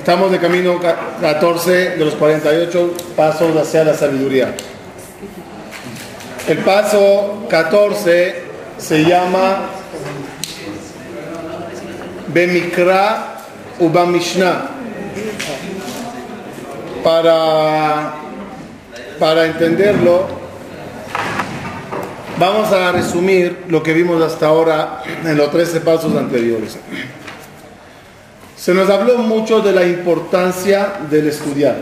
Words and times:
Estamos 0.00 0.32
de 0.32 0.38
camino 0.38 0.80
14 1.20 1.90
de 1.90 2.04
los 2.06 2.14
48 2.14 2.94
pasos 3.14 3.54
hacia 3.54 3.84
la 3.84 3.92
sabiduría. 3.92 4.54
El 6.48 6.56
paso 6.60 7.46
14 7.50 8.42
se 8.78 9.04
llama 9.04 9.66
Bemikra 12.28 13.42
Ubamishna. 13.78 14.70
Para, 17.04 18.14
para 19.18 19.44
entenderlo, 19.44 20.28
vamos 22.38 22.72
a 22.72 22.90
resumir 22.92 23.64
lo 23.68 23.82
que 23.82 23.92
vimos 23.92 24.22
hasta 24.22 24.46
ahora 24.46 25.02
en 25.26 25.36
los 25.36 25.50
13 25.50 25.82
pasos 25.82 26.16
anteriores. 26.16 26.78
Se 28.60 28.74
nos 28.74 28.90
habló 28.90 29.16
mucho 29.16 29.62
de 29.62 29.72
la 29.72 29.86
importancia 29.86 31.00
del 31.10 31.28
estudiar, 31.28 31.78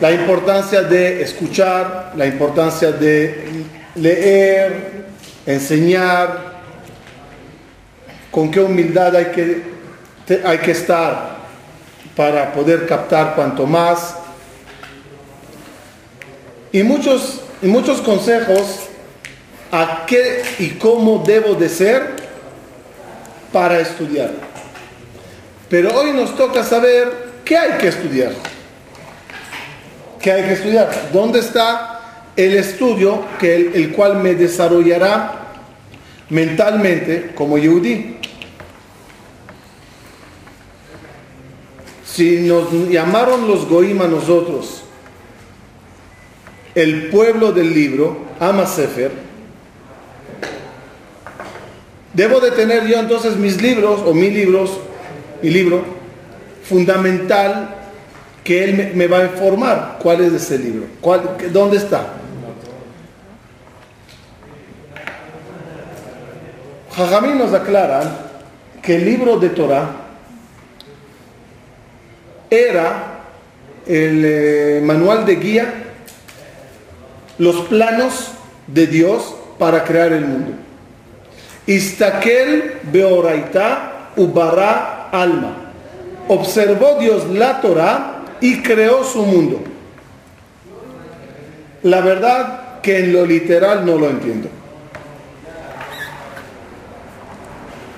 la 0.00 0.10
importancia 0.10 0.82
de 0.82 1.20
escuchar, 1.20 2.14
la 2.16 2.24
importancia 2.24 2.90
de 2.90 3.64
leer, 3.96 5.04
enseñar, 5.44 6.54
con 8.30 8.50
qué 8.50 8.60
humildad 8.60 9.14
hay 9.14 9.26
que, 9.26 9.62
hay 10.42 10.56
que 10.56 10.70
estar 10.70 11.36
para 12.16 12.54
poder 12.54 12.86
captar 12.86 13.34
cuanto 13.34 13.66
más. 13.66 14.16
Y 16.72 16.82
muchos, 16.82 17.42
y 17.60 17.66
muchos 17.66 18.00
consejos 18.00 18.88
a 19.70 20.06
qué 20.06 20.42
y 20.58 20.70
cómo 20.70 21.22
debo 21.26 21.52
de 21.52 21.68
ser 21.68 22.16
para 23.52 23.80
estudiar. 23.80 24.45
Pero 25.68 25.94
hoy 25.98 26.12
nos 26.12 26.36
toca 26.36 26.62
saber 26.62 27.32
qué 27.44 27.56
hay 27.56 27.78
que 27.78 27.88
estudiar. 27.88 28.32
¿Qué 30.20 30.32
hay 30.32 30.42
que 30.44 30.52
estudiar? 30.52 31.10
¿Dónde 31.12 31.40
está 31.40 32.00
el 32.36 32.54
estudio 32.54 33.24
que 33.38 33.54
el, 33.74 33.92
cual 33.92 34.22
me 34.22 34.34
desarrollará 34.34 35.54
mentalmente 36.30 37.32
como 37.34 37.58
Yehudi? 37.58 38.16
Si 42.04 42.40
nos 42.40 42.72
llamaron 42.88 43.46
los 43.48 43.68
Goim 43.68 44.00
a 44.00 44.06
nosotros, 44.06 44.84
el 46.74 47.08
pueblo 47.08 47.52
del 47.52 47.74
libro, 47.74 48.18
Ama 48.38 48.66
Sefer, 48.66 49.12
debo 52.14 52.40
de 52.40 52.52
tener 52.52 52.86
yo 52.86 52.98
entonces 52.98 53.36
mis 53.36 53.60
libros 53.60 54.00
o 54.04 54.14
mis 54.14 54.32
libros 54.32 54.70
mi 55.42 55.50
libro, 55.50 55.84
fundamental 56.62 57.74
que 58.42 58.64
él 58.64 58.92
me, 58.94 59.06
va 59.06 59.18
a 59.18 59.24
informar 59.24 59.98
cuál 60.00 60.20
es 60.20 60.32
ese 60.32 60.58
libro, 60.58 60.86
cuál, 61.00 61.36
dónde 61.52 61.78
está. 61.78 62.06
Jajamí 66.94 67.34
nos 67.34 67.52
aclaran 67.52 68.08
que 68.80 68.96
el 68.96 69.04
libro 69.04 69.38
de 69.38 69.50
Torah 69.50 69.90
era 72.48 73.16
el 73.86 74.22
eh, 74.24 74.80
manual 74.82 75.26
de 75.26 75.36
guía, 75.36 75.74
los 77.38 77.56
planos 77.66 78.30
de 78.66 78.86
Dios 78.86 79.34
para 79.58 79.84
crear 79.84 80.12
el 80.12 80.24
mundo. 80.24 80.52
Istakel 81.66 82.80
beoraita 82.84 84.10
ubara 84.16 84.95
alma. 85.12 85.72
Observó 86.28 86.98
Dios 86.98 87.28
la 87.30 87.60
Torah 87.60 88.24
y 88.40 88.62
creó 88.62 89.04
su 89.04 89.22
mundo. 89.22 89.62
La 91.82 92.00
verdad 92.00 92.80
que 92.82 92.98
en 92.98 93.12
lo 93.12 93.24
literal 93.24 93.84
no 93.86 93.96
lo 93.96 94.08
entiendo. 94.08 94.48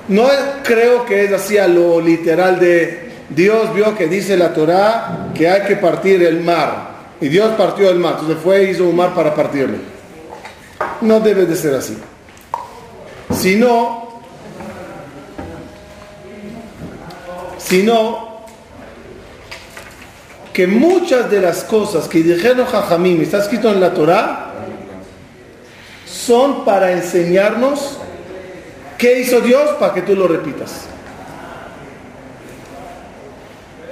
No 0.08 0.26
creo 0.62 1.04
que 1.04 1.24
es 1.24 1.32
así 1.32 1.58
a 1.58 1.68
lo 1.68 2.00
literal 2.00 2.58
de 2.58 3.08
Dios 3.28 3.74
vio 3.74 3.94
que 3.94 4.06
dice 4.06 4.36
la 4.36 4.54
Torah 4.54 5.28
que 5.34 5.48
hay 5.48 5.62
que 5.66 5.76
partir 5.76 6.22
el 6.22 6.40
mar. 6.40 6.88
Y 7.20 7.28
Dios 7.28 7.52
partió 7.56 7.90
el 7.90 7.98
mar. 7.98 8.14
Entonces 8.14 8.38
fue 8.42 8.64
y 8.64 8.70
hizo 8.70 8.88
un 8.88 8.96
mar 8.96 9.14
para 9.14 9.34
partirlo. 9.34 9.76
No 11.02 11.20
debe 11.20 11.44
de 11.44 11.56
ser 11.56 11.74
así. 11.74 11.96
Sino 13.34 14.07
sino 17.68 18.38
que 20.54 20.66
muchas 20.66 21.30
de 21.30 21.40
las 21.40 21.64
cosas 21.64 22.08
que 22.08 22.22
dijeron 22.22 22.66
Jajamim, 22.66 23.20
está 23.20 23.38
escrito 23.38 23.70
en 23.70 23.80
la 23.80 23.92
Torah, 23.92 24.54
son 26.06 26.64
para 26.64 26.92
enseñarnos 26.92 27.98
qué 28.96 29.20
hizo 29.20 29.40
Dios 29.40 29.70
para 29.78 29.92
que 29.92 30.02
tú 30.02 30.16
lo 30.16 30.26
repitas. 30.26 30.86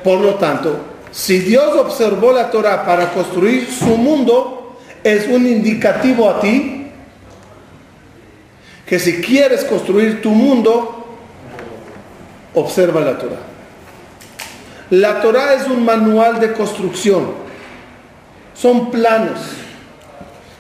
Por 0.03 0.21
lo 0.21 0.35
tanto, 0.37 0.79
si 1.11 1.41
Dios 1.41 1.77
observó 1.77 2.33
la 2.33 2.51
Torah 2.51 2.85
para 2.87 3.13
construir 3.13 3.71
su 3.71 3.97
mundo, 3.97 4.79
es 5.05 5.29
un 5.29 5.47
indicativo 5.47 6.31
a 6.31 6.41
ti 6.41 6.91
que 8.87 8.99
si 8.99 9.21
quieres 9.21 9.65
construir 9.65 10.23
tu 10.23 10.31
mundo, 10.31 11.05
observa 12.55 13.01
la 13.03 13.19
Torah. 13.19 13.56
La 14.91 15.21
Torah 15.21 15.55
es 15.55 15.67
un 15.67 15.85
manual 15.85 16.39
de 16.39 16.53
construcción. 16.53 17.33
Son 18.55 18.91
planos 18.91 19.41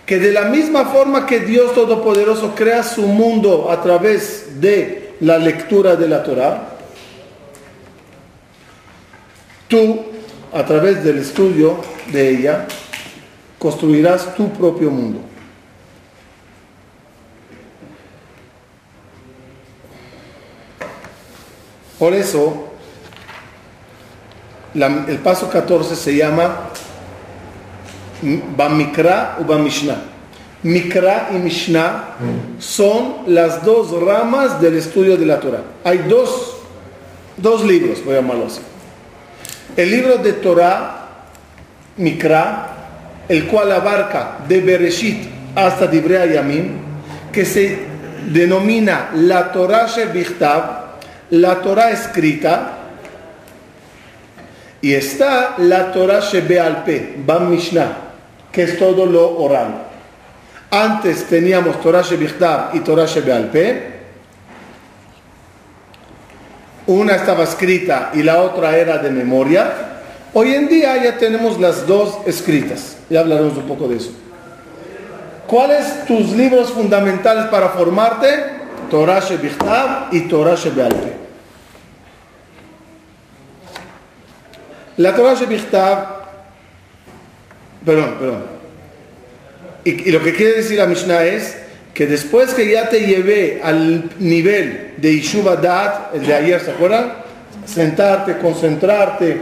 que 0.04 0.18
de 0.18 0.32
la 0.32 0.42
misma 0.42 0.86
forma 0.86 1.26
que 1.26 1.40
Dios 1.40 1.74
Todopoderoso 1.74 2.54
crea 2.54 2.82
su 2.82 3.02
mundo 3.02 3.70
a 3.70 3.82
través 3.82 4.60
de 4.60 5.14
la 5.20 5.38
lectura 5.38 5.96
de 5.96 6.08
la 6.08 6.22
Torah, 6.22 6.76
tú, 9.68 10.04
a 10.52 10.64
través 10.64 11.02
del 11.02 11.18
estudio 11.18 11.80
de 12.12 12.30
ella, 12.30 12.66
construirás 13.58 14.34
tu 14.34 14.52
propio 14.52 14.90
mundo. 14.90 15.20
Por 21.98 22.12
eso, 22.12 22.75
el 24.76 25.18
paso 25.18 25.48
14 25.48 25.96
se 25.96 26.16
llama 26.16 26.70
Bamikra 28.56 29.36
u 29.40 29.44
Bamishna. 29.44 29.96
Mikra 30.62 31.28
y 31.32 31.38
Mishnah 31.38 32.16
son 32.58 33.18
las 33.28 33.64
dos 33.64 33.92
ramas 34.02 34.60
del 34.60 34.76
estudio 34.76 35.16
de 35.16 35.26
la 35.26 35.38
Torah. 35.38 35.62
Hay 35.84 35.98
dos, 36.08 36.56
dos 37.36 37.64
libros, 37.64 38.04
voy 38.04 38.14
a 38.14 38.20
llamarlo 38.20 38.46
así. 38.46 38.60
El 39.76 39.90
libro 39.90 40.18
de 40.18 40.32
Torah, 40.32 41.08
Mikra, 41.98 42.76
el 43.28 43.46
cual 43.46 43.70
abarca 43.72 44.38
de 44.48 44.60
Bereshit 44.60 45.28
hasta 45.54 45.86
Dibrea 45.86 46.26
Yamim, 46.26 46.72
que 47.32 47.44
se 47.44 47.78
denomina 48.32 49.10
la 49.14 49.52
Torah 49.52 49.86
Shebichtav, 49.86 50.62
la 51.30 51.60
Torah 51.60 51.90
escrita, 51.90 52.75
y 54.86 54.94
está 54.94 55.56
la 55.58 55.90
Torah 55.90 56.20
Shebealpe, 56.20 57.16
Bam 57.26 57.50
Mishnah, 57.50 57.88
que 58.52 58.62
es 58.62 58.78
todo 58.78 59.04
lo 59.04 59.36
oral. 59.36 59.82
Antes 60.70 61.24
teníamos 61.24 61.80
Torah 61.80 62.02
Shebichtav 62.02 62.72
y 62.72 62.78
Torah 62.78 63.06
Shebealpe. 63.06 63.96
Una 66.86 67.16
estaba 67.16 67.42
escrita 67.42 68.12
y 68.14 68.22
la 68.22 68.40
otra 68.40 68.76
era 68.76 68.98
de 68.98 69.10
memoria. 69.10 69.72
Hoy 70.32 70.54
en 70.54 70.68
día 70.68 71.02
ya 71.02 71.18
tenemos 71.18 71.58
las 71.58 71.84
dos 71.88 72.18
escritas. 72.24 72.98
Ya 73.10 73.18
hablaremos 73.18 73.56
un 73.56 73.66
poco 73.66 73.88
de 73.88 73.96
eso. 73.96 74.12
¿Cuáles 75.48 76.04
tus 76.06 76.30
libros 76.30 76.70
fundamentales 76.70 77.46
para 77.46 77.70
formarte? 77.70 78.28
Torah 78.88 79.18
Shebichtav 79.18 80.14
y 80.14 80.28
Torah 80.28 80.54
Shebealpe. 80.54 81.25
La 84.96 85.14
Torah 85.14 85.34
Shebichtav, 85.34 86.06
perdón, 87.84 88.14
perdón. 88.18 88.42
Y, 89.84 90.10
lo 90.10 90.22
que 90.22 90.34
quiere 90.34 90.54
decir 90.54 90.78
la 90.78 90.86
Mishnah 90.86 91.24
es 91.24 91.56
que 91.92 92.06
después 92.06 92.54
que 92.54 92.70
ya 92.70 92.88
te 92.88 93.06
llevé 93.06 93.60
al 93.62 94.10
nivel 94.18 94.94
de 94.96 95.12
Yishuv 95.12 95.60
Dat, 95.60 96.14
el 96.14 96.26
de 96.26 96.34
ayer, 96.34 96.60
¿se 96.60 96.70
acuerdan? 96.70 97.12
Sentarte, 97.66 98.38
concentrarte, 98.38 99.40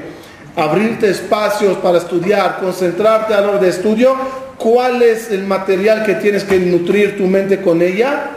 abrirte 0.56 1.10
espacios 1.10 1.78
para 1.78 1.98
estudiar, 1.98 2.58
concentrarte 2.60 3.32
a 3.32 3.40
hora 3.40 3.58
de 3.58 3.68
estudio, 3.68 4.16
¿cuál 4.58 5.02
es 5.02 5.30
el 5.30 5.44
material 5.44 6.04
que 6.04 6.14
tienes 6.14 6.44
que 6.44 6.58
nutrir 6.58 7.16
tu 7.16 7.26
mente 7.26 7.60
con 7.60 7.80
ella? 7.80 8.30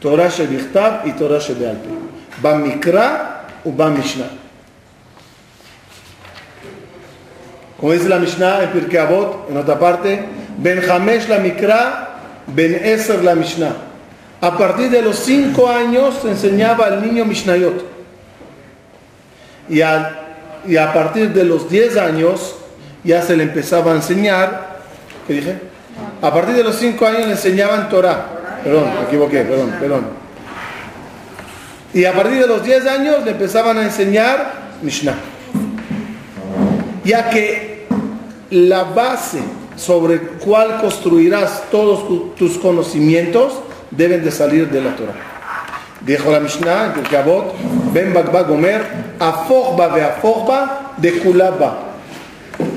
Torah 0.00 0.28
Shebichtav 0.28 1.06
y 1.06 1.12
Torah 1.12 1.38
Shebealpe. 1.38 1.88
Ba 2.40 2.56
Mikra 2.56 3.46
o 3.64 3.72
Ba 3.72 3.90
Mishnah. 3.90 4.30
Como 7.78 7.92
dice 7.92 8.08
la 8.08 8.18
Mishnah 8.18 8.64
en 8.64 8.70
Pirkei 8.70 8.98
Avot, 8.98 9.48
en 9.50 9.56
otra 9.56 9.78
parte, 9.78 10.24
Ben 10.58 10.82
Hamesh 10.90 11.28
la 11.28 11.38
Mikra, 11.38 12.08
Ben 12.48 12.74
Eser 12.74 13.22
la 13.22 13.36
Mishnah. 13.36 13.72
A 14.40 14.58
partir 14.58 14.90
de 14.90 15.00
los 15.00 15.16
cinco 15.16 15.68
años 15.68 16.16
se 16.22 16.30
enseñaba 16.30 16.86
al 16.86 17.02
niño 17.02 17.24
Mishnayot. 17.24 17.84
Y, 19.68 19.78
y 19.78 20.76
a 20.76 20.92
partir 20.92 21.32
de 21.32 21.44
los 21.44 21.70
diez 21.70 21.96
años 21.96 22.56
ya 23.04 23.22
se 23.22 23.36
le 23.36 23.44
empezaba 23.44 23.92
a 23.92 23.96
enseñar, 23.96 24.78
¿qué 25.26 25.34
dije? 25.34 25.58
A 26.20 26.32
partir 26.32 26.56
de 26.56 26.64
los 26.64 26.76
cinco 26.76 27.06
años 27.06 27.26
le 27.26 27.32
enseñaban 27.32 27.88
Torah. 27.88 28.26
Perdón, 28.64 28.86
me 28.98 29.06
equivoqué, 29.06 29.42
perdón, 29.42 29.74
perdón. 29.78 30.06
Y 31.94 32.04
a 32.04 32.12
partir 32.12 32.40
de 32.40 32.46
los 32.46 32.64
diez 32.64 32.86
años 32.86 33.24
le 33.24 33.30
empezaban 33.30 33.78
a 33.78 33.84
enseñar 33.84 34.52
Mishnah. 34.82 35.14
Ya 37.04 37.30
que 37.30 37.86
la 38.50 38.84
base 38.84 39.40
sobre 39.76 40.18
cual 40.18 40.80
construirás 40.80 41.64
todos 41.70 42.34
tus 42.36 42.58
conocimientos 42.58 43.60
deben 43.90 44.24
de 44.24 44.30
salir 44.30 44.68
de 44.70 44.80
la 44.80 44.96
Torah. 44.96 45.14
Dijo 46.00 46.30
la 46.30 46.40
Mishnah, 46.40 46.94
el 46.96 47.08
Kabot, 47.08 47.54
Ben 47.92 48.12
Bagba 48.12 48.42
Gomer, 48.42 48.82
Afogba 49.18 49.88
ve 49.88 50.02
Afogba 50.02 50.94
de 50.96 51.18
Kulaba. 51.18 51.78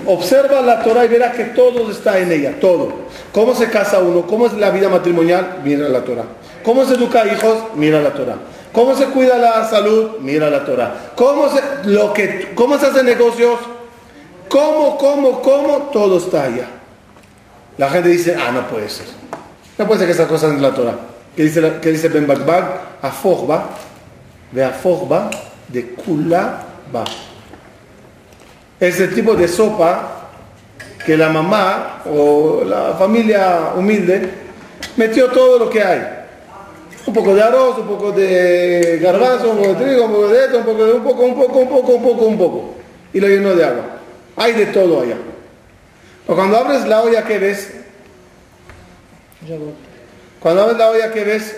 Observa 0.05 0.61
la 0.61 0.83
Torah 0.83 1.05
y 1.05 1.07
verá 1.07 1.31
que 1.31 1.45
todo 1.45 1.89
está 1.89 2.19
en 2.19 2.31
ella, 2.31 2.59
todo. 2.59 2.91
¿Cómo 3.31 3.55
se 3.55 3.69
casa 3.69 3.99
uno? 3.99 4.25
¿Cómo 4.27 4.47
es 4.47 4.53
la 4.53 4.71
vida 4.71 4.89
matrimonial? 4.89 5.59
Mira 5.63 5.87
la 5.87 6.01
Torah. 6.03 6.25
¿Cómo 6.63 6.85
se 6.85 6.95
educa 6.95 7.21
a 7.21 7.27
hijos? 7.27 7.57
Mira 7.75 8.01
la 8.01 8.11
Torah. 8.13 8.35
¿Cómo 8.71 8.95
se 8.95 9.05
cuida 9.05 9.37
la 9.37 9.67
salud? 9.67 10.19
Mira 10.19 10.49
la 10.49 10.65
Torah. 10.65 11.11
¿Cómo 11.15 11.49
se, 11.49 11.61
lo 11.89 12.13
que, 12.13 12.51
cómo 12.55 12.77
se 12.77 12.87
hacen 12.87 13.05
negocios? 13.05 13.59
¿Cómo, 14.51 14.97
cómo, 14.97 15.41
cómo? 15.41 15.77
Todo 15.93 16.17
está 16.17 16.43
allá. 16.43 16.67
La 17.77 17.89
gente 17.89 18.09
dice, 18.09 18.35
ah, 18.35 18.51
no 18.51 18.67
puede 18.67 18.89
ser. 18.89 19.05
No 19.77 19.87
puede 19.87 19.99
ser 19.99 20.07
que 20.09 20.13
esas 20.13 20.27
cosas 20.27 20.51
en 20.51 20.61
la 20.61 20.73
Torah. 20.73 20.95
¿Qué 21.33 21.43
dice, 21.43 21.75
qué 21.81 21.91
dice 21.91 22.09
Ben 22.09 22.27
Bakbag? 22.27 22.81
Afogba, 23.01 23.69
de 24.51 24.65
Afogba, 24.65 25.29
de 25.69 25.91
Kulaba. 25.93 27.05
Ese 28.77 29.07
tipo 29.07 29.35
de 29.35 29.47
sopa 29.47 30.27
que 31.05 31.15
la 31.15 31.29
mamá 31.29 32.01
o 32.13 32.63
la 32.65 32.95
familia 32.99 33.71
humilde 33.77 34.29
metió 34.97 35.29
todo 35.29 35.59
lo 35.59 35.69
que 35.69 35.81
hay. 35.81 36.01
Un 37.05 37.13
poco 37.13 37.33
de 37.33 37.41
arroz, 37.41 37.77
un 37.77 37.87
poco 37.87 38.11
de 38.11 38.99
garbanzo, 39.01 39.51
un 39.51 39.57
poco 39.59 39.73
de 39.75 39.85
trigo, 39.85 40.05
un 40.05 40.11
poco 40.11 40.27
de 40.27 40.43
esto, 40.43 40.57
un 40.57 40.65
poco 40.65 40.83
un 40.83 41.03
poco, 41.03 41.23
un 41.23 41.35
poco, 41.35 41.59
un 41.59 41.69
poco, 41.69 41.93
un 41.93 42.03
poco, 42.03 42.25
un 42.25 42.37
poco. 42.37 42.73
Y 43.13 43.21
lo 43.21 43.29
llenó 43.29 43.55
de 43.55 43.63
agua. 43.63 44.00
Hay 44.35 44.53
de 44.53 44.67
todo 44.67 45.01
allá. 45.01 45.17
O 46.27 46.35
cuando 46.35 46.57
abres 46.57 46.87
la 46.87 47.01
olla, 47.01 47.23
¿qué 47.23 47.37
ves? 47.39 47.73
Cuando 50.39 50.61
abres 50.61 50.77
la 50.77 50.89
olla, 50.89 51.11
¿qué 51.11 51.23
ves? 51.23 51.57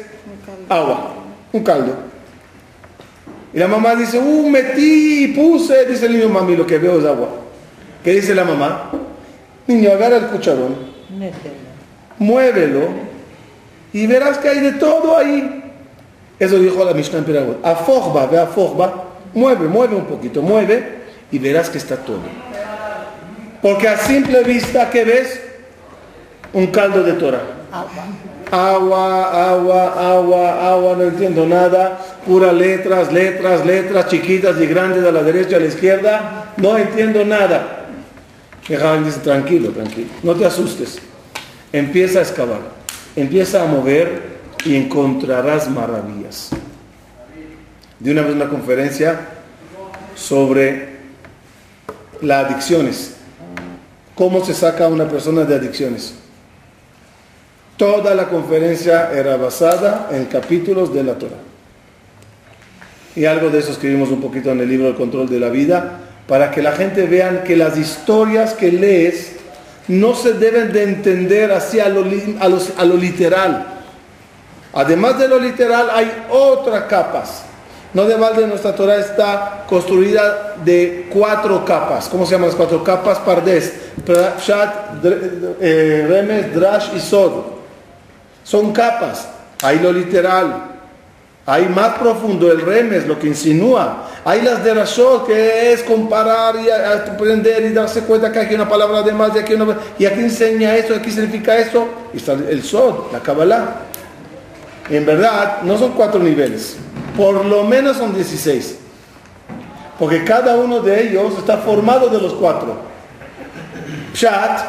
Agua, 0.70 1.14
un 1.52 1.64
caldo. 1.64 1.96
Y 3.54 3.60
la 3.60 3.68
mamá 3.68 3.96
dice, 3.96 4.18
uh, 4.18 4.50
metí, 4.50 5.28
puse, 5.36 5.86
dice 5.86 6.08
el 6.08 6.14
niño, 6.14 6.30
mami, 6.30 6.56
lo 6.56 6.66
que 6.66 6.80
veo 6.80 7.00
es 7.00 7.06
agua. 7.06 7.30
¿Qué 8.04 8.12
dice 8.12 8.34
la 8.34 8.44
mamá? 8.44 8.92
Niño, 9.68 9.92
agarra 9.92 10.18
el 10.18 10.28
cucharón, 10.28 10.76
muévelo 12.18 12.90
y 13.94 14.08
verás 14.08 14.40
que 14.40 14.50
hay 14.50 14.60
de 14.60 14.74
todo 14.74 15.16
ahí. 15.16 15.64
Eso 16.40 16.58
dijo 16.58 16.84
la 16.84 16.94
Mishnah 16.94 17.20
en 17.20 17.26
Piragot. 17.26 17.66
Afogba, 17.66 18.26
ve 18.26 18.40
afogba, 18.40 19.06
mueve, 19.34 19.68
mueve 19.68 19.96
un 19.96 20.06
poquito, 20.06 20.42
mueve 20.42 21.04
y 21.32 21.40
verás 21.40 21.70
que 21.70 21.78
está 21.78 21.96
todo. 21.98 22.20
Porque 23.64 23.88
a 23.88 23.98
simple 23.98 24.44
vista, 24.44 24.90
¿qué 24.90 25.06
ves? 25.06 25.40
Un 26.52 26.68
caldo 26.68 27.02
de 27.02 27.14
Torah. 27.14 27.42
Agua, 28.52 29.52
agua, 29.52 30.12
agua, 30.12 30.70
agua, 30.70 30.96
no 30.98 31.04
entiendo 31.04 31.48
nada. 31.48 31.98
Puras 32.28 32.54
letras, 32.54 33.12
letras, 33.14 33.66
letras, 33.66 34.10
chiquitas 34.10 34.60
y 34.60 34.66
grandes 34.68 35.06
a 35.06 35.14
la 35.14 35.24
derecha, 35.24 35.56
a 35.56 35.60
la 35.62 35.68
izquierda. 35.68 36.54
No 36.58 36.78
entiendo 36.78 37.24
nada. 37.24 37.86
Y 38.68 38.74
dice, 38.74 39.20
tranquilo, 39.22 39.72
tranquilo, 39.72 40.10
no 40.24 40.36
te 40.36 40.46
asustes. 40.46 41.00
Empieza 41.72 42.20
a 42.20 42.22
excavar, 42.22 42.60
empieza 43.16 43.64
a 43.64 43.66
mover 43.66 44.34
y 44.66 44.76
encontrarás 44.76 45.70
maravillas. 45.70 46.50
De 47.98 48.12
una 48.12 48.24
vez 48.24 48.36
una 48.36 48.50
conferencia 48.50 49.22
sobre 50.16 50.98
las 52.22 52.46
adicciones. 52.46 53.23
¿Cómo 54.16 54.46
se 54.46 54.54
saca 54.54 54.86
a 54.86 54.90
una 54.90 55.08
persona 55.08 55.44
de 55.44 55.56
adicciones? 55.56 56.14
Toda 57.78 58.14
la 58.14 58.30
conferencia 58.30 59.12
era 59.12 59.38
basada 59.38 60.10
en 60.12 60.26
capítulos 60.26 60.94
de 60.94 61.04
la 61.04 61.16
Torah. 61.16 61.42
Y 63.16 63.26
algo 63.26 63.50
de 63.50 63.60
eso 63.60 63.72
escribimos 63.72 64.10
un 64.10 64.22
poquito 64.22 64.52
en 64.52 64.60
el 64.62 64.70
libro 64.70 64.88
El 64.88 64.96
control 64.96 65.30
de 65.30 65.40
la 65.40 65.50
vida, 65.50 66.00
para 66.28 66.52
que 66.52 66.62
la 66.62 66.74
gente 66.74 67.08
vea 67.08 67.44
que 67.44 67.56
las 67.56 67.78
historias 67.78 68.54
que 68.54 68.72
lees 68.72 69.34
no 69.88 70.16
se 70.16 70.34
deben 70.34 70.72
de 70.72 70.84
entender 70.84 71.52
así 71.52 71.80
a 71.80 71.90
lo, 71.90 72.06
a 72.06 72.86
lo 72.86 72.96
literal. 72.96 73.68
Además 74.74 75.20
de 75.20 75.28
lo 75.28 75.40
literal 75.40 75.90
hay 75.92 76.12
otras 76.30 76.84
capas. 76.84 77.43
No 77.94 78.06
de 78.06 78.16
balde 78.16 78.48
nuestra 78.48 78.76
Torah 78.76 78.98
está 78.98 79.66
construida 79.68 80.56
de 80.64 81.08
cuatro 81.14 81.64
capas. 81.64 82.10
¿Cómo 82.10 82.26
se 82.26 82.32
llaman 82.32 82.48
las 82.48 82.56
cuatro 82.56 82.84
capas? 82.84 83.20
Pardes, 83.20 83.74
Pshat, 84.40 85.06
eh, 85.62 86.06
Remes, 86.10 86.56
Drash 86.56 86.96
y 86.96 87.00
Sod. 87.00 87.32
Son 88.44 88.74
capas. 88.74 89.28
Hay 89.62 89.80
lo 89.80 89.92
literal. 89.92 90.72
Hay 91.46 91.68
más 91.68 91.98
profundo 91.98 92.50
el 92.52 92.62
remes, 92.62 93.06
lo 93.06 93.20
que 93.20 93.28
insinúa. 93.28 94.10
Hay 94.24 94.42
las 94.42 94.64
de 94.64 94.74
Rashod, 94.74 95.26
que 95.26 95.74
es 95.74 95.84
comparar 95.84 96.56
y 96.56 96.70
aprender 96.70 97.66
y 97.66 97.74
darse 97.74 98.02
cuenta 98.02 98.32
que 98.32 98.40
hay 98.40 98.56
una 98.56 98.68
palabra 98.68 99.02
de 99.02 99.12
más 99.12 99.36
y 99.36 99.40
aquí 99.40 99.54
una... 99.54 99.78
Y 100.00 100.06
aquí 100.06 100.22
enseña 100.22 100.74
eso, 100.78 100.96
aquí 100.96 101.12
significa 101.12 101.58
eso. 101.58 101.86
Y 102.14 102.18
está 102.18 102.32
el 102.32 102.64
Sod, 102.64 103.12
la 103.12 103.20
Kabbalah. 103.20 103.76
En 104.90 105.06
verdad, 105.06 105.62
no 105.64 105.78
son 105.78 105.92
cuatro 105.92 106.22
niveles. 106.22 106.78
Por 107.16 107.46
lo 107.46 107.64
menos 107.64 107.98
son 107.98 108.14
16. 108.14 108.78
Porque 110.00 110.24
cada 110.24 110.58
uno 110.58 110.80
de 110.80 111.10
ellos 111.10 111.38
está 111.38 111.58
formado 111.58 112.10
de 112.10 112.20
los 112.20 112.34
cuatro. 112.34 112.78
Pshat 114.14 114.62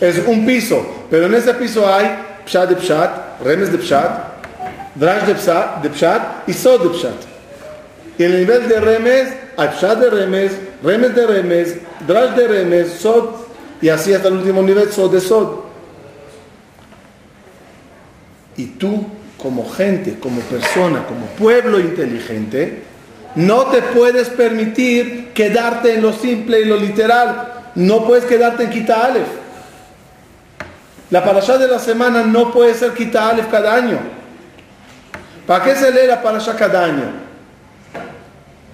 es 0.00 0.22
un 0.26 0.46
piso, 0.46 0.84
pero 1.10 1.26
en 1.26 1.34
ese 1.34 1.54
piso 1.54 1.92
hay 1.92 2.06
Pshat 2.44 2.68
de 2.70 2.76
Pshat, 2.76 3.42
Remes 3.42 3.72
de 3.72 3.78
Pshat, 3.78 4.28
Drash 4.94 5.26
de 5.26 5.34
Pshat, 5.34 5.82
de 5.82 5.90
Pshat 5.90 6.48
y 6.48 6.52
Sod 6.52 6.82
de 6.82 6.98
Pshat. 6.98 7.14
Y 8.18 8.24
en 8.24 8.32
el 8.32 8.38
nivel 8.40 8.68
de 8.68 8.80
Remes 8.80 9.28
hay 9.56 9.68
Pshat 9.68 9.98
de 9.98 10.10
Remes, 10.10 10.52
Remes 10.82 11.14
de 11.14 11.26
Remes, 11.26 11.76
Drash 12.06 12.34
de 12.34 12.48
Remes, 12.48 12.92
Sod, 12.92 13.30
y 13.80 13.88
así 13.88 14.12
hasta 14.12 14.28
el 14.28 14.34
último 14.34 14.62
nivel, 14.62 14.90
Sod 14.90 15.12
de 15.12 15.20
Sod. 15.20 15.48
Y 18.56 18.66
tú, 18.66 19.06
como 19.38 19.68
gente, 19.70 20.18
como 20.18 20.40
persona, 20.42 21.04
como 21.06 21.26
pueblo 21.26 21.78
inteligente, 21.78 22.82
no 23.36 23.66
te 23.66 23.82
puedes 23.82 24.28
permitir 24.28 25.32
quedarte 25.32 25.94
en 25.94 26.02
lo 26.02 26.12
simple 26.12 26.60
y 26.60 26.64
lo 26.64 26.76
literal. 26.76 27.70
No 27.76 28.04
puedes 28.04 28.24
quedarte 28.24 28.64
en 28.64 28.70
Kita 28.70 29.06
Aleph. 29.06 29.28
La 31.10 31.24
parashá 31.24 31.56
de 31.56 31.68
la 31.68 31.78
semana 31.78 32.22
no 32.22 32.52
puede 32.52 32.74
ser 32.74 32.92
Kita 32.92 33.30
Aleph 33.30 33.48
cada 33.50 33.74
año. 33.74 33.98
¿Para 35.46 35.64
qué 35.64 35.76
se 35.76 35.90
lee 35.90 36.06
la 36.06 36.20
parashá 36.20 36.56
cada 36.56 36.84
año? 36.84 37.04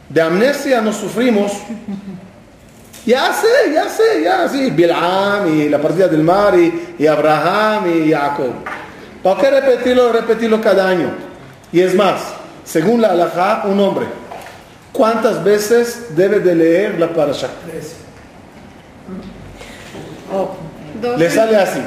De 0.09 0.21
amnesia 0.21 0.81
nos 0.81 0.97
sufrimos. 0.97 1.53
Ya 3.05 3.35
sé, 3.35 3.73
ya 3.73 3.89
sé, 3.89 4.23
ya 4.23 4.49
sí. 4.49 4.71
Bilam 4.71 5.61
y 5.61 5.69
la 5.69 5.79
partida 5.79 6.09
del 6.09 6.23
mar 6.23 6.55
y 6.57 7.07
Abraham 7.07 7.85
y 7.95 8.11
Jacob. 8.11 8.55
¿Para 9.25 9.41
qué 9.41 9.51
repetirlo, 9.51 10.13
repetirlo 10.13 10.61
cada 10.61 10.87
año? 10.87 11.09
Y 11.73 11.81
es 11.81 11.95
más, 11.95 12.21
según 12.63 13.01
la 13.01 13.13
halajá, 13.13 13.63
un 13.65 13.81
hombre, 13.81 14.05
¿cuántas 14.93 15.43
veces 15.43 16.15
debe 16.15 16.41
de 16.41 16.55
leer 16.55 17.01
la 17.01 17.09
parasha? 17.09 17.49
Le 21.17 21.31
sale 21.31 21.57
así. 21.57 21.81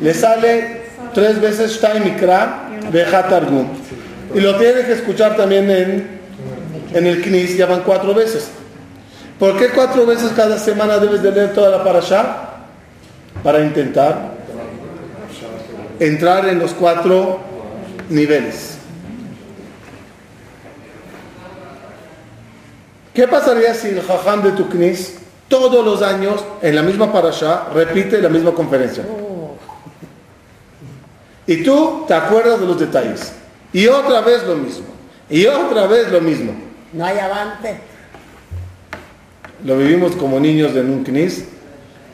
Le 0.00 0.14
sale 0.14 0.82
tres 1.12 1.38
veces 1.38 1.72
Shtai 1.72 2.00
Mikra 2.00 2.70
Targum. 3.28 3.68
Y 4.34 4.40
lo 4.40 4.56
tiene 4.56 4.80
que 4.86 4.92
escuchar 4.92 5.36
también 5.36 5.70
en, 5.70 6.20
en 6.94 7.06
el 7.06 7.20
Knis, 7.20 7.58
ya 7.58 7.66
van 7.66 7.82
cuatro 7.82 8.14
veces. 8.14 8.48
¿Por 9.38 9.58
qué 9.58 9.68
cuatro 9.68 10.06
veces 10.06 10.32
cada 10.34 10.58
semana 10.58 10.96
debes 10.96 11.22
de 11.22 11.30
leer 11.30 11.52
toda 11.52 11.68
la 11.68 11.84
parasha? 11.84 12.36
Para 13.42 13.60
intentar 13.60 14.39
entrar 16.00 16.48
en 16.48 16.58
los 16.58 16.72
cuatro 16.72 17.38
niveles. 18.08 18.78
¿Qué 23.14 23.28
pasaría 23.28 23.74
si 23.74 23.88
el 23.88 24.02
jajam 24.02 24.42
de 24.42 24.52
tu 24.52 24.68
knis 24.68 25.20
todos 25.50 25.84
los 25.84 26.00
años, 26.00 26.42
en 26.62 26.76
la 26.76 26.82
misma 26.82 27.12
parasha, 27.12 27.64
repite 27.74 28.22
la 28.22 28.28
misma 28.28 28.52
conferencia. 28.52 29.04
Y 31.46 31.64
tú 31.64 32.04
te 32.06 32.14
acuerdas 32.14 32.60
de 32.60 32.66
los 32.66 32.78
detalles. 32.78 33.32
Y 33.72 33.88
otra 33.88 34.20
vez 34.20 34.44
lo 34.44 34.54
mismo. 34.54 34.86
Y 35.28 35.46
otra 35.46 35.88
vez 35.88 36.10
lo 36.10 36.20
mismo. 36.20 36.52
No 36.92 37.04
hay 37.04 37.18
avance. 37.18 37.80
Lo 39.64 39.76
vivimos 39.76 40.14
como 40.14 40.38
niños 40.38 40.74
en 40.76 40.88
un 40.88 41.02
knis. 41.02 41.44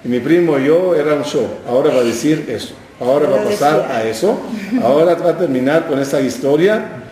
Y 0.03 0.09
mi 0.09 0.19
primo 0.21 0.59
y 0.59 0.67
yo 0.67 0.95
era 0.95 1.15
un 1.15 1.25
show. 1.25 1.47
Ahora 1.69 1.95
va 1.95 2.01
a 2.01 2.05
decir 2.05 2.47
eso. 2.49 2.75
Ahora 3.01 3.29
va 3.29 3.41
a 3.41 3.45
pasar 3.45 3.91
a 3.91 4.05
eso. 4.05 4.41
Ahora 4.83 5.15
va 5.15 5.31
a 5.31 5.39
terminar 5.39 5.87
con 5.87 5.99
esa 5.99 6.21
historia. 6.21 7.03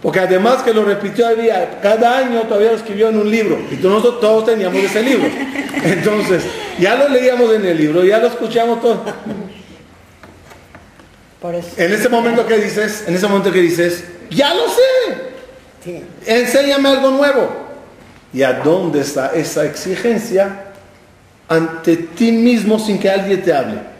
Porque 0.00 0.20
además 0.20 0.62
que 0.62 0.74
lo 0.74 0.84
repitió 0.84 1.26
había, 1.26 1.80
cada 1.80 2.18
año 2.18 2.42
todavía 2.42 2.72
lo 2.72 2.76
escribió 2.76 3.08
en 3.08 3.18
un 3.18 3.30
libro. 3.30 3.58
Y 3.70 3.76
nosotros 3.76 4.20
todos 4.20 4.44
teníamos 4.44 4.82
ese 4.82 5.02
libro. 5.02 5.26
Entonces, 5.82 6.44
ya 6.78 6.94
lo 6.94 7.08
leíamos 7.08 7.52
en 7.54 7.64
el 7.64 7.76
libro, 7.76 8.04
ya 8.04 8.18
lo 8.18 8.26
escuchamos 8.26 8.82
todo. 8.82 9.02
En 11.76 11.92
ese 11.92 12.08
momento 12.08 12.46
que 12.46 12.58
dices, 12.58 13.04
en 13.06 13.14
ese 13.14 13.26
momento 13.26 13.52
que 13.52 13.60
dices, 13.60 14.04
ya 14.30 14.54
lo 14.54 14.62
sé. 14.68 16.02
Enséñame 16.26 16.88
algo 16.88 17.10
nuevo. 17.10 17.48
¿Y 18.32 18.42
a 18.42 18.54
dónde 18.54 19.00
está 19.00 19.32
esa 19.34 19.64
exigencia? 19.64 20.64
Ante 21.48 21.96
ti 21.96 22.32
mismo 22.32 22.78
sin 22.78 22.98
que 22.98 23.10
alguien 23.10 23.42
te 23.42 23.52
hable. 23.52 23.93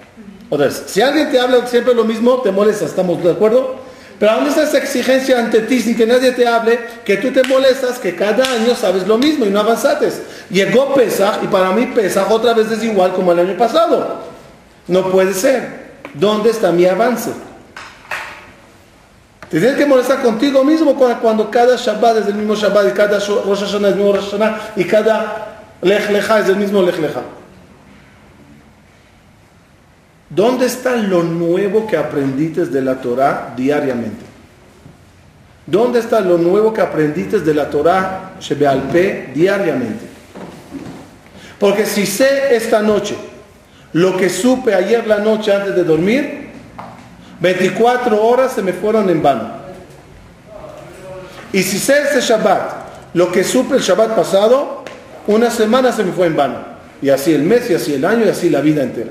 Otra 0.50 0.66
vez, 0.66 0.84
si 0.86 1.00
alguien 1.00 1.30
te 1.30 1.38
habla 1.38 1.66
siempre 1.66 1.94
lo 1.94 2.04
mismo, 2.04 2.42
te 2.42 2.50
molesta, 2.50 2.84
¿estamos 2.84 3.22
de 3.22 3.30
acuerdo? 3.30 3.76
Pero 4.18 4.30
¿a 4.30 4.34
dónde 4.36 4.50
está 4.50 4.62
esa 4.62 4.78
exigencia 4.78 5.38
ante 5.38 5.60
ti 5.60 5.80
sin 5.80 5.96
que 5.96 6.06
nadie 6.06 6.32
te 6.32 6.46
hable? 6.46 6.78
Que 7.04 7.16
tú 7.16 7.32
te 7.32 7.42
molestas, 7.42 7.98
que 7.98 8.14
cada 8.14 8.44
año 8.44 8.74
sabes 8.74 9.06
lo 9.06 9.18
mismo 9.18 9.44
y 9.44 9.50
no 9.50 9.60
avanzates. 9.60 10.22
Llegó 10.50 10.94
Pesach 10.94 11.42
y 11.42 11.46
para 11.48 11.72
mí 11.72 11.86
Pesach 11.94 12.30
otra 12.30 12.54
vez 12.54 12.70
es 12.70 12.82
igual 12.84 13.12
como 13.12 13.32
el 13.32 13.40
año 13.40 13.56
pasado. 13.56 14.22
No 14.86 15.10
puede 15.10 15.34
ser. 15.34 15.84
¿Dónde 16.14 16.50
está 16.50 16.70
mi 16.70 16.86
avance? 16.86 17.32
Te 19.50 19.58
tienes 19.58 19.76
que 19.76 19.86
molestar 19.86 20.22
contigo 20.22 20.64
mismo 20.64 20.94
cuando 21.20 21.50
cada 21.50 21.76
Shabbat 21.76 22.18
es 22.18 22.26
el 22.28 22.34
mismo 22.34 22.54
Shabbat 22.54 22.88
y 22.88 22.90
cada 22.92 23.18
Rosh 23.18 23.60
Hashanah 23.60 23.88
es 23.88 23.94
el 23.94 23.96
mismo 23.96 24.12
Rosh 24.12 24.30
Hashanah 24.30 24.72
y 24.76 24.84
cada 24.84 25.60
Lech 25.82 26.10
Lecha 26.10 26.38
es 26.38 26.48
el 26.48 26.56
mismo 26.56 26.82
Lech 26.82 26.98
Lecha. 26.98 27.20
¿Dónde 30.28 30.66
está 30.66 30.96
lo 30.96 31.22
nuevo 31.22 31.86
que 31.86 31.96
aprendiste 31.96 32.66
de 32.66 32.82
la 32.82 33.00
Torah 33.00 33.52
diariamente? 33.56 34.24
¿Dónde 35.66 36.00
está 36.00 36.20
lo 36.20 36.38
nuevo 36.38 36.72
que 36.72 36.80
aprendiste 36.80 37.40
de 37.40 37.54
la 37.54 37.70
Torah 37.70 38.32
Shebealpe 38.40 39.30
diariamente? 39.34 40.04
Porque 41.58 41.86
si 41.86 42.06
sé 42.06 42.54
esta 42.54 42.82
noche 42.82 43.16
lo 43.92 44.16
que 44.16 44.28
supe 44.28 44.74
ayer 44.74 45.06
la 45.06 45.18
noche 45.18 45.54
antes 45.54 45.74
de 45.74 45.84
dormir, 45.84 46.48
24 47.40 48.22
horas 48.22 48.52
se 48.52 48.62
me 48.62 48.72
fueron 48.72 49.08
en 49.08 49.22
vano. 49.22 49.50
Y 51.52 51.62
si 51.62 51.78
sé 51.78 52.02
ese 52.02 52.20
Shabbat, 52.20 53.14
lo 53.14 53.30
que 53.30 53.44
supe 53.44 53.76
el 53.76 53.82
Shabbat 53.82 54.16
pasado, 54.16 54.82
una 55.28 55.50
semana 55.50 55.92
se 55.92 56.02
me 56.02 56.12
fue 56.12 56.26
en 56.26 56.36
vano. 56.36 56.58
Y 57.00 57.10
así 57.10 57.32
el 57.32 57.44
mes, 57.44 57.70
y 57.70 57.74
así 57.74 57.94
el 57.94 58.04
año, 58.04 58.26
y 58.26 58.28
así 58.28 58.50
la 58.50 58.60
vida 58.60 58.82
entera. 58.82 59.10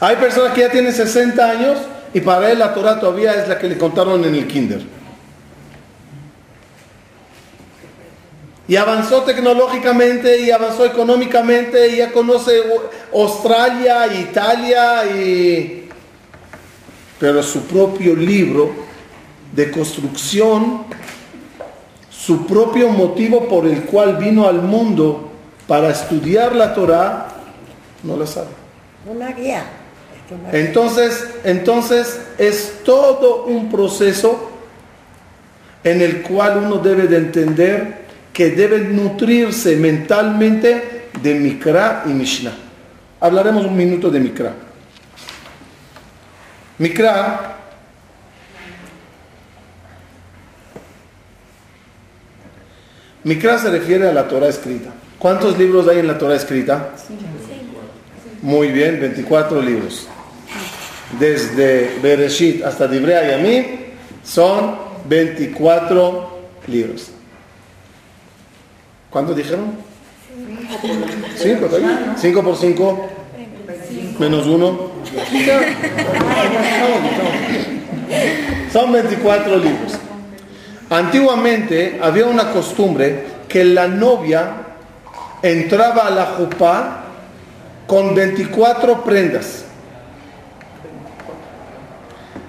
Hay 0.00 0.16
personas 0.16 0.52
que 0.52 0.62
ya 0.62 0.70
tienen 0.70 0.92
60 0.92 1.50
años 1.50 1.78
y 2.12 2.20
para 2.20 2.50
él 2.50 2.58
la 2.58 2.74
Torah 2.74 3.00
todavía 3.00 3.34
es 3.34 3.48
la 3.48 3.58
que 3.58 3.68
le 3.68 3.78
contaron 3.78 4.24
en 4.24 4.34
el 4.34 4.46
kinder. 4.46 4.82
Y 8.66 8.76
avanzó 8.76 9.22
tecnológicamente 9.22 10.40
y 10.40 10.50
avanzó 10.50 10.86
económicamente 10.86 11.88
y 11.88 11.96
ya 11.96 12.12
conoce 12.12 12.62
Australia, 13.12 14.06
Italia 14.06 15.04
y... 15.06 15.88
Pero 17.18 17.42
su 17.42 17.62
propio 17.62 18.14
libro 18.16 18.72
de 19.52 19.70
construcción, 19.70 20.84
su 22.10 22.46
propio 22.46 22.88
motivo 22.88 23.48
por 23.48 23.66
el 23.66 23.82
cual 23.82 24.16
vino 24.16 24.48
al 24.48 24.62
mundo 24.62 25.30
para 25.68 25.90
estudiar 25.90 26.54
la 26.54 26.74
Torah, 26.74 27.28
no 28.02 28.16
lo 28.16 28.26
sabe. 28.26 28.48
Una 29.06 29.32
guía. 29.32 29.64
Entonces, 30.52 31.28
entonces 31.44 32.20
es 32.38 32.80
todo 32.84 33.44
un 33.44 33.70
proceso 33.70 34.50
en 35.82 36.00
el 36.00 36.22
cual 36.22 36.62
uno 36.64 36.78
debe 36.78 37.06
de 37.06 37.18
entender 37.18 38.04
que 38.32 38.50
debe 38.50 38.78
nutrirse 38.78 39.76
mentalmente 39.76 41.08
de 41.22 41.34
Mikra 41.34 42.04
y 42.06 42.10
Mishnah. 42.10 42.54
Hablaremos 43.20 43.66
un 43.66 43.76
minuto 43.76 44.10
de 44.10 44.20
Mikra. 44.20 44.54
Mikra 46.78 47.50
Mikra 53.22 53.58
se 53.58 53.70
refiere 53.70 54.08
a 54.08 54.12
la 54.12 54.26
Torah 54.26 54.48
escrita. 54.48 54.90
¿Cuántos 55.18 55.56
libros 55.56 55.86
hay 55.88 55.98
en 55.98 56.06
la 56.06 56.18
Torah 56.18 56.34
escrita? 56.34 56.90
Muy 58.42 58.68
bien, 58.68 59.00
24 59.00 59.62
libros 59.62 60.08
desde 61.18 61.98
Bereshit 62.02 62.64
hasta 62.64 62.88
Dibrea 62.88 63.30
y 63.30 63.34
Amim, 63.34 63.64
son 64.24 64.76
24 65.08 66.38
libros. 66.66 67.10
¿Cuántos 69.10 69.36
dijeron? 69.36 69.72
5 71.36 71.68
5 72.16 72.42
por 72.42 72.56
5 72.56 73.08
menos 74.18 74.46
1. 74.46 74.90
Son 78.72 78.92
24 78.92 79.56
libros. 79.58 79.92
Antiguamente 80.90 81.98
había 82.02 82.26
una 82.26 82.50
costumbre 82.50 83.24
que 83.48 83.64
la 83.64 83.86
novia 83.88 84.52
entraba 85.42 86.06
a 86.06 86.10
la 86.10 86.26
jupá 86.26 87.04
con 87.86 88.14
24 88.14 89.04
prendas 89.04 89.63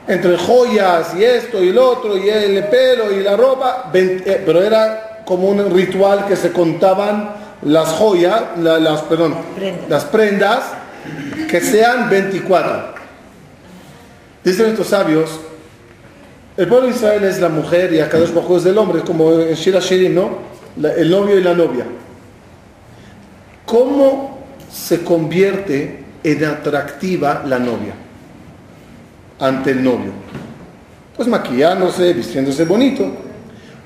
entre 0.08 0.38
joyas 0.38 1.14
y 1.18 1.24
esto 1.24 1.64
y 1.64 1.72
lo 1.72 1.90
otro 1.90 2.18
y 2.18 2.30
el 2.30 2.64
pelo 2.66 3.12
y 3.12 3.24
la 3.24 3.36
ropa, 3.36 3.90
eh, 3.94 4.44
pero 4.46 4.62
era 4.62 5.24
como 5.26 5.48
un 5.48 5.74
ritual 5.74 6.26
que 6.28 6.36
se 6.36 6.52
contaban 6.52 7.30
las 7.64 7.90
joyas, 7.90 8.44
las, 8.58 9.02
perdón, 9.04 9.36
las 9.90 10.06
prendas 10.06 10.64
que 11.50 11.62
sean 11.62 12.10
24. 12.10 12.96
Dicen 14.44 14.68
estos 14.68 14.88
sabios, 14.88 15.40
el 16.58 16.68
pueblo 16.68 16.88
de 16.88 16.94
Israel 16.94 17.24
es 17.24 17.40
la 17.40 17.50
mujer 17.50 17.92
y 17.94 18.00
Akadosh 18.00 18.34
Bajo 18.34 18.58
es 18.58 18.64
del 18.64 18.78
hombre, 18.78 19.02
como 19.02 19.34
en 19.34 19.56
Shira 19.56 19.80
Shirin, 19.80 20.14
¿no? 20.14 20.38
el 20.96 21.10
novio 21.10 21.38
y 21.40 21.44
la 21.44 21.54
novia. 21.54 21.86
¿Cómo 23.66 24.46
se 24.72 25.04
convierte 25.04 26.04
en 26.24 26.46
atractiva 26.46 27.44
la 27.46 27.58
novia? 27.58 27.94
Ante 29.40 29.72
el 29.72 29.84
novio? 29.84 30.12
Pues 31.16 31.28
maquillándose, 31.28 32.14
vistiéndose 32.14 32.66
bonito. 32.66 33.06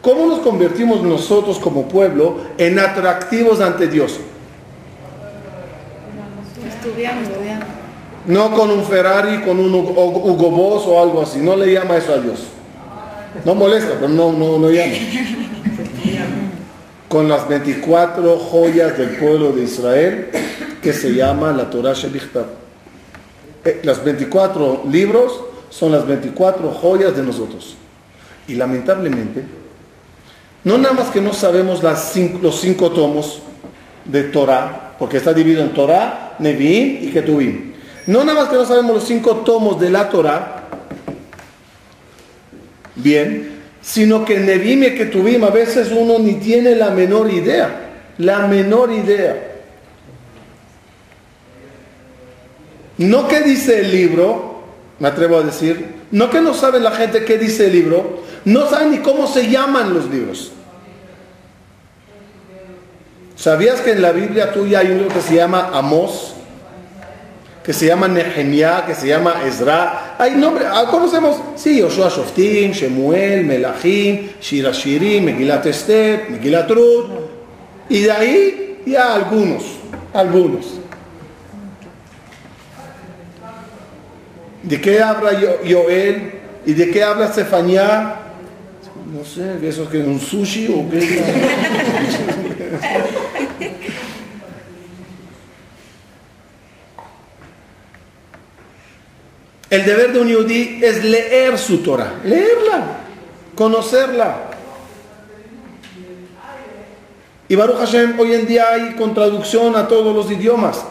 ¿Cómo 0.02 0.26
nos 0.26 0.40
convertimos 0.40 1.04
nosotros 1.04 1.60
como 1.60 1.88
pueblo 1.88 2.38
en 2.58 2.80
atractivos 2.80 3.60
ante 3.60 3.88
Dios? 3.88 4.20
Estudiando. 6.68 7.30
No 8.26 8.52
con 8.54 8.70
un 8.70 8.84
Ferrari, 8.84 9.42
con 9.42 9.60
un 9.60 9.74
Hugo 9.74 10.52
Boss 10.52 10.86
o 10.88 11.02
algo 11.02 11.22
así. 11.22 11.40
No 11.40 11.56
le 11.56 11.74
llama 11.74 11.98
eso 11.98 12.14
a 12.14 12.18
Dios. 12.18 12.40
No 13.46 13.56
molesta, 13.56 13.94
pero 13.96 14.10
no, 14.10 14.32
no, 14.32 14.58
no 14.58 14.70
llama. 14.70 14.94
Con 17.08 17.28
las 17.28 17.48
24 17.48 18.38
joyas 18.38 18.98
del 18.98 19.10
pueblo 19.18 19.52
de 19.52 19.64
Israel 19.64 20.30
que 20.82 20.94
se 20.94 21.14
llama 21.14 21.52
la 21.52 21.70
Torah 21.70 21.94
Shebichtab. 21.94 22.59
Eh, 23.66 23.82
las 23.84 24.04
24 24.04 24.84
libros 24.90 25.42
son 25.70 25.92
las 25.92 26.08
24 26.08 26.72
joyas 26.72 27.16
de 27.16 27.24
nosotros. 27.24 27.76
Y 28.48 28.56
lamentablemente, 28.56 29.44
no 30.64 30.78
nada 30.78 30.94
más 30.94 31.10
que 31.10 31.22
no 31.22 31.34
sabemos 31.34 31.84
los 31.84 32.60
cinco 32.60 32.92
tomos 32.92 33.42
de 34.06 34.24
Torah, 34.24 34.96
porque 34.98 35.18
está 35.18 35.34
dividido 35.34 35.62
en 35.62 35.74
Torah, 35.74 36.36
Nevi'im 36.40 37.08
y 37.08 37.12
Ketuvim. 37.12 37.74
No 38.08 38.24
nada 38.24 38.42
más 38.42 38.50
que 38.50 38.56
no 38.56 38.66
sabemos 38.66 38.96
los 38.96 39.04
cinco 39.04 39.38
tomos 39.38 39.80
de 39.80 39.90
la 39.90 40.10
Torah, 40.10 40.64
bien, 42.96 43.60
sino 43.82 44.26
que 44.26 44.40
Nevi'im 44.40 44.84
y 44.84 44.96
Ketuvim 44.96 45.44
a 45.44 45.50
veces 45.50 45.92
uno 45.92 46.18
ni 46.18 46.36
tiene 46.36 46.76
la 46.76 46.90
menor 46.90 47.32
idea, 47.32 47.92
la 48.18 48.48
menor 48.48 48.92
idea. 48.92 49.49
No 53.00 53.30
que 53.30 53.42
dice 53.42 53.80
el 53.80 53.92
libro, 53.92 54.62
me 55.00 55.08
atrevo 55.08 55.38
a 55.38 55.44
decir, 55.44 55.96
no 56.12 56.30
que 56.30 56.42
no 56.42 56.54
sabe 56.54 56.82
la 56.82 56.92
gente 56.92 57.24
qué 57.24 57.38
dice 57.38 57.68
el 57.68 57.72
libro, 57.72 58.24
no 58.44 58.70
saben 58.70 58.92
ni 58.92 58.98
cómo 58.98 59.26
se 59.26 59.50
llaman 59.50 59.94
los 59.94 60.10
libros. 60.10 60.52
¿Sabías 63.38 63.80
que 63.80 63.92
en 63.92 64.02
la 64.02 64.12
Biblia 64.12 64.52
tuya 64.52 64.80
hay 64.80 64.88
un 64.88 64.98
libro 64.98 65.16
que 65.16 65.22
se 65.22 65.36
llama 65.36 65.70
Amos? 65.74 66.34
Que 67.64 67.72
se 67.72 67.86
llama 67.86 68.10
Nehemiah, 68.10 68.86
que 68.86 68.94
se 68.94 69.08
llama 69.08 69.44
Ezra. 69.48 70.16
Hay 70.20 70.32
nombres, 70.32 70.68
ah, 70.70 70.86
conocemos, 70.92 71.38
sí, 71.56 71.80
Yoshua 71.80 72.10
Shoftim, 72.10 72.74
Shemuel, 72.74 73.46
Melachim, 73.46 74.28
Shira 74.42 74.72
Shirim, 74.74 75.24
Megilat 75.24 75.66
Esther, 75.68 76.26
Megilat 76.30 76.70
Ruth. 76.70 77.06
Y 77.88 78.02
de 78.02 78.12
ahí 78.12 78.82
ya 78.86 79.16
algunos, 79.16 79.64
algunos. 80.14 80.79
¿De 84.70 84.80
qué 84.80 85.02
habla 85.02 85.32
Joel? 85.68 86.32
¿Y 86.64 86.74
de 86.74 86.92
qué 86.92 87.04
habla 87.04 87.34
Sefanía? 87.34 88.18
No 89.12 89.26
sé, 89.26 89.68
¿eso 89.68 89.84
es 89.84 89.90
que 89.90 89.98
un 89.98 90.20
sushi 90.20 90.68
o 90.68 90.88
qué? 90.88 91.00
El 99.72 99.86
deber 99.86 100.14
de 100.14 100.20
un 100.20 100.28
yudí 100.28 100.80
es 100.84 101.04
leer 101.04 101.58
su 101.58 101.80
Torah, 101.80 102.20
leerla, 102.24 103.00
conocerla. 103.56 104.52
Y 107.48 107.56
Baruch 107.56 107.78
Hashem, 107.78 108.20
hoy 108.20 108.34
en 108.34 108.46
día 108.46 108.70
hay 108.70 108.94
con 108.94 109.16
traducción 109.16 109.76
a 109.76 109.88
todos 109.88 110.16
los 110.16 110.30
idiomas. 110.32 110.86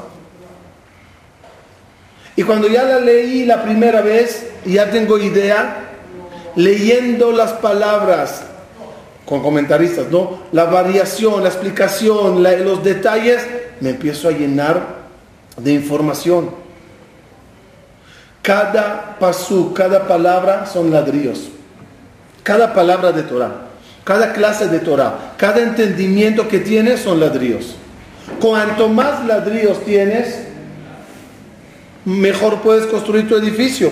Y 2.38 2.44
cuando 2.44 2.68
ya 2.68 2.84
la 2.84 3.00
leí 3.00 3.44
la 3.44 3.64
primera 3.64 4.00
vez, 4.00 4.46
ya 4.64 4.92
tengo 4.92 5.18
idea, 5.18 5.88
leyendo 6.54 7.32
las 7.32 7.54
palabras 7.54 8.44
con 9.24 9.42
comentaristas, 9.42 10.06
¿no? 10.08 10.38
La 10.52 10.66
variación, 10.66 11.42
la 11.42 11.48
explicación, 11.48 12.44
los 12.64 12.84
detalles, 12.84 13.44
me 13.80 13.90
empiezo 13.90 14.28
a 14.28 14.30
llenar 14.30 14.98
de 15.56 15.72
información. 15.72 16.50
Cada 18.40 19.16
pasú, 19.18 19.74
cada 19.74 20.06
palabra 20.06 20.64
son 20.64 20.92
ladrillos. 20.92 21.48
Cada 22.44 22.72
palabra 22.72 23.10
de 23.10 23.24
Torah, 23.24 23.52
cada 24.04 24.32
clase 24.32 24.68
de 24.68 24.78
Torah, 24.78 25.32
cada 25.36 25.60
entendimiento 25.60 26.46
que 26.46 26.60
tienes 26.60 27.00
son 27.00 27.18
ladrillos. 27.18 27.74
Cuanto 28.38 28.88
más 28.88 29.26
ladrillos 29.26 29.84
tienes, 29.84 30.47
mejor 32.08 32.62
puedes 32.62 32.86
construir 32.86 33.28
tu 33.28 33.36
edificio. 33.36 33.90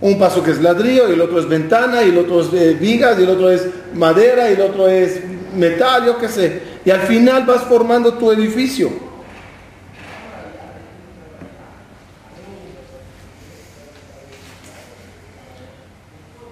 Un 0.00 0.18
paso 0.18 0.42
que 0.42 0.50
es 0.50 0.60
ladrillo, 0.60 1.08
y 1.08 1.12
el 1.12 1.20
otro 1.20 1.38
es 1.38 1.48
ventana, 1.48 2.02
y 2.02 2.10
el 2.10 2.18
otro 2.18 2.40
es 2.40 2.52
eh, 2.52 2.76
vigas, 2.78 3.18
y 3.18 3.22
el 3.22 3.30
otro 3.30 3.50
es 3.50 3.66
madera, 3.94 4.50
y 4.50 4.54
el 4.54 4.60
otro 4.60 4.88
es 4.88 5.20
metal, 5.56 6.04
yo 6.06 6.18
qué 6.18 6.28
sé. 6.28 6.60
Y 6.84 6.90
al 6.90 7.00
final 7.02 7.46
vas 7.46 7.62
formando 7.62 8.14
tu 8.14 8.30
edificio. 8.32 8.90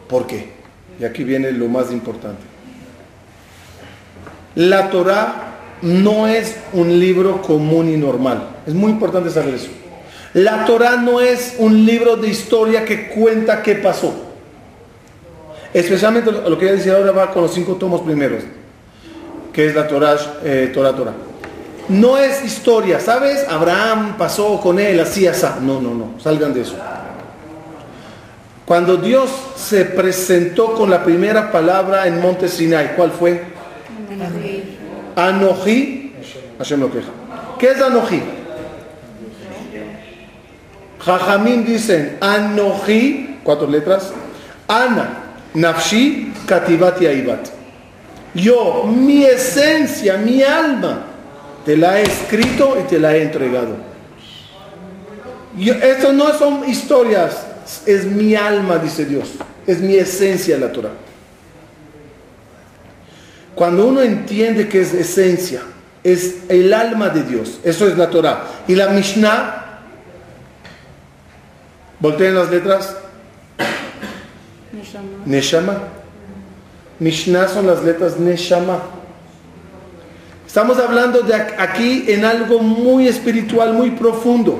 ¿Por 0.08 0.26
qué? 0.26 0.52
Y 0.98 1.04
aquí 1.04 1.22
viene 1.22 1.52
lo 1.52 1.68
más 1.68 1.92
importante. 1.92 2.42
La 4.54 4.90
Torah 4.90 5.78
no 5.82 6.26
es 6.26 6.56
un 6.72 6.98
libro 6.98 7.42
común 7.42 7.88
y 7.88 7.96
normal. 7.96 8.48
Es 8.66 8.74
muy 8.74 8.90
importante 8.90 9.30
saber 9.30 9.54
eso. 9.54 9.70
La 10.34 10.64
Torah 10.64 10.96
no 10.96 11.20
es 11.20 11.56
un 11.58 11.84
libro 11.84 12.16
de 12.16 12.28
historia 12.28 12.84
que 12.84 13.08
cuenta 13.08 13.62
qué 13.62 13.74
pasó. 13.74 14.14
Especialmente 15.74 16.30
lo 16.30 16.58
que 16.58 16.66
voy 16.66 16.68
a 16.68 16.76
decir 16.76 16.92
ahora 16.92 17.12
va 17.12 17.30
con 17.32 17.42
los 17.42 17.52
cinco 17.52 17.74
tomos 17.74 18.00
primeros, 18.02 18.44
que 19.52 19.66
es 19.66 19.74
la 19.74 19.86
Torah, 19.86 20.16
eh, 20.44 20.70
Torah, 20.72 20.94
Torah. 20.94 21.14
No 21.88 22.16
es 22.16 22.44
historia, 22.44 23.00
¿sabes? 23.00 23.44
Abraham 23.48 24.16
pasó 24.16 24.60
con 24.60 24.78
él, 24.78 25.00
así, 25.00 25.26
así. 25.26 25.46
No, 25.62 25.80
no, 25.80 25.94
no, 25.94 26.20
salgan 26.20 26.54
de 26.54 26.62
eso. 26.62 26.76
Cuando 28.64 28.96
Dios 28.96 29.30
se 29.56 29.84
presentó 29.84 30.74
con 30.74 30.90
la 30.90 31.02
primera 31.02 31.50
palabra 31.50 32.06
en 32.06 32.20
Monte 32.20 32.46
Sinai, 32.46 32.94
¿cuál 32.94 33.10
fue? 33.10 33.42
Anoji. 35.16 36.12
Hashem 36.58 36.80
lo 36.80 36.92
queja. 36.92 37.08
¿Qué 37.58 37.70
es 37.70 37.82
Anoji? 37.82 38.22
Jajamín 41.04 41.64
dicen 41.64 42.18
Anoji, 42.20 43.38
cuatro 43.42 43.66
letras, 43.66 44.12
Ana, 44.68 45.34
Nafshi, 45.54 46.32
Katibati 46.46 47.06
Aibat. 47.06 47.48
Yo, 48.34 48.84
mi 48.84 49.24
esencia, 49.24 50.16
mi 50.16 50.42
alma, 50.42 51.06
te 51.64 51.76
la 51.76 51.98
he 51.98 52.02
escrito 52.02 52.76
y 52.78 52.88
te 52.88 52.98
la 52.98 53.16
he 53.16 53.22
entregado. 53.22 53.76
esto 55.58 56.12
no 56.12 56.32
son 56.34 56.68
historias, 56.68 57.46
es 57.86 58.04
mi 58.04 58.34
alma, 58.34 58.78
dice 58.78 59.04
Dios. 59.04 59.30
Es 59.66 59.80
mi 59.80 59.94
esencia 59.96 60.58
la 60.58 60.72
Torah. 60.72 60.92
Cuando 63.54 63.86
uno 63.86 64.00
entiende 64.00 64.68
que 64.68 64.80
es 64.80 64.94
esencia, 64.94 65.62
es 66.02 66.36
el 66.48 66.72
alma 66.72 67.10
de 67.10 67.24
Dios, 67.24 67.60
eso 67.62 67.86
es 67.86 67.96
la 67.96 68.08
Torah. 68.08 68.44
Y 68.68 68.74
la 68.74 68.88
Mishnah 68.88 69.59
Volteen 72.00 72.34
las 72.34 72.50
letras. 72.50 72.96
Neshama. 75.26 75.78
Mishnah 76.98 77.48
son 77.48 77.66
las 77.66 77.82
letras 77.84 78.18
Neshama. 78.18 78.80
Estamos 80.46 80.78
hablando 80.78 81.20
de 81.20 81.34
aquí 81.34 82.06
en 82.08 82.24
algo 82.24 82.58
muy 82.58 83.06
espiritual, 83.06 83.74
muy 83.74 83.90
profundo. 83.90 84.58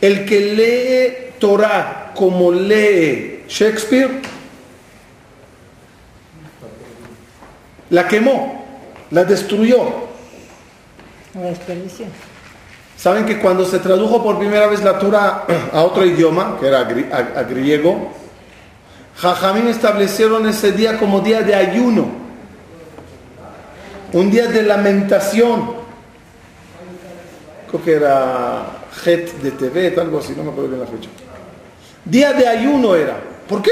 El 0.00 0.24
que 0.24 0.40
lee 0.40 1.38
Torah 1.38 2.12
como 2.16 2.50
lee 2.50 3.44
Shakespeare, 3.46 4.22
la 7.90 8.08
quemó, 8.08 8.64
la 9.10 9.24
destruyó. 9.24 10.08
La 11.34 11.42
desperdició. 11.42 12.06
Saben 13.00 13.24
que 13.24 13.38
cuando 13.38 13.64
se 13.64 13.78
tradujo 13.78 14.22
por 14.22 14.38
primera 14.38 14.66
vez 14.66 14.84
la 14.84 14.98
Torah 14.98 15.46
a 15.72 15.82
otro 15.82 16.04
idioma, 16.04 16.58
que 16.60 16.66
era 16.66 16.80
a, 16.80 17.42
griego, 17.44 18.12
Jajamín 19.16 19.68
establecieron 19.68 20.46
ese 20.46 20.72
día 20.72 20.98
como 20.98 21.20
día 21.20 21.40
de 21.40 21.54
ayuno, 21.54 22.08
un 24.12 24.30
día 24.30 24.48
de 24.48 24.64
lamentación. 24.64 25.80
Creo 27.70 27.82
que 27.82 27.92
era 27.94 28.66
Het 29.06 29.32
de 29.40 29.52
TV, 29.52 29.98
algo 29.98 30.18
así, 30.18 30.34
no 30.36 30.44
me 30.44 30.50
acuerdo 30.50 30.68
bien 30.68 30.80
la 30.80 30.86
fecha. 30.86 31.08
Día 32.04 32.34
de 32.34 32.46
ayuno 32.46 32.94
era. 32.96 33.16
¿Por 33.48 33.62
qué? 33.62 33.70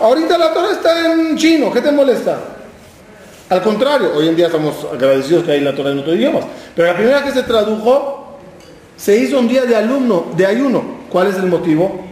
Ahorita 0.00 0.36
la 0.36 0.52
Torah 0.52 0.72
está 0.72 1.12
en 1.12 1.36
chino, 1.36 1.72
¿qué 1.72 1.80
te 1.80 1.92
molesta? 1.92 2.36
Al 3.48 3.62
contrario, 3.62 4.12
hoy 4.14 4.28
en 4.28 4.36
día 4.36 4.46
estamos 4.46 4.86
agradecidos 4.92 5.44
que 5.44 5.52
hay 5.52 5.60
la 5.60 5.74
Torah 5.74 5.90
en 5.90 6.00
otros 6.00 6.16
idiomas. 6.16 6.44
Pero 6.74 6.88
la 6.88 6.96
primera 6.96 7.24
que 7.24 7.30
se 7.30 7.42
tradujo, 7.44 8.38
se 8.96 9.16
hizo 9.16 9.38
un 9.38 9.48
día 9.48 9.64
de 9.64 9.74
alumno, 9.74 10.26
de 10.36 10.44
ayuno. 10.44 10.98
¿Cuál 11.08 11.28
es 11.28 11.36
el 11.36 11.46
motivo? 11.46 12.04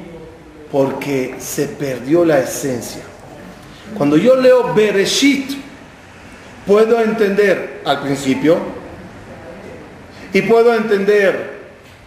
Porque 0.73 1.35
se 1.39 1.67
perdió 1.67 2.25
la 2.25 2.39
esencia. 2.39 3.03
Cuando 3.99 4.17
yo 4.17 4.37
leo 4.37 4.73
Bereshit, 4.73 5.51
puedo 6.67 7.01
entender 7.01 7.83
al 7.85 8.01
principio 8.01 8.57
y 10.33 10.43
puedo 10.43 10.75
entender 10.75 11.57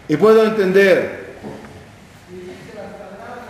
y 0.08 0.18
puedo 0.18 0.44
entender 0.44 1.20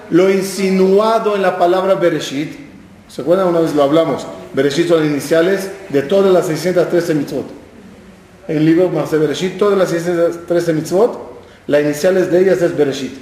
lo 0.10 0.30
insinuado 0.30 1.36
en 1.38 1.42
la 1.42 1.58
palabra 1.58 1.96
Bereshit. 1.96 2.69
¿Se 3.10 3.24
acuerdan? 3.24 3.48
Una 3.48 3.60
vez 3.60 3.74
lo 3.74 3.82
hablamos. 3.82 4.26
Bereshit 4.54 4.88
son 4.88 5.00
las 5.00 5.10
iniciales 5.10 5.72
de 5.90 6.04
todas 6.04 6.32
las 6.32 6.46
613 6.46 7.16
mitzvot. 7.16 7.46
En 8.48 8.58
el 8.58 8.66
libro 8.66 8.90
de 8.90 9.18
Bereshit, 9.18 9.58
todas 9.58 9.78
las 9.78 9.90
613 9.90 10.74
mitzvot, 10.74 11.42
las 11.66 11.82
iniciales 11.82 12.32
de 12.32 12.40
ellas 12.40 12.62
es 12.62 12.78
Bereshit. 12.78 13.14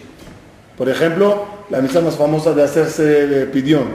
Por 0.77 0.89
ejemplo, 0.89 1.45
la 1.69 1.81
mitzvah 1.81 2.01
más 2.01 2.15
famosa 2.15 2.53
de 2.53 2.63
hacerse 2.63 3.47
pidión. 3.51 3.85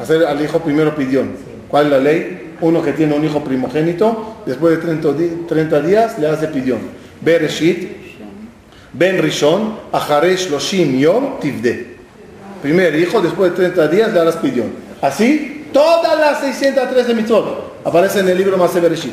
Hacer 0.00 0.24
al 0.24 0.42
hijo 0.42 0.60
primero 0.60 0.96
pidión. 0.96 1.32
¿Cuál 1.68 1.86
es 1.86 1.92
la 1.92 1.98
ley? 1.98 2.54
Uno 2.62 2.82
que 2.82 2.92
tiene 2.92 3.14
un 3.14 3.24
hijo 3.24 3.44
primogénito, 3.44 4.38
después 4.46 4.78
de 4.78 5.04
30, 5.46 5.80
días 5.82 6.18
le 6.18 6.26
hace 6.26 6.48
pidión. 6.48 6.78
Bereshit, 7.20 7.96
Ben 8.94 9.18
Rishon, 9.18 9.76
Aharesh 9.92 10.48
Loshim 10.48 10.98
Yom 10.98 11.38
Tivde. 11.38 11.96
Primer 12.62 12.94
hijo, 12.98 13.20
después 13.20 13.50
de 13.50 13.56
30 13.56 13.88
días 13.88 14.12
le 14.12 14.20
harás 14.20 14.36
pidión. 14.36 14.85
Así 15.00 15.56
Todas 15.76 16.18
las 16.18 16.40
613 16.40 17.12
mitzvot 17.12 17.82
aparecen 17.84 18.22
en 18.22 18.30
el 18.30 18.38
libro 18.38 18.56
Masé 18.56 18.80
Bereshit. 18.80 19.12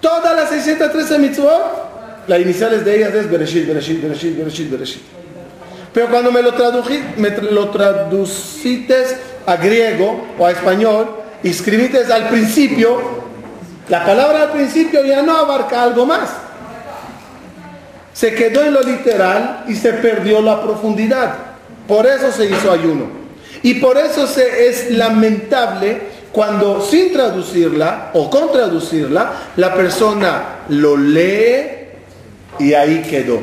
Todas 0.00 0.36
las 0.36 0.50
613 0.50 1.18
mitzvot, 1.18 2.28
las 2.28 2.40
iniciales 2.40 2.84
de 2.84 2.96
ellas 2.96 3.12
es 3.12 3.28
Bereshit, 3.28 3.66
Bereshit, 3.66 4.00
Bereshit, 4.00 4.38
Bereshit, 4.38 4.70
Bereshit. 4.70 5.02
Pero 5.92 6.08
cuando 6.10 6.30
me 6.30 6.42
lo, 6.42 6.54
traducí, 6.54 7.02
me 7.16 7.30
lo 7.30 7.70
traducites 7.70 9.16
a 9.46 9.56
griego 9.56 10.28
o 10.38 10.46
a 10.46 10.52
español, 10.52 11.10
escribiste 11.42 12.04
al 12.04 12.28
principio, 12.28 13.00
la 13.88 14.04
palabra 14.04 14.42
al 14.42 14.50
principio 14.52 15.04
ya 15.04 15.22
no 15.22 15.38
abarca 15.38 15.82
algo 15.82 16.06
más. 16.06 16.30
Se 18.12 18.32
quedó 18.32 18.62
en 18.62 18.74
lo 18.74 18.82
literal 18.82 19.64
y 19.66 19.74
se 19.74 19.94
perdió 19.94 20.40
la 20.40 20.62
profundidad. 20.62 21.34
Por 21.88 22.06
eso 22.06 22.30
se 22.30 22.46
hizo 22.46 22.70
ayuno. 22.70 23.17
Y 23.62 23.74
por 23.74 23.98
eso 23.98 24.26
se, 24.26 24.68
es 24.68 24.90
lamentable 24.90 26.18
cuando 26.32 26.82
sin 26.82 27.12
traducirla 27.12 28.10
o 28.14 28.30
con 28.30 28.52
traducirla, 28.52 29.32
la 29.56 29.74
persona 29.74 30.60
lo 30.68 30.96
lee 30.96 31.64
y 32.58 32.74
ahí 32.74 33.02
quedó. 33.02 33.40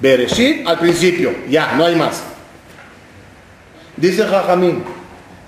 Bereshit 0.00 0.66
al 0.66 0.78
principio, 0.78 1.34
ya, 1.48 1.72
no 1.72 1.84
hay 1.84 1.96
más. 1.96 2.22
Dice 3.96 4.24
Jajamín, 4.24 4.84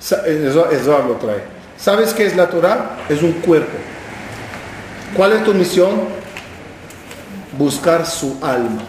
eso, 0.01 0.71
eso 0.71 1.05
lo 1.07 1.15
trae. 1.17 1.43
¿Sabes 1.77 2.13
qué 2.13 2.27
es 2.27 2.37
la 2.37 2.49
Torah? 2.49 2.99
Es 3.09 3.23
un 3.23 3.33
cuerpo. 3.33 3.77
¿Cuál 5.17 5.33
es 5.33 5.45
tu 5.45 5.55
misión? 5.55 6.01
Buscar 7.57 8.07
su 8.07 8.39
alma. 8.43 8.83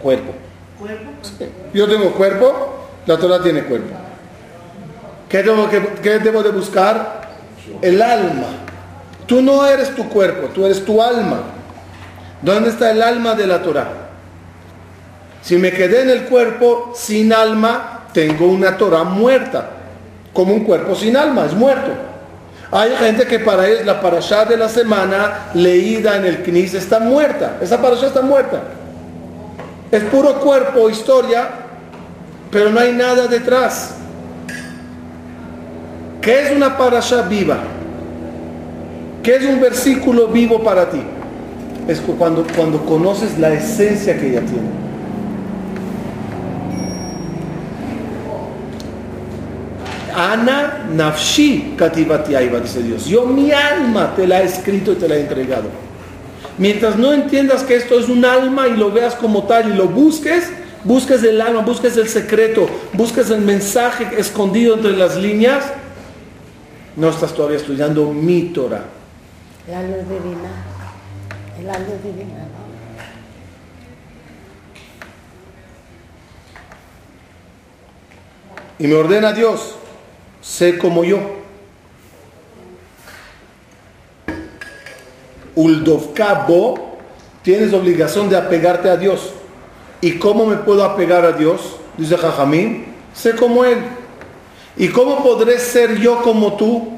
cuerpo. 0.00 0.45
Yo 1.72 1.88
tengo 1.88 2.12
cuerpo, 2.12 2.86
la 3.06 3.16
Torah 3.16 3.42
tiene 3.42 3.62
cuerpo. 3.64 3.94
¿Qué 5.28 5.42
debo, 5.42 5.68
qué 6.02 6.18
debo 6.18 6.42
de 6.42 6.50
buscar? 6.50 7.22
El 7.82 8.00
alma. 8.00 8.46
Tú 9.26 9.42
no 9.42 9.66
eres 9.66 9.94
tu 9.94 10.08
cuerpo, 10.08 10.48
tú 10.48 10.64
eres 10.64 10.84
tu 10.84 11.02
alma. 11.02 11.40
¿Dónde 12.42 12.70
está 12.70 12.90
el 12.90 13.02
alma 13.02 13.34
de 13.34 13.46
la 13.46 13.62
Torah? 13.62 13.88
Si 15.42 15.56
me 15.56 15.72
quedé 15.72 16.02
en 16.02 16.10
el 16.10 16.24
cuerpo 16.24 16.92
sin 16.94 17.32
alma, 17.32 18.04
tengo 18.12 18.46
una 18.46 18.76
Torah 18.76 19.04
muerta, 19.04 19.70
como 20.32 20.54
un 20.54 20.64
cuerpo 20.64 20.94
sin 20.94 21.16
alma, 21.16 21.46
es 21.46 21.54
muerto. 21.54 21.92
Hay 22.70 22.90
gente 22.96 23.26
que 23.26 23.38
para 23.38 23.68
ellos 23.68 23.86
la 23.86 24.00
parashá 24.00 24.44
de 24.44 24.56
la 24.56 24.68
semana 24.68 25.50
leída 25.54 26.16
en 26.16 26.24
el 26.24 26.42
Knis 26.42 26.74
está 26.74 26.98
muerta. 26.98 27.58
Esa 27.60 27.80
parashá 27.80 28.08
está 28.08 28.22
muerta. 28.22 28.60
Es 29.90 30.02
puro 30.04 30.40
cuerpo, 30.40 30.90
historia, 30.90 31.48
pero 32.50 32.70
no 32.70 32.80
hay 32.80 32.92
nada 32.92 33.26
detrás. 33.26 33.94
¿Qué 36.20 36.42
es 36.42 36.56
una 36.56 36.76
parashá 36.76 37.22
viva? 37.22 37.58
¿Qué 39.22 39.36
es 39.36 39.44
un 39.44 39.60
versículo 39.60 40.28
vivo 40.28 40.62
para 40.62 40.90
ti? 40.90 41.00
Es 41.86 42.00
cuando, 42.00 42.44
cuando 42.56 42.84
conoces 42.84 43.38
la 43.38 43.52
esencia 43.52 44.18
que 44.18 44.30
ella 44.30 44.40
tiene. 44.40 44.86
Ana 50.16 50.86
nafshi 50.94 51.74
kativati 51.76 52.34
dice 52.62 52.82
Dios. 52.82 53.04
Yo 53.06 53.26
mi 53.26 53.52
alma 53.52 54.14
te 54.16 54.26
la 54.26 54.40
he 54.40 54.46
escrito 54.46 54.92
y 54.92 54.94
te 54.96 55.06
la 55.06 55.16
he 55.16 55.20
entregado. 55.20 55.68
Mientras 56.58 56.96
no 56.96 57.12
entiendas 57.12 57.62
que 57.62 57.76
esto 57.76 57.98
es 57.98 58.08
un 58.08 58.24
alma 58.24 58.68
y 58.68 58.76
lo 58.76 58.90
veas 58.90 59.14
como 59.14 59.44
tal 59.44 59.72
y 59.72 59.76
lo 59.76 59.88
busques, 59.88 60.50
busques 60.84 61.22
el 61.22 61.40
alma, 61.40 61.60
busques 61.60 61.96
el 61.96 62.08
secreto, 62.08 62.68
busques 62.92 63.30
el 63.30 63.42
mensaje 63.42 64.08
escondido 64.18 64.74
entre 64.74 64.92
las 64.92 65.16
líneas, 65.16 65.64
no 66.96 67.10
estás 67.10 67.34
todavía 67.34 67.58
estudiando 67.58 68.10
mi 68.12 68.42
Torah. 68.44 68.84
La 69.68 69.82
luz 69.82 70.08
divina. 70.08 70.50
La 71.64 71.78
luz 71.78 72.02
divina. 72.02 72.46
Y 78.78 78.86
me 78.86 78.94
ordena 78.94 79.32
Dios 79.32 79.74
sé 80.42 80.78
como 80.78 81.04
yo. 81.04 81.45
Uldovkabo, 85.56 86.98
tienes 87.42 87.72
obligación 87.72 88.28
de 88.28 88.36
apegarte 88.36 88.88
a 88.88 88.96
Dios. 88.96 89.32
¿Y 90.00 90.12
cómo 90.12 90.46
me 90.46 90.56
puedo 90.56 90.84
apegar 90.84 91.24
a 91.24 91.32
Dios? 91.32 91.76
Dice 91.98 92.16
Jajamín, 92.16 92.84
sé 93.14 93.34
como 93.34 93.64
Él. 93.64 93.78
¿Y 94.76 94.88
cómo 94.88 95.22
podré 95.22 95.58
ser 95.58 95.96
yo 95.98 96.22
como 96.22 96.56
tú? 96.56 96.92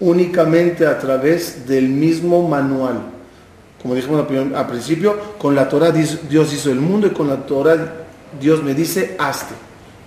Únicamente 0.00 0.86
a 0.86 0.98
través 0.98 1.66
del 1.66 1.88
mismo 1.88 2.46
manual. 2.46 3.00
Como 3.80 3.94
dijimos 3.94 4.26
al 4.54 4.66
principio, 4.66 5.16
con 5.38 5.54
la 5.54 5.68
Torah 5.68 5.92
Dios 5.92 6.52
hizo 6.52 6.70
el 6.72 6.80
mundo 6.80 7.06
y 7.06 7.10
con 7.10 7.28
la 7.28 7.46
Torah 7.46 7.94
Dios 8.40 8.62
me 8.62 8.74
dice, 8.74 9.14
hazte, 9.18 9.54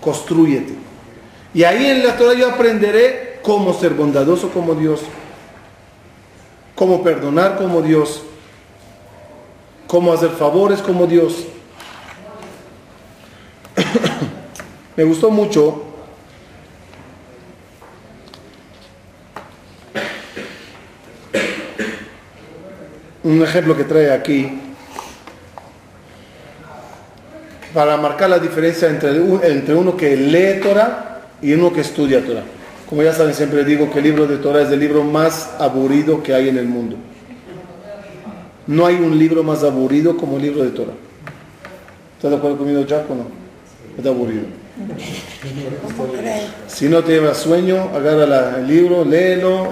construyete. 0.01 0.73
Y 1.53 1.63
ahí 1.63 1.85
en 1.85 2.03
la 2.03 2.17
Torah 2.17 2.33
yo 2.33 2.49
aprenderé 2.49 3.39
cómo 3.41 3.73
ser 3.73 3.93
bondadoso 3.93 4.49
como 4.49 4.75
Dios, 4.75 5.01
cómo 6.75 7.03
perdonar 7.03 7.57
como 7.57 7.81
Dios, 7.81 8.23
cómo 9.87 10.13
hacer 10.13 10.31
favores 10.31 10.81
como 10.81 11.05
Dios. 11.07 11.45
Me 14.95 15.03
gustó 15.03 15.29
mucho 15.29 15.85
un 23.23 23.41
ejemplo 23.41 23.77
que 23.77 23.83
trae 23.83 24.11
aquí 24.11 24.59
para 27.73 27.95
marcar 27.97 28.29
la 28.29 28.39
diferencia 28.39 28.89
entre, 28.89 29.11
entre 29.47 29.75
uno 29.75 29.95
que 29.95 30.15
lee 30.15 30.59
Torah 30.61 31.21
y 31.41 31.53
uno 31.53 31.71
que 31.71 31.81
estudia 31.81 32.23
Torah. 32.25 32.43
Como 32.91 33.03
ya 33.03 33.13
saben, 33.13 33.33
siempre 33.33 33.63
digo 33.63 33.89
que 33.89 33.99
el 33.99 34.03
libro 34.03 34.27
de 34.27 34.35
Torah 34.35 34.63
es 34.63 34.69
el 34.69 34.81
libro 34.81 35.01
más 35.01 35.51
aburrido 35.59 36.21
que 36.21 36.33
hay 36.33 36.49
en 36.49 36.57
el 36.57 36.65
mundo. 36.65 36.97
No 38.67 38.85
hay 38.85 38.95
un 38.95 39.17
libro 39.17 39.43
más 39.43 39.63
aburrido 39.63 40.17
como 40.17 40.35
el 40.35 40.43
libro 40.43 40.61
de 40.61 40.71
Torah. 40.71 40.91
¿Estás 42.17 42.31
de 42.31 42.35
acuerdo 42.35 42.57
conmigo, 42.57 42.85
Jack, 42.85 43.09
o 43.09 43.15
no? 43.15 43.27
Es 43.97 44.05
aburrido. 44.05 44.43
Si 46.67 46.89
no 46.89 47.01
te 47.01 47.13
lleva 47.13 47.33
sueño, 47.33 47.91
agarra 47.95 48.57
el 48.59 48.67
libro, 48.67 49.05
léelo, 49.05 49.71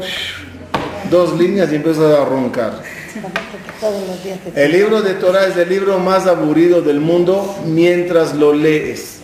dos 1.11 1.37
líneas 1.37 1.73
y 1.73 1.75
empiezas 1.75 2.17
a 2.17 2.23
roncar. 2.23 2.81
El 4.55 4.71
libro 4.71 5.01
de 5.01 5.15
Torah 5.15 5.45
es 5.45 5.57
el 5.57 5.67
libro 5.67 5.99
más 5.99 6.25
aburrido 6.25 6.81
del 6.81 7.01
mundo 7.01 7.57
mientras 7.65 8.33
lo 8.33 8.53
lees. 8.53 9.18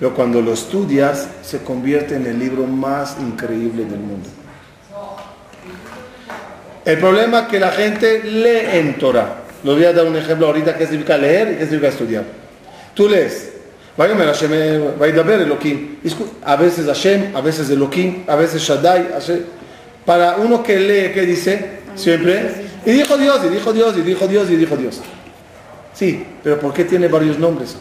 Pero 0.00 0.14
cuando 0.14 0.40
lo 0.40 0.54
estudias, 0.54 1.28
se 1.42 1.58
convierte 1.58 2.16
en 2.16 2.26
el 2.26 2.38
libro 2.38 2.66
más 2.66 3.18
increíble 3.20 3.84
del 3.84 4.00
mundo. 4.00 4.26
El 6.86 6.98
problema 6.98 7.40
es 7.40 7.48
que 7.48 7.60
la 7.60 7.70
gente 7.70 8.22
lee 8.24 8.78
en 8.78 8.96
Torah. 8.98 9.42
Lo 9.62 9.74
voy 9.74 9.84
a 9.84 9.92
dar 9.92 10.06
un 10.06 10.16
ejemplo 10.16 10.46
ahorita 10.46 10.78
que 10.78 10.86
significa 10.86 11.18
leer 11.18 11.52
y 11.52 11.56
qué 11.56 11.64
significa 11.64 11.88
estudiar. 11.88 12.24
Tú 12.94 13.10
lees. 13.10 13.50
A 13.98 14.06
veces 16.56 16.86
Hashem, 16.86 17.36
a 17.36 17.42
veces 17.42 17.68
Elohim, 17.68 18.24
a 18.26 18.36
veces 18.36 18.62
Shaddai. 18.62 19.08
Para 20.06 20.36
uno 20.36 20.62
que 20.62 20.80
lee, 20.80 21.10
¿qué 21.12 21.26
dice? 21.26 21.80
Siempre. 21.94 22.70
Y 22.86 22.92
dijo 22.92 23.18
Dios, 23.18 23.38
y 23.44 23.50
dijo 23.50 23.74
Dios, 23.74 23.94
y 23.98 24.00
dijo 24.00 24.26
Dios, 24.26 24.50
y 24.50 24.56
dijo 24.56 24.78
Dios. 24.78 25.02
Sí, 25.92 26.24
pero 26.42 26.58
¿por 26.58 26.72
qué 26.72 26.86
tiene 26.86 27.08
varios 27.08 27.38
nombres? 27.38 27.76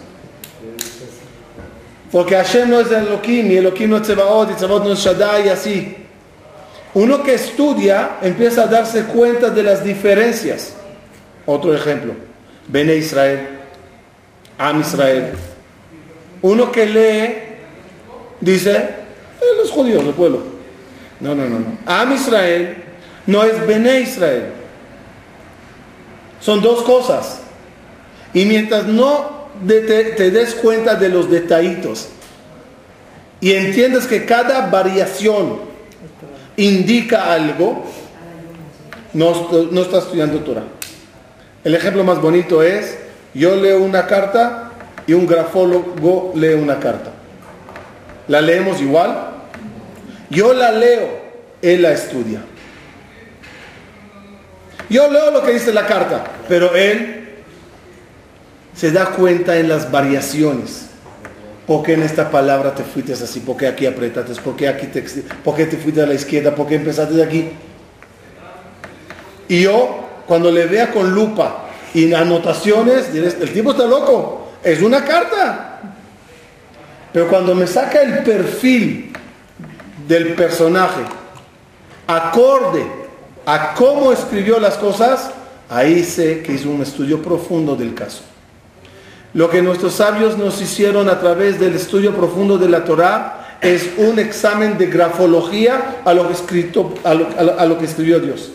Porque 2.12 2.36
Hashem 2.36 2.70
no 2.70 2.80
es 2.80 2.92
Elohim 2.92 3.52
y 3.52 3.58
Elohim 3.58 3.90
no 3.90 3.98
es 3.98 4.04
Tzebaot 4.04 4.52
y 4.52 4.54
Tzebaot 4.56 4.84
no 4.84 4.94
es 4.94 5.00
Shaddai 5.00 5.46
y 5.46 5.50
así. 5.50 5.96
Uno 6.94 7.22
que 7.22 7.36
estudia 7.36 8.18
empieza 8.22 8.64
a 8.64 8.68
darse 8.68 9.04
cuenta 9.04 9.50
de 9.50 9.62
las 9.62 9.84
diferencias. 9.84 10.74
Otro 11.46 11.74
ejemplo, 11.74 12.14
Bene 12.68 12.96
Israel, 12.96 13.48
Am 14.58 14.82
Israel. 14.82 15.34
Uno 16.42 16.72
que 16.72 16.86
lee 16.86 17.36
dice, 18.40 18.72
eh, 18.72 19.58
los 19.58 19.70
judíos, 19.70 20.04
el 20.04 20.14
pueblo. 20.14 20.44
No, 21.20 21.36
no, 21.36 21.48
no, 21.48 21.60
no. 21.60 21.78
Am 21.86 22.14
Israel 22.14 22.84
no 23.28 23.44
es 23.44 23.66
Bene 23.68 24.02
Israel. 24.02 24.46
Son 26.42 26.62
dos 26.62 26.82
cosas. 26.84 27.42
Y 28.34 28.46
mientras 28.46 28.86
no 28.86 29.39
te, 29.68 30.32
des 30.32 30.56
cuenta 30.56 30.96
de 30.96 31.10
los 31.10 31.30
detallitos 31.30 32.10
y 33.42 33.54
entiendes 33.54 34.06
que 34.06 34.26
cada 34.26 34.68
variación 34.68 35.60
indica 36.58 37.32
algo, 37.32 37.86
no, 39.14 39.50
no 39.72 39.82
estudiando 39.82 40.40
Torah. 40.40 40.64
El 41.64 41.76
ejemplo 41.76 42.04
más 42.04 42.22
bonito 42.22 42.64
es, 42.64 42.98
yo 43.34 43.56
leo 43.56 43.82
una 43.82 44.08
carta 44.08 44.72
y 45.08 45.14
un 45.14 45.26
grafólogo 45.26 46.34
lee 46.36 46.54
una 46.54 46.80
carta. 46.80 47.12
¿La 48.28 48.42
leemos 48.42 48.82
igual? 48.82 49.30
Yo 50.30 50.54
la 50.54 50.72
leo, 50.72 51.08
él 51.62 51.82
la 51.82 51.92
estudia. 51.92 52.42
Yo 54.90 55.12
leo 55.12 55.32
lo 55.32 55.44
que 55.44 55.54
dice 55.54 55.74
la 55.74 55.86
carta, 55.86 56.24
pero 56.48 56.76
él 56.76 57.19
se 58.80 58.92
da 58.92 59.08
cuenta 59.08 59.58
en 59.58 59.68
las 59.68 59.92
variaciones. 59.92 60.86
¿Por 61.68 61.84
qué 61.84 61.94
en 61.94 62.04
esta 62.04 62.32
palabra 62.32 62.74
te 62.74 62.84
fuiste 62.84 63.12
así? 63.12 63.42
¿Por 63.42 63.58
qué 63.58 63.68
aquí 63.68 63.86
apretaste? 63.86 64.42
¿Por 64.42 64.56
qué 64.56 64.70
aquí 64.70 64.88
te, 64.88 65.04
por 65.44 65.54
qué 65.54 65.66
te 65.66 65.76
fuiste 65.76 66.02
a 66.02 66.06
la 66.06 66.14
izquierda? 66.14 66.56
¿Por 66.56 66.66
qué 66.66 66.76
empezaste 66.76 67.14
de 67.14 67.24
aquí? 67.24 67.50
Y 69.50 69.64
yo, 69.64 70.08
cuando 70.26 70.50
le 70.50 70.66
vea 70.66 70.92
con 70.92 71.14
lupa 71.14 71.66
y 71.94 72.14
anotaciones, 72.14 73.12
diré, 73.12 73.28
el 73.28 73.52
tipo 73.52 73.72
está 73.72 73.86
loco, 73.86 74.54
es 74.64 74.82
una 74.82 75.04
carta. 75.04 75.82
Pero 77.12 77.28
cuando 77.28 77.54
me 77.56 77.68
saca 77.68 78.02
el 78.02 78.20
perfil 78.20 79.12
del 80.08 80.36
personaje, 80.36 81.02
acorde 82.08 82.86
a 83.46 83.74
cómo 83.74 84.14
escribió 84.14 84.58
las 84.58 84.76
cosas, 84.76 85.32
ahí 85.68 86.02
sé 86.02 86.42
que 86.44 86.54
hizo 86.54 86.70
un 86.70 86.82
estudio 86.82 87.22
profundo 87.22 87.76
del 87.76 87.94
caso. 87.94 88.29
Lo 89.34 89.50
que 89.50 89.62
nuestros 89.62 89.94
sabios 89.94 90.38
nos 90.38 90.60
hicieron 90.62 91.08
a 91.08 91.20
través 91.20 91.60
del 91.60 91.76
estudio 91.76 92.16
profundo 92.16 92.58
de 92.58 92.68
la 92.68 92.84
Torá 92.84 93.58
es 93.62 93.92
un 93.98 94.18
examen 94.18 94.78
de 94.78 94.88
grafología 94.88 95.98
a 96.04 96.14
lo 96.14 96.28
que, 96.28 96.34
escrito, 96.34 96.96
a 97.04 97.14
lo, 97.14 97.78
que 97.78 97.86
escribió 97.86 98.20
Dios. 98.20 98.52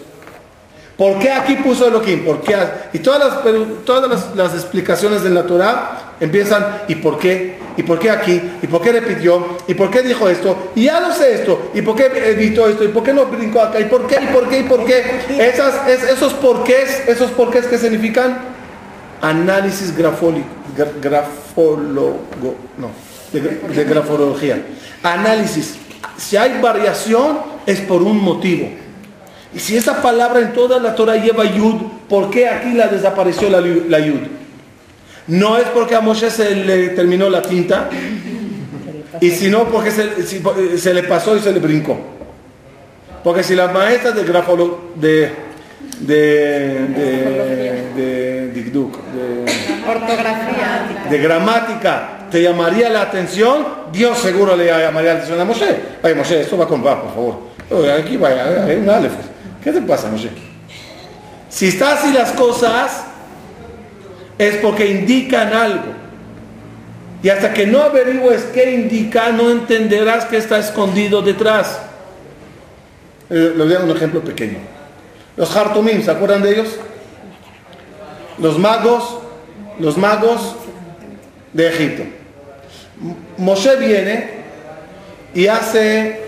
¿Por 0.97 1.19
qué 1.19 1.31
aquí 1.31 1.57
puso 1.57 1.87
Elohim? 1.87 2.25
¿Por 2.25 2.41
qué? 2.41 2.57
Y 2.93 2.99
todas, 2.99 3.21
las, 3.21 3.85
todas 3.85 4.35
las, 4.35 4.55
explicaciones 4.55 5.23
de 5.23 5.31
la 5.31 5.45
Torah 5.45 6.15
empiezan, 6.21 6.83
¿y 6.89 6.97
por 6.97 7.19
qué? 7.19 7.59
¿Y 7.77 7.83
por 7.83 7.99
qué 7.99 8.11
aquí? 8.11 8.41
¿Y 8.63 8.67
por 8.67 8.81
qué 8.81 8.93
repitió? 8.93 9.59
¿Y 9.69 9.75
por 9.75 9.91
qué 9.91 10.03
dijo 10.03 10.29
esto? 10.29 10.71
Y 10.75 10.85
ya 10.85 11.01
no 11.01 11.13
sé 11.13 11.35
esto. 11.35 11.71
¿Y 11.75 11.83
por 11.83 11.97
qué 11.97 12.11
evitó 12.31 12.69
esto? 12.69 12.85
¿Y 12.85 12.89
por 12.89 13.03
qué 13.03 13.13
no 13.13 13.27
brincó 13.27 13.61
acá? 13.61 13.79
¿Y 13.81 13.85
por 13.85 14.07
qué? 14.07 14.19
¿Y 14.23 14.27
por 14.33 14.49
qué? 14.49 14.59
¿Y 14.61 14.63
por 14.63 14.85
qué? 14.85 15.03
Esas, 15.39 15.89
esos 15.89 16.35
porqués, 16.35 17.09
esos 17.09 17.31
porqués 17.33 17.67
que 17.67 17.79
significan 17.79 18.54
análisis 19.29 19.97
grafólico 19.97 20.47
grafólogo, 21.01 22.57
no, 22.79 22.91
de, 23.33 23.85
grafología. 23.85 24.65
Análisis. 25.03 25.77
Si 26.17 26.37
hay 26.37 26.61
variación 26.61 27.39
es 27.67 27.81
por 27.81 28.03
un 28.03 28.21
motivo. 28.21 28.69
Y 29.55 29.61
si 29.61 29.77
esa 29.77 30.03
palabra 30.03 30.41
en 30.41 30.53
toda 30.53 30.81
la 30.81 30.95
Torah 30.95 31.17
lleva 31.17 31.45
yud, 31.45 31.77
¿por 32.09 32.31
qué 32.31 32.49
aquí 32.49 32.73
la 32.73 32.89
desapareció 32.89 33.49
la, 33.51 33.61
yud? 34.01 34.21
No 35.29 35.59
es 35.59 35.65
porque 35.69 35.95
a 35.95 36.01
Moshe 36.01 36.31
se 36.31 36.55
le 36.55 36.89
terminó 36.89 37.31
la 37.31 37.41
tinta, 37.41 37.89
y 39.21 39.31
si 39.31 39.49
no 39.49 39.69
porque 39.69 39.93
se, 39.93 40.77
se 40.77 40.93
le 40.95 41.05
pasó 41.05 41.37
y 41.37 41.41
se 41.41 41.53
le 41.53 41.61
brincó. 41.61 41.99
Porque 43.23 43.43
si 43.43 43.55
la 43.55 43.69
maestra 43.69 44.11
de 44.11 44.25
grafolo, 44.25 44.91
de, 44.97 45.31
de, 46.01 46.17
de, 46.89 47.83
de, 47.97 48.24
de, 48.70 49.44
Ortografía. 49.88 51.07
De 51.11 51.18
gramática. 51.18 52.09
¿Te 52.31 52.42
llamaría 52.42 52.88
la 52.88 53.03
atención? 53.03 53.66
Dios 53.92 54.18
seguro 54.18 54.57
le 54.57 54.66
llamaría 54.66 55.12
la 55.12 55.18
atención 55.18 55.40
a 55.40 55.44
Moshe. 55.44 55.81
Ay, 56.03 56.14
Moshe, 56.14 56.40
esto 56.40 56.57
va 56.57 56.66
con 56.66 56.85
va, 56.85 57.00
por 57.00 57.14
favor. 57.14 57.90
Aquí 57.98 58.16
vaya, 58.16 58.64
hay 58.64 58.77
un 58.77 58.88
alef. 58.88 59.12
¿Qué 59.62 59.72
te 59.72 59.81
pasa, 59.83 60.09
Moshe? 60.09 60.31
Si 61.48 61.68
está 61.68 61.92
así 61.94 62.12
las 62.12 62.33
cosas, 62.33 63.05
es 64.38 64.57
porque 64.57 64.90
indican 64.90 65.53
algo. 65.53 65.94
Y 67.22 67.29
hasta 67.29 67.55
que 67.55 67.66
no 67.66 67.81
averigües 67.81 68.42
qué 68.53 68.72
indica, 68.72 69.31
no 69.31 69.50
entenderás 69.50 70.27
qué 70.27 70.37
está 70.37 70.59
escondido 70.59 71.22
detrás. 71.22 71.81
Eh, 73.31 73.55
les 73.57 73.66
voy 73.66 73.72
a 73.72 73.79
dar 73.79 73.85
un 73.85 73.96
ejemplo 73.96 74.20
pequeño. 74.20 74.59
Los 75.37 75.55
Hartumim, 75.57 76.03
¿se 76.03 76.11
acuerdan 76.11 76.42
de 76.42 76.53
ellos? 76.53 76.68
Los 78.38 78.59
magos 78.59 79.18
los 79.79 79.97
magos 79.97 80.55
de 81.53 81.68
Egipto. 81.68 82.05
Moshe 83.38 83.77
viene 83.77 84.31
y 85.35 85.47
hace 85.49 86.20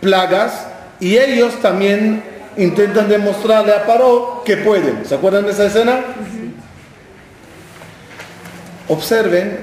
plagas 0.00 0.66
y 1.00 1.16
ellos 1.16 1.60
también 1.60 2.22
intentan 2.56 3.08
demostrarle 3.08 3.72
a 3.72 3.86
Paró 3.86 4.42
que 4.44 4.56
pueden. 4.56 5.04
¿Se 5.04 5.14
acuerdan 5.14 5.44
de 5.44 5.52
esa 5.52 5.66
escena? 5.66 6.00
Observen 8.88 9.58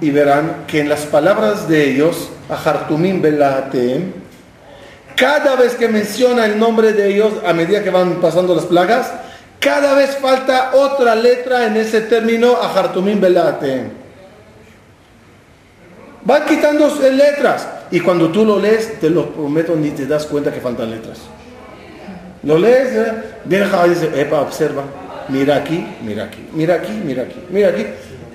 y 0.00 0.10
verán 0.10 0.64
que 0.66 0.80
en 0.80 0.88
las 0.88 1.00
palabras 1.02 1.68
de 1.68 1.90
ellos, 1.90 2.30
a 2.48 2.54
Hartumim 2.54 3.22
Belatem, 3.22 4.12
cada 5.16 5.56
vez 5.56 5.74
que 5.74 5.88
menciona 5.88 6.44
el 6.44 6.58
nombre 6.58 6.92
de 6.92 7.14
ellos, 7.14 7.32
a 7.46 7.54
medida 7.54 7.82
que 7.82 7.90
van 7.90 8.20
pasando 8.20 8.54
las 8.54 8.66
plagas, 8.66 9.10
cada 9.66 9.94
vez 9.94 10.16
falta 10.18 10.70
otra 10.74 11.16
letra 11.16 11.66
en 11.66 11.76
ese 11.76 12.02
término 12.02 12.54
a 12.54 12.72
Hartumim 12.72 13.20
Belate. 13.20 13.90
Van 16.22 16.44
quitando 16.44 16.88
letras. 17.10 17.68
Y 17.90 17.98
cuando 17.98 18.28
tú 18.28 18.44
lo 18.44 18.60
lees, 18.60 19.00
te 19.00 19.10
lo 19.10 19.28
prometo, 19.32 19.74
ni 19.74 19.90
te 19.90 20.06
das 20.06 20.24
cuenta 20.26 20.52
que 20.52 20.60
faltan 20.60 20.92
letras. 20.92 21.18
Lo 22.44 22.56
lees, 22.58 22.92
¿eh? 22.92 23.12
viene 23.44 23.66
y 23.66 23.88
dice, 23.88 24.20
epa, 24.20 24.40
observa, 24.40 24.84
mira 25.30 25.56
aquí, 25.56 25.84
mira 26.00 26.26
aquí, 26.26 26.46
mira 26.52 26.76
aquí, 26.76 26.92
mira 27.04 27.22
aquí, 27.24 27.42
mira 27.50 27.68
aquí. 27.70 27.86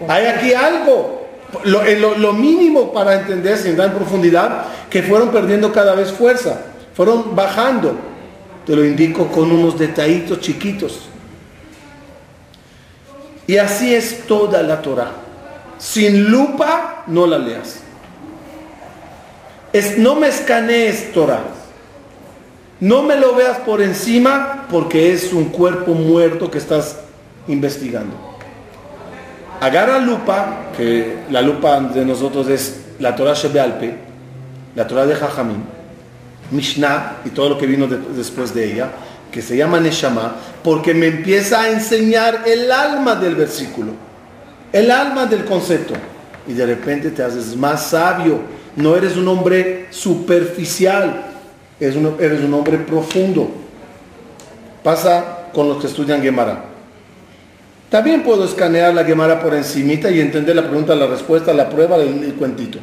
Hay 0.09 0.25
aquí 0.25 0.53
algo. 0.53 1.29
Lo, 1.63 1.81
lo, 1.81 2.17
lo 2.17 2.33
mínimo 2.33 2.91
para 2.91 3.21
entender 3.21 3.57
sin 3.57 3.77
dar 3.77 3.93
profundidad, 3.93 4.65
que 4.89 5.01
fueron 5.01 5.29
perdiendo 5.29 5.71
cada 5.71 5.95
vez 5.95 6.11
fuerza, 6.11 6.59
fueron 6.93 7.33
bajando. 7.37 7.95
Te 8.65 8.75
lo 8.75 8.83
indico 8.83 9.27
con 9.27 9.49
unos 9.49 9.79
detallitos 9.79 10.41
chiquitos. 10.41 11.10
Y 13.47 13.57
así 13.57 13.93
es 13.93 14.25
toda 14.27 14.61
la 14.61 14.81
Torah. 14.81 15.11
Sin 15.77 16.29
lupa 16.29 17.03
no 17.07 17.25
la 17.25 17.37
leas. 17.37 17.79
Es, 19.73 19.97
no 19.97 20.15
me 20.15 20.27
escanees 20.27 21.11
Torah. 21.11 21.41
No 22.79 23.03
me 23.03 23.15
lo 23.15 23.35
veas 23.35 23.59
por 23.59 23.81
encima 23.81 24.67
porque 24.69 25.13
es 25.13 25.33
un 25.33 25.45
cuerpo 25.45 25.93
muerto 25.93 26.49
que 26.49 26.57
estás 26.57 26.97
investigando. 27.47 28.15
Agarra 29.59 29.99
lupa, 29.99 30.71
que 30.75 31.19
la 31.29 31.41
lupa 31.41 31.79
de 31.79 32.03
nosotros 32.05 32.47
es 32.47 32.81
la 32.99 33.15
Torah 33.15 33.33
Shebealpe, 33.33 33.95
la 34.75 34.87
Torah 34.87 35.05
de 35.05 35.15
Jajamim, 35.15 35.61
Mishnah 36.49 37.17
y 37.25 37.29
todo 37.29 37.49
lo 37.49 37.57
que 37.57 37.67
vino 37.67 37.87
después 37.87 38.53
de 38.53 38.73
ella 38.73 38.91
que 39.31 39.41
se 39.41 39.55
llama 39.55 39.79
Neshama, 39.79 40.35
porque 40.63 40.93
me 40.93 41.07
empieza 41.07 41.61
a 41.61 41.69
enseñar 41.71 42.43
el 42.45 42.71
alma 42.71 43.15
del 43.15 43.35
versículo, 43.35 43.93
el 44.73 44.91
alma 44.91 45.25
del 45.25 45.45
concepto. 45.45 45.93
Y 46.47 46.53
de 46.53 46.65
repente 46.65 47.11
te 47.11 47.23
haces 47.23 47.55
más 47.55 47.87
sabio. 47.87 48.41
No 48.75 48.95
eres 48.95 49.15
un 49.15 49.27
hombre 49.27 49.87
superficial, 49.89 51.23
eres 51.79 51.95
un, 51.95 52.53
hombre 52.53 52.77
profundo. 52.77 53.49
Pasa 54.83 55.47
con 55.53 55.69
los 55.69 55.79
que 55.79 55.87
estudian 55.87 56.21
Gemara. 56.21 56.65
También 57.89 58.23
puedo 58.23 58.45
escanear 58.45 58.93
la 58.93 59.03
Gemara 59.03 59.41
por 59.41 59.53
encimita 59.53 60.09
y 60.09 60.19
entender 60.19 60.55
la 60.55 60.67
pregunta, 60.67 60.95
la 60.95 61.07
respuesta, 61.07 61.53
la 61.53 61.69
prueba, 61.69 61.97
el, 61.97 62.23
el 62.23 62.33
cuentito. 62.35 62.79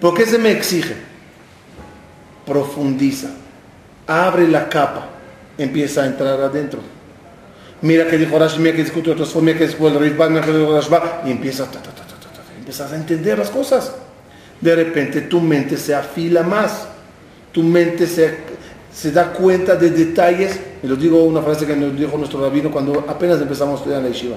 ¿Por 0.00 0.14
qué 0.14 0.26
se 0.26 0.38
me 0.38 0.50
exige? 0.50 0.96
Profundiza, 2.44 3.30
abre 4.06 4.48
la 4.48 4.68
capa 4.68 5.19
empieza 5.62 6.02
a 6.02 6.06
entrar 6.06 6.40
adentro. 6.40 6.80
Mira 7.82 8.06
que 8.06 8.18
dijo 8.18 8.38
Rashi, 8.38 8.58
mira 8.58 8.76
que 8.76 8.82
discute 8.82 9.10
otros, 9.10 9.34
mira 9.36 9.58
que 9.58 9.66
dijo 9.66 9.88
el 9.88 9.98
Rizbag, 9.98 10.44
que 10.44 10.52
dijo 10.52 10.74
Rashba, 10.74 11.22
y 11.24 11.30
empiezas, 11.30 11.68
empiezas 12.58 12.92
a 12.92 12.96
entender 12.96 13.38
las 13.38 13.50
cosas. 13.50 13.94
De 14.60 14.74
repente 14.74 15.22
tu 15.22 15.40
mente 15.40 15.78
se 15.78 15.94
afila 15.94 16.42
más, 16.42 16.86
tu 17.52 17.62
mente 17.62 18.06
se, 18.06 18.36
se 18.92 19.10
da 19.12 19.32
cuenta 19.32 19.76
de 19.76 19.90
detalles. 19.90 20.60
Y 20.82 20.86
lo 20.86 20.96
digo 20.96 21.24
una 21.24 21.40
frase 21.40 21.66
que 21.66 21.74
nos 21.74 21.98
dijo 21.98 22.18
nuestro 22.18 22.42
rabino 22.42 22.70
cuando 22.70 23.04
apenas 23.08 23.40
empezamos 23.40 23.74
a 23.74 23.78
estudiar 23.78 24.02
la 24.02 24.08
yeshiva. 24.08 24.36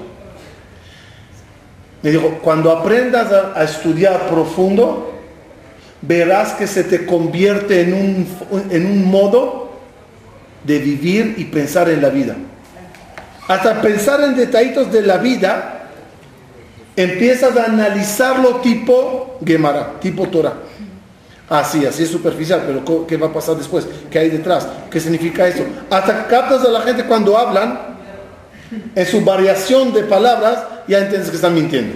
Me 2.02 2.12
dijo, 2.12 2.40
cuando 2.42 2.72
aprendas 2.72 3.32
a, 3.32 3.60
a 3.60 3.64
estudiar 3.64 4.30
profundo, 4.30 5.14
verás 6.02 6.54
que 6.54 6.68
se 6.68 6.84
te 6.84 7.06
convierte 7.06 7.82
en 7.82 7.94
un, 7.94 8.28
en 8.70 8.86
un 8.86 9.06
modo 9.10 9.73
de 10.64 10.80
vivir 10.80 11.36
y 11.38 11.46
pensar 11.46 11.90
en 11.90 12.02
la 12.02 12.10
vida. 12.10 12.36
Hasta 13.48 13.82
pensar 13.82 14.22
en 14.22 14.36
detallitos 14.36 14.92
de 14.92 15.02
la 15.02 15.18
vida, 15.18 15.90
empiezas 16.96 17.56
a 17.58 17.66
analizarlo 17.66 18.58
tipo 18.58 19.38
Gemara, 19.46 20.00
tipo 20.00 20.28
Torah. 20.28 20.54
Así, 21.50 21.86
así 21.86 22.04
es 22.04 22.10
superficial, 22.10 22.64
pero 22.66 23.06
¿qué 23.06 23.18
va 23.18 23.28
a 23.28 23.34
pasar 23.34 23.56
después? 23.56 23.86
¿Qué 24.10 24.18
hay 24.18 24.30
detrás? 24.30 24.68
¿Qué 24.90 25.00
significa 25.00 25.48
eso? 25.48 25.64
Hasta 25.90 26.26
captas 26.28 26.64
a 26.64 26.70
la 26.70 26.82
gente 26.82 27.04
cuando 27.04 27.38
hablan, 27.38 27.94
en 28.96 29.06
su 29.06 29.22
variación 29.22 29.94
de 29.94 30.04
palabras, 30.04 30.64
ya 30.88 31.00
entiendes 31.00 31.30
que 31.30 31.36
están 31.36 31.54
mintiendo. 31.54 31.94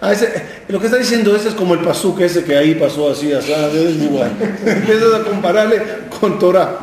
Ah, 0.00 0.12
ese, 0.12 0.32
lo 0.68 0.78
que 0.78 0.86
está 0.86 0.96
diciendo 0.96 1.34
ese 1.34 1.48
es 1.48 1.54
como 1.54 1.74
el 1.74 1.80
pazuque 1.80 2.24
ese 2.24 2.44
que 2.44 2.56
ahí 2.56 2.76
pasó 2.76 3.10
así, 3.10 3.32
así, 3.32 3.52
ah, 3.52 3.66
es 3.66 3.96
igual. 3.96 4.30
Ah, 4.40 4.44
Empiezas 4.70 5.12
a 5.12 5.24
compararle 5.24 5.82
con 6.20 6.38
Torah. 6.38 6.78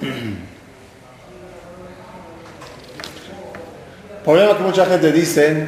Problema 4.24 4.56
que 4.56 4.62
mucha 4.62 4.86
gente 4.86 5.10
dice, 5.10 5.66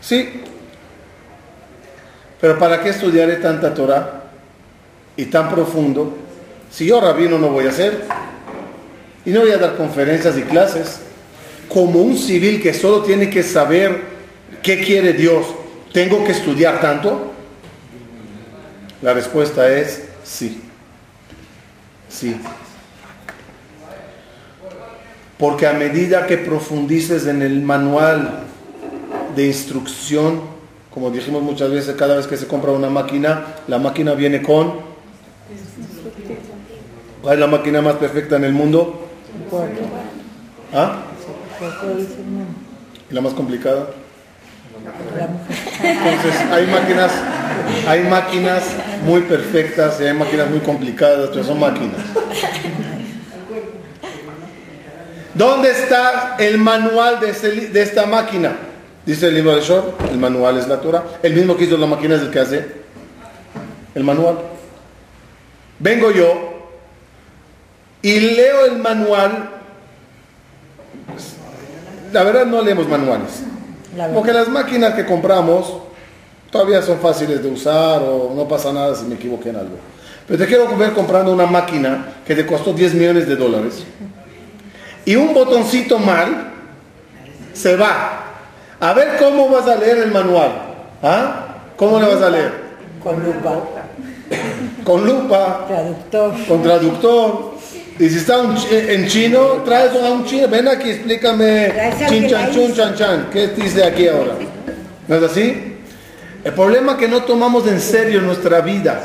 sí, 0.00 0.44
pero 2.40 2.58
¿para 2.58 2.82
qué 2.82 2.90
estudiaré 2.90 3.36
tanta 3.36 3.74
Torah 3.74 4.22
y 5.16 5.26
tan 5.26 5.50
profundo 5.50 6.16
si 6.70 6.86
yo 6.86 7.00
rabino 7.00 7.38
no 7.38 7.50
voy 7.50 7.66
a 7.66 7.70
hacer? 7.70 8.04
Y 9.24 9.30
no 9.30 9.40
voy 9.40 9.50
a 9.50 9.58
dar 9.58 9.76
conferencias 9.76 10.38
y 10.38 10.42
clases. 10.42 11.00
Como 11.68 12.00
un 12.00 12.16
civil 12.16 12.62
que 12.62 12.72
solo 12.72 13.02
tiene 13.02 13.28
que 13.28 13.42
saber 13.42 14.00
qué 14.62 14.80
quiere 14.80 15.12
Dios, 15.12 15.46
¿tengo 15.92 16.24
que 16.24 16.32
estudiar 16.32 16.80
tanto? 16.80 17.32
La 19.02 19.12
respuesta 19.12 19.68
es 19.68 20.04
sí. 20.24 20.62
Sí. 22.08 22.36
Porque 25.38 25.66
a 25.66 25.72
medida 25.72 26.26
que 26.26 26.38
profundices 26.38 27.26
en 27.26 27.42
el 27.42 27.62
manual 27.62 28.44
de 29.36 29.46
instrucción, 29.46 30.59
como 30.92 31.10
dijimos 31.10 31.42
muchas 31.42 31.70
veces, 31.70 31.94
cada 31.96 32.16
vez 32.16 32.26
que 32.26 32.36
se 32.36 32.46
compra 32.46 32.72
una 32.72 32.90
máquina, 32.90 33.44
la 33.68 33.78
máquina 33.78 34.14
viene 34.14 34.42
con... 34.42 34.90
¿Cuál 37.22 37.34
es 37.34 37.40
la 37.40 37.46
máquina 37.46 37.82
más 37.82 37.96
perfecta 37.96 38.36
en 38.36 38.44
el 38.44 38.52
mundo? 38.52 39.08
¿Ah? 40.72 41.02
¿Y 43.10 43.14
la 43.14 43.20
más 43.20 43.34
complicada? 43.34 43.90
Entonces, 45.82 46.40
hay 46.50 46.66
máquinas, 46.66 47.12
hay 47.86 48.02
máquinas 48.04 48.62
muy 49.04 49.22
perfectas 49.22 50.00
y 50.00 50.04
hay 50.04 50.14
máquinas 50.14 50.50
muy 50.50 50.60
complicadas, 50.60 51.30
pero 51.32 51.44
son 51.44 51.60
máquinas. 51.60 52.00
¿Dónde 55.34 55.70
está 55.70 56.36
el 56.38 56.58
manual 56.58 57.18
de, 57.20 57.82
esta 57.82 58.06
máquina? 58.06 58.56
Dice 59.10 59.26
el 59.26 59.34
libro 59.34 59.56
de 59.56 59.60
Shor, 59.60 59.94
el 60.08 60.18
manual 60.18 60.56
es 60.56 60.68
la 60.68 60.80
Torah. 60.80 61.02
El 61.20 61.34
mismo 61.34 61.56
que 61.56 61.64
hizo 61.64 61.76
la 61.76 61.88
máquina 61.88 62.14
es 62.14 62.22
el 62.22 62.30
que 62.30 62.38
hace 62.38 62.64
el 63.92 64.04
manual. 64.04 64.38
Vengo 65.80 66.12
yo 66.12 66.68
y 68.02 68.20
leo 68.20 68.66
el 68.66 68.78
manual. 68.78 69.50
La 72.12 72.22
verdad 72.22 72.46
no 72.46 72.62
leemos 72.62 72.86
manuales. 72.86 73.42
Porque 74.14 74.32
las 74.32 74.48
máquinas 74.48 74.94
que 74.94 75.04
compramos 75.04 75.72
todavía 76.52 76.80
son 76.80 77.00
fáciles 77.00 77.42
de 77.42 77.48
usar 77.48 78.00
o 78.04 78.32
no 78.36 78.46
pasa 78.46 78.72
nada 78.72 78.94
si 78.94 79.06
me 79.06 79.16
equivoqué 79.16 79.48
en 79.48 79.56
algo. 79.56 79.76
Pero 80.28 80.38
te 80.38 80.46
quiero 80.46 80.68
ver 80.76 80.92
comprando 80.92 81.32
una 81.32 81.46
máquina 81.46 82.12
que 82.24 82.36
te 82.36 82.46
costó 82.46 82.72
10 82.72 82.94
millones 82.94 83.26
de 83.26 83.34
dólares 83.34 83.82
y 85.04 85.16
un 85.16 85.34
botoncito 85.34 85.98
mal, 85.98 86.52
se 87.52 87.74
va. 87.74 88.28
A 88.80 88.92
ver 88.94 89.18
cómo 89.18 89.48
vas 89.48 89.66
a 89.68 89.76
leer 89.76 89.98
el 89.98 90.10
manual. 90.10 90.50
¿Ah? 91.02 91.46
¿Cómo 91.76 92.00
le 92.00 92.06
vas 92.06 92.22
a 92.22 92.30
leer? 92.30 92.52
Con 93.02 93.22
lupa. 93.22 93.62
Con 94.84 95.06
lupa. 95.06 95.66
Traductor. 95.68 96.46
Con 96.48 96.62
traductor. 96.62 97.54
Y 97.98 98.08
si 98.08 98.16
está 98.16 98.42
en 98.70 99.06
chino, 99.06 99.62
traes 99.64 99.92
a 99.94 100.10
un 100.10 100.24
chino. 100.24 100.48
Ven 100.48 100.68
aquí, 100.68 100.90
explícame. 100.90 101.72
Chin, 102.08 102.28
chan, 102.28 102.50
chun, 102.52 102.74
chan, 102.74 102.94
chan. 102.94 103.28
¿Qué 103.30 103.48
dice 103.48 103.84
aquí 103.84 104.08
ahora? 104.08 104.34
¿No 105.06 105.16
es 105.16 105.22
así? 105.22 105.76
El 106.42 106.52
problema 106.54 106.92
es 106.92 106.98
que 106.98 107.08
no 107.08 107.22
tomamos 107.24 107.66
en 107.66 107.80
serio 107.80 108.22
nuestra 108.22 108.62
vida 108.62 109.00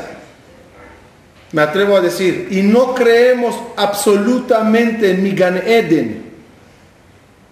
me 1.52 1.62
atrevo 1.62 1.96
a 1.96 2.00
decir, 2.00 2.48
y 2.50 2.62
no 2.62 2.94
creemos 2.94 3.54
absolutamente 3.76 5.10
en 5.10 5.22
mi 5.22 5.32
Gan 5.32 5.62
Eden. 5.64 6.24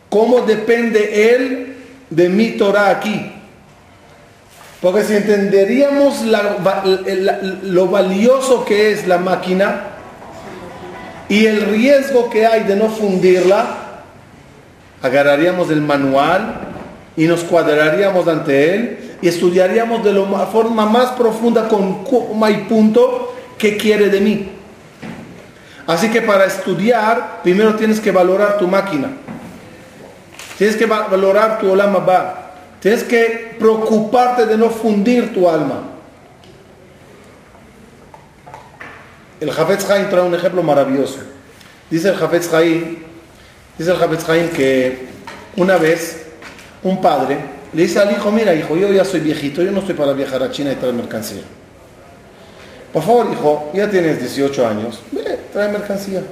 ¿Cómo 0.09 0.41
depende 0.41 1.35
él 1.35 1.74
de 2.11 2.29
mi 2.29 2.53
Torah 2.53 2.91
aquí? 2.91 3.33
Porque 4.81 5.03
si 5.05 5.15
entenderíamos 5.15 6.23
lo 7.63 7.87
valioso 7.89 8.65
que 8.65 8.93
es 8.93 9.07
la 9.07 9.19
máquina 9.19 9.81
y 11.29 11.47
el 11.47 11.63
riesgo 11.63 12.29
que 12.29 12.47
hay 12.47 12.65
de 12.65 12.77
no 12.77 12.91
fundirla, 12.91 13.67
agarraríamos 15.03 15.71
el 15.71 15.81
manual 15.81 16.61
y 17.17 17.25
nos 17.25 17.45
cuadraríamos 17.45 18.29
ante 18.29 18.75
él 18.75 19.17
y 19.23 19.29
estudiaríamos 19.29 20.05
de 20.05 20.13
la 20.13 20.47
forma 20.47 20.85
más 20.85 21.13
profunda 21.13 21.69
con 21.69 22.05
coma 22.05 22.51
y 22.51 22.65
punto 22.65 23.35
¿Qué 23.59 23.77
quiere 23.77 24.09
de 24.11 24.21
mí? 24.21 24.49
Así 25.87 26.11
que 26.11 26.23
para 26.23 26.45
estudiar, 26.47 27.41
primero 27.43 27.75
tienes 27.77 28.01
que 28.01 28.11
valorar 28.11 28.59
tu 28.59 28.67
máquina. 28.67 29.09
Tienes 30.59 30.77
que 30.77 30.87
valorar 30.87 31.59
tu 31.59 31.71
olama 31.71 31.99
ba. 31.99 32.53
Tienes 32.81 33.03
que 33.03 33.57
preocuparte 33.59 34.47
de 34.47 34.57
no 34.57 34.71
fundir 34.71 35.33
tu 35.33 35.49
alma. 35.49 35.83
El 39.41 39.51
Jafetz 39.51 39.89
Haim 39.91 40.09
trae 40.09 40.23
un 40.23 40.35
ejemplo 40.35 40.63
maravilloso. 40.63 41.19
Dice 41.91 42.11
el 42.11 42.17
Jafetz 42.17 42.53
Haim, 42.55 42.99
dice 43.77 43.91
el 43.91 43.97
Jafetz 43.97 44.25
que 44.55 45.09
una 45.57 45.77
vez 45.77 46.27
un 46.83 47.01
padre 47.01 47.39
le 47.75 47.83
dice 47.83 47.99
al 47.99 48.13
hijo, 48.13 48.31
mira 48.31 48.55
hijo, 48.55 48.77
yo 48.77 48.93
ya 48.93 49.05
soy 49.05 49.21
viejito, 49.21 49.61
yo 49.61 49.73
no 49.73 49.81
estoy 49.81 49.97
para 49.97 50.13
viajar 50.13 50.43
a 50.43 50.51
China 50.51 50.71
y 50.71 50.77
traer 50.77 50.95
mercancía. 50.95 51.43
Por 52.93 53.03
favor, 53.03 53.27
hijo, 53.33 53.71
ya 53.75 53.91
tienes 53.91 54.21
18 54.21 54.67
años, 54.67 55.01
ve, 55.11 55.41
trae 55.53 55.69
mercancía. 55.73 56.23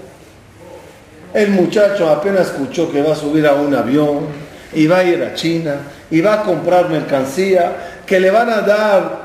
El 1.35 1.51
muchacho 1.51 2.09
apenas 2.09 2.49
escuchó 2.49 2.91
que 2.91 3.03
va 3.03 3.13
a 3.13 3.17
subir 3.17 3.47
a 3.47 3.55
un 3.55 3.75
avión 3.75 4.27
y 4.73 4.87
va 4.87 4.99
a 4.99 5.05
ir 5.05 5.23
a 5.23 5.35
China 5.35 5.77
y 6.11 6.21
va 6.21 6.35
a 6.35 6.43
comprar 6.43 6.89
mercancía 6.89 8.01
que 8.05 8.21
le 8.21 8.31
van 8.31 8.51
a 8.51 8.61
dar 8.61 9.23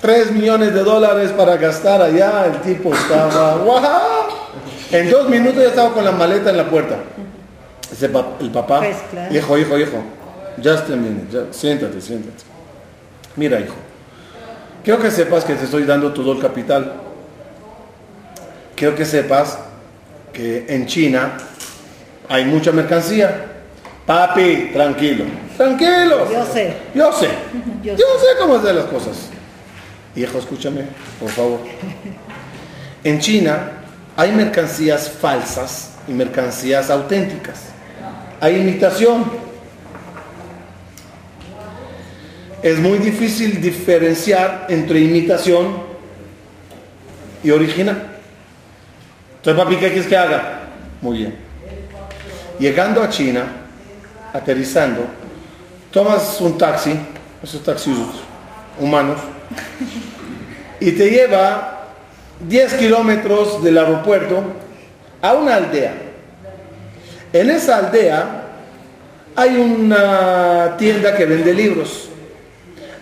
3 0.00 0.32
millones 0.32 0.72
de 0.72 0.82
dólares 0.82 1.30
para 1.36 1.56
gastar 1.56 2.00
allá. 2.00 2.46
El 2.46 2.60
tipo 2.62 2.94
estaba, 2.94 3.56
¡wow! 3.56 3.80
En 4.90 5.10
dos 5.10 5.28
minutos 5.28 5.62
ya 5.62 5.68
estaba 5.68 5.92
con 5.92 6.04
la 6.04 6.12
maleta 6.12 6.50
en 6.50 6.56
la 6.56 6.68
puerta. 6.68 6.96
el 8.00 8.50
papá, 8.50 8.78
pues, 8.78 8.96
hijo, 9.30 9.58
hijo, 9.58 9.78
hijo, 9.78 10.02
just 10.56 10.90
a 10.90 10.96
minute, 10.96 11.48
siéntate, 11.52 12.00
siéntate. 12.00 12.44
Mira, 13.36 13.60
hijo, 13.60 13.74
Quiero 14.82 15.00
que 15.00 15.10
sepas 15.10 15.44
que 15.44 15.54
te 15.54 15.64
estoy 15.64 15.84
dando 15.84 16.12
todo 16.12 16.32
el 16.32 16.40
capital. 16.40 16.92
Quiero 18.74 18.94
que 18.94 19.04
sepas 19.04 19.58
que 20.32 20.66
en 20.68 20.86
China 20.86 21.36
hay 22.28 22.44
mucha 22.44 22.72
mercancía. 22.72 23.46
Papi, 24.06 24.70
tranquilo. 24.72 25.24
Tranquilo. 25.56 26.30
Yo 26.30 26.44
sé. 26.46 26.74
Yo 26.94 27.12
sé. 27.12 27.28
Yo, 27.82 27.96
sé. 27.96 28.26
cómo 28.38 28.56
hacer 28.56 28.74
las 28.74 28.86
cosas. 28.86 29.28
Hijo, 30.16 30.38
escúchame, 30.38 30.84
por 31.18 31.30
favor. 31.30 31.60
En 33.04 33.18
China 33.20 33.72
hay 34.16 34.32
mercancías 34.32 35.08
falsas 35.10 35.92
y 36.08 36.12
mercancías 36.12 36.90
auténticas. 36.90 37.66
Hay 38.40 38.56
imitación. 38.56 39.50
es 42.62 42.78
muy 42.78 42.98
difícil 42.98 43.60
diferenciar 43.60 44.66
entre 44.68 45.00
imitación 45.00 45.78
y 47.42 47.50
original. 47.50 48.09
Entonces, 49.40 49.64
papi, 49.64 49.76
¿qué 49.76 49.88
quieres 49.88 50.06
que 50.06 50.16
haga? 50.16 50.60
Muy 51.00 51.18
bien. 51.18 51.34
Llegando 52.58 53.02
a 53.02 53.08
China, 53.08 53.44
aterrizando, 54.32 55.04
tomas 55.90 56.40
un 56.40 56.58
taxi, 56.58 56.94
esos 57.42 57.62
taxis 57.62 57.96
humanos, 58.78 59.18
y 60.78 60.92
te 60.92 61.10
lleva 61.10 61.88
10 62.46 62.74
kilómetros 62.74 63.62
del 63.62 63.78
aeropuerto 63.78 64.42
a 65.22 65.32
una 65.32 65.56
aldea. 65.56 65.94
En 67.32 67.50
esa 67.50 67.78
aldea 67.78 68.44
hay 69.34 69.56
una 69.56 70.76
tienda 70.76 71.16
que 71.16 71.24
vende 71.24 71.54
libros 71.54 72.10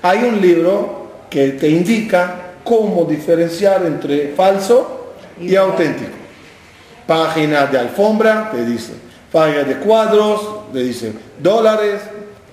hay 0.02 0.24
un 0.24 0.40
libro 0.40 1.08
que 1.28 1.52
te 1.52 1.68
indica 1.68 2.36
cómo 2.64 3.04
diferenciar 3.04 3.84
entre 3.84 4.28
falso 4.28 5.14
y 5.40 5.56
auténtico. 5.56 6.12
Página 7.08 7.66
de 7.66 7.78
alfombra, 7.78 8.50
te 8.52 8.64
dice. 8.64 8.92
Página 9.32 9.64
de 9.64 9.78
cuadros, 9.78 10.70
te 10.72 10.78
dice 10.78 11.12
dólares, 11.38 12.02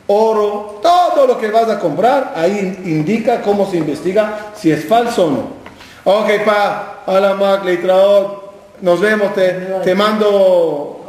oro, 0.07 0.79
todo 0.81 1.27
lo 1.27 1.37
que 1.37 1.49
vas 1.49 1.69
a 1.69 1.79
comprar, 1.79 2.33
ahí 2.35 2.81
indica 2.85 3.41
cómo 3.41 3.69
se 3.69 3.77
investiga 3.77 4.51
si 4.55 4.71
es 4.71 4.85
falso 4.85 5.25
o 5.25 5.31
no. 5.31 5.47
Ok, 6.05 6.45
pa, 6.45 7.03
hola 7.05 7.33
Mac, 7.33 7.63
nos 8.81 8.99
vemos, 8.99 9.33
te, 9.33 9.51
te 9.83 9.95
mando 9.95 11.01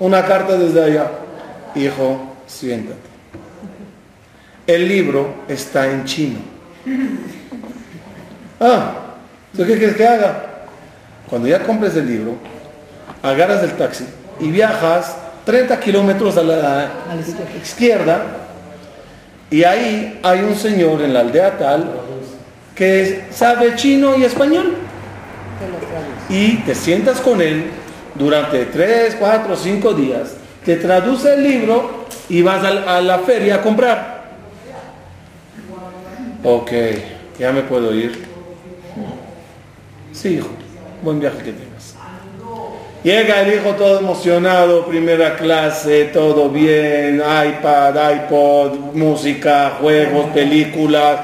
una 0.00 0.24
carta 0.24 0.56
desde 0.56 0.84
allá. 0.84 1.10
Hijo, 1.74 2.34
siéntate. 2.46 3.14
El 4.66 4.88
libro 4.88 5.28
está 5.48 5.90
en 5.90 6.04
chino. 6.04 6.38
Ah, 8.60 8.92
¿qué 9.56 9.64
quieres 9.64 9.96
que 9.96 10.06
haga? 10.06 10.66
Cuando 11.28 11.48
ya 11.48 11.62
compres 11.62 11.96
el 11.96 12.06
libro, 12.06 12.34
agarras 13.24 13.64
el 13.64 13.72
taxi 13.72 14.04
y 14.38 14.50
viajas 14.50 15.16
30 15.44 15.80
kilómetros 15.80 16.36
a 16.36 16.42
la 16.42 16.88
izquierda, 17.60 18.22
y 19.50 19.64
ahí 19.64 20.20
hay 20.22 20.40
un 20.40 20.54
señor 20.54 21.02
en 21.02 21.12
la 21.12 21.20
aldea 21.20 21.58
tal 21.58 21.90
que 22.74 23.24
sabe 23.30 23.74
chino 23.74 24.16
y 24.16 24.24
español. 24.24 24.74
Y 26.28 26.56
te 26.58 26.74
sientas 26.74 27.20
con 27.20 27.40
él 27.40 27.66
durante 28.14 28.64
3, 28.66 29.16
4, 29.18 29.56
5 29.56 29.94
días, 29.94 30.34
te 30.64 30.76
traduce 30.76 31.34
el 31.34 31.42
libro 31.42 32.06
y 32.28 32.42
vas 32.42 32.64
a 32.64 33.00
la 33.00 33.18
feria 33.20 33.56
a 33.56 33.62
comprar. 33.62 34.24
Ok, 36.42 36.72
ya 37.38 37.52
me 37.52 37.62
puedo 37.62 37.94
ir. 37.94 38.24
Sí, 40.12 40.36
hijo, 40.36 40.48
buen 41.02 41.20
viaje 41.20 41.38
que 41.38 41.52
tengas. 41.52 41.93
Llega 43.04 43.42
el 43.42 43.52
hijo 43.52 43.74
todo 43.74 43.98
emocionado, 43.98 44.86
primera 44.86 45.36
clase, 45.36 46.04
todo 46.04 46.48
bien, 46.48 47.16
iPad, 47.16 47.94
iPod, 48.14 48.94
música, 48.94 49.76
juegos, 49.78 50.30
películas, 50.30 51.20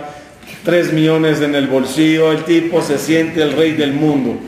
tres 0.62 0.92
millones 0.92 1.40
en 1.40 1.54
el 1.54 1.68
bolsillo, 1.68 2.32
el 2.32 2.44
tipo 2.44 2.82
se 2.82 2.98
siente 2.98 3.42
el 3.42 3.54
rey 3.54 3.72
del 3.72 3.94
mundo. 3.94 4.38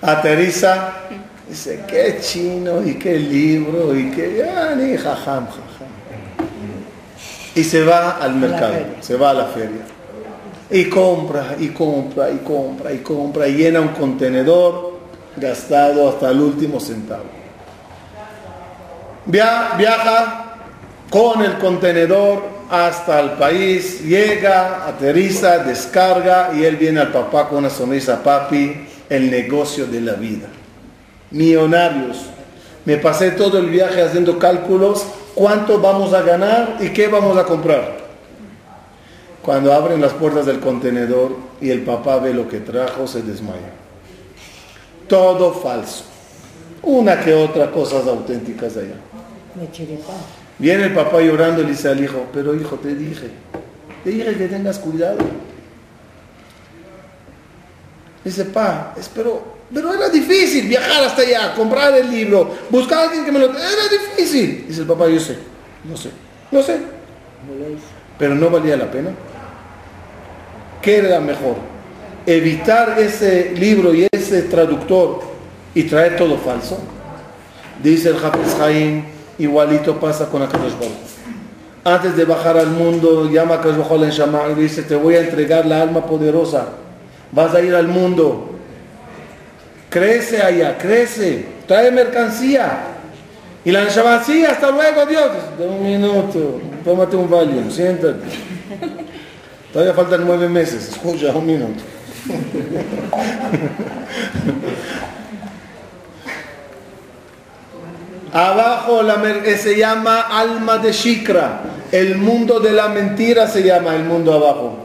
Aterriza, 0.00 0.94
dice, 1.50 1.80
qué 1.86 2.16
chino 2.22 2.82
y 2.82 2.94
qué 2.94 3.18
libro 3.18 3.94
y 3.94 4.10
qué, 4.10 4.42
ni 4.74 4.96
jajam, 4.96 5.46
jajam. 5.48 5.88
Y 7.54 7.62
se 7.62 7.84
va 7.84 8.12
al 8.12 8.36
mercado, 8.36 8.74
se 9.00 9.16
va 9.16 9.32
a 9.32 9.34
la 9.34 9.44
feria. 9.48 9.82
Y 10.70 10.86
compra, 10.86 11.56
y 11.60 11.68
compra, 11.68 12.30
y 12.30 12.38
compra, 12.38 12.90
y 12.90 12.98
compra, 13.00 13.48
y 13.48 13.56
llena 13.56 13.82
un 13.82 13.88
contenedor 13.88 14.95
gastado 15.36 16.08
hasta 16.08 16.30
el 16.30 16.40
último 16.40 16.80
centavo. 16.80 17.24
Viaja 19.26 20.56
con 21.10 21.42
el 21.42 21.58
contenedor 21.58 22.42
hasta 22.70 23.20
el 23.20 23.30
país, 23.32 24.02
llega, 24.02 24.86
aterriza, 24.86 25.58
descarga 25.58 26.50
y 26.54 26.64
él 26.64 26.76
viene 26.76 27.00
al 27.00 27.12
papá 27.12 27.48
con 27.48 27.58
una 27.58 27.70
sonrisa, 27.70 28.22
papi, 28.22 28.86
el 29.08 29.30
negocio 29.30 29.86
de 29.86 30.00
la 30.00 30.14
vida. 30.14 30.48
Millonarios. 31.30 32.18
Me 32.84 32.96
pasé 32.96 33.32
todo 33.32 33.58
el 33.58 33.66
viaje 33.66 34.02
haciendo 34.02 34.38
cálculos, 34.38 35.04
cuánto 35.34 35.80
vamos 35.80 36.12
a 36.12 36.22
ganar 36.22 36.76
y 36.80 36.90
qué 36.90 37.08
vamos 37.08 37.36
a 37.36 37.44
comprar. 37.44 37.96
Cuando 39.42 39.72
abren 39.72 40.00
las 40.00 40.12
puertas 40.12 40.46
del 40.46 40.60
contenedor 40.60 41.36
y 41.60 41.70
el 41.70 41.82
papá 41.82 42.18
ve 42.18 42.32
lo 42.34 42.48
que 42.48 42.60
trajo, 42.60 43.06
se 43.06 43.22
desmaya. 43.22 43.85
Todo 45.08 45.52
falso. 45.52 46.04
Una 46.82 47.20
que 47.20 47.34
otra 47.34 47.70
cosas 47.70 48.06
auténticas 48.06 48.76
allá. 48.76 48.94
Viene 50.58 50.84
el 50.84 50.94
papá 50.94 51.20
llorando 51.20 51.60
y 51.62 51.64
le 51.64 51.70
dice 51.70 51.88
al 51.88 52.02
hijo, 52.02 52.26
pero 52.32 52.54
hijo, 52.54 52.76
te 52.76 52.94
dije, 52.94 53.30
te 54.04 54.10
dije 54.10 54.34
que 54.36 54.48
tengas 54.48 54.78
cuidado. 54.78 55.18
Dice, 58.24 58.44
pa, 58.46 58.94
espero, 58.96 59.56
pero 59.72 59.94
era 59.94 60.08
difícil 60.08 60.66
viajar 60.66 61.04
hasta 61.04 61.22
allá, 61.22 61.54
comprar 61.54 61.94
el 61.94 62.10
libro, 62.10 62.54
buscar 62.70 62.98
a 62.98 63.02
alguien 63.02 63.24
que 63.24 63.32
me 63.32 63.38
lo... 63.38 63.50
Era 63.50 63.88
difícil. 63.90 64.66
Dice 64.66 64.80
el 64.80 64.86
papá, 64.86 65.08
yo 65.08 65.20
sé, 65.20 65.36
no 65.84 65.96
sé, 65.96 66.10
no 66.50 66.62
sé. 66.62 66.80
Pero 68.18 68.34
no 68.34 68.50
valía 68.50 68.76
la 68.76 68.90
pena. 68.90 69.10
¿Qué 70.82 70.98
era 70.98 71.20
mejor? 71.20 71.56
Evitar 72.24 72.98
ese 72.98 73.52
libro 73.52 73.94
y 73.94 74.08
ese 74.26 74.42
traductor 74.42 75.20
y 75.74 75.84
traer 75.84 76.16
todo 76.16 76.36
falso. 76.38 76.78
Dice 77.82 78.10
el 78.10 78.16
Hafiz 78.16 78.56
igualito 79.38 80.00
pasa 80.00 80.26
con 80.26 80.42
Akadosh 80.42 80.72
Antes 81.84 82.16
de 82.16 82.24
bajar 82.24 82.56
al 82.56 82.68
mundo, 82.68 83.30
llama 83.30 83.54
a 83.54 83.58
Akadosh 83.58 84.20
en 84.20 84.58
y 84.58 84.62
dice, 84.62 84.82
te 84.82 84.96
voy 84.96 85.16
a 85.16 85.20
entregar 85.20 85.66
la 85.66 85.82
alma 85.82 86.06
poderosa 86.06 86.66
vas 87.32 87.54
a 87.54 87.60
ir 87.60 87.74
al 87.74 87.88
mundo. 87.88 88.50
Crece 89.90 90.42
allá, 90.42 90.76
crece, 90.78 91.46
trae 91.66 91.90
mercancía. 91.90 92.92
Y 93.64 93.72
la 93.72 93.84
Shabbat, 93.84 94.24
sí, 94.24 94.44
hasta 94.44 94.70
luego, 94.70 95.06
Dios. 95.06 95.30
De 95.58 95.66
un 95.66 95.82
minuto, 95.82 96.60
tómate 96.84 97.16
un 97.16 97.28
Valium, 97.28 97.70
siéntate. 97.70 98.24
Todavía 99.72 99.94
faltan 99.94 100.24
nueve 100.24 100.48
meses, 100.48 100.88
escucha, 100.88 101.32
un 101.32 101.46
minuto. 101.46 101.82
Abajo 108.32 109.02
la, 109.02 109.22
se 109.56 109.76
llama 109.76 110.20
alma 110.20 110.78
de 110.78 110.92
Shikra. 110.92 111.60
El 111.90 112.16
mundo 112.16 112.60
de 112.60 112.72
la 112.72 112.88
mentira 112.88 113.48
se 113.48 113.62
llama 113.62 113.94
el 113.94 114.04
mundo 114.04 114.32
abajo. 114.32 114.76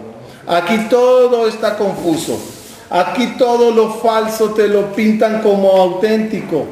Aquí 0.47 0.87
todo 0.89 1.47
está 1.47 1.75
confuso. 1.75 2.39
Aquí 2.89 3.35
todo 3.37 3.71
lo 3.71 3.93
falso 3.95 4.51
te 4.51 4.67
lo 4.67 4.93
pintan 4.93 5.41
como 5.41 5.71
auténtico. 5.71 6.65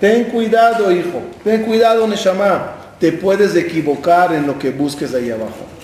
Ten 0.00 0.24
cuidado, 0.24 0.90
hijo. 0.92 1.22
Ten 1.44 1.62
cuidado, 1.62 2.06
Neshama. 2.06 2.72
Te 2.98 3.12
puedes 3.12 3.54
equivocar 3.54 4.34
en 4.34 4.46
lo 4.46 4.58
que 4.58 4.70
busques 4.70 5.14
ahí 5.14 5.30
abajo. 5.30 5.77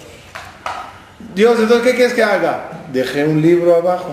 Dios, 1.35 1.59
entonces, 1.59 1.87
¿qué 1.87 1.95
quieres 1.97 2.15
que 2.15 2.23
haga? 2.23 2.85
Dejé 2.93 3.25
un 3.25 3.43
libro 3.43 3.75
abajo. 3.75 4.13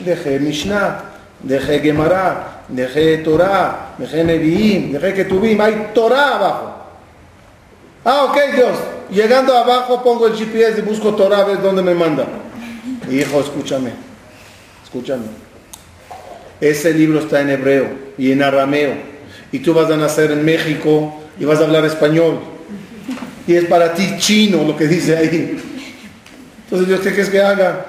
Dejé 0.00 0.38
Mishnah. 0.40 1.04
Dejé 1.42 1.80
Gemara. 1.80 2.64
Dejé 2.68 3.18
Torah. 3.18 3.94
Dejé 3.98 4.24
Nevi'im. 4.24 4.92
Dejé 4.92 5.14
Ketubim. 5.14 5.60
Hay 5.60 5.90
Torah 5.94 6.34
abajo. 6.34 6.74
Ah, 8.04 8.24
ok, 8.24 8.36
Dios. 8.54 8.78
Llegando 9.10 9.56
abajo 9.56 10.02
pongo 10.02 10.26
el 10.26 10.34
GPS 10.34 10.78
y 10.78 10.82
busco 10.82 11.14
Torah 11.14 11.38
a 11.38 11.44
ver 11.44 11.62
dónde 11.62 11.82
me 11.82 11.94
manda. 11.94 12.26
Hijo, 13.10 13.40
escúchame, 13.40 13.92
escúchame. 14.84 15.24
Ese 16.60 16.92
libro 16.92 17.20
está 17.20 17.40
en 17.40 17.50
hebreo 17.50 17.88
y 18.18 18.32
en 18.32 18.42
arameo. 18.42 18.94
Y 19.50 19.60
tú 19.60 19.72
vas 19.72 19.90
a 19.90 19.96
nacer 19.96 20.30
en 20.30 20.44
México 20.44 21.22
y 21.38 21.44
vas 21.44 21.60
a 21.60 21.64
hablar 21.64 21.86
español. 21.86 22.40
Y 23.46 23.54
es 23.54 23.64
para 23.64 23.94
ti 23.94 24.16
chino 24.18 24.62
lo 24.64 24.76
que 24.76 24.86
dice 24.86 25.16
ahí. 25.16 25.67
Entonces, 26.68 26.88
Dios, 26.88 27.00
¿qué 27.00 27.10
quieres 27.10 27.30
que 27.30 27.40
haga? 27.40 27.86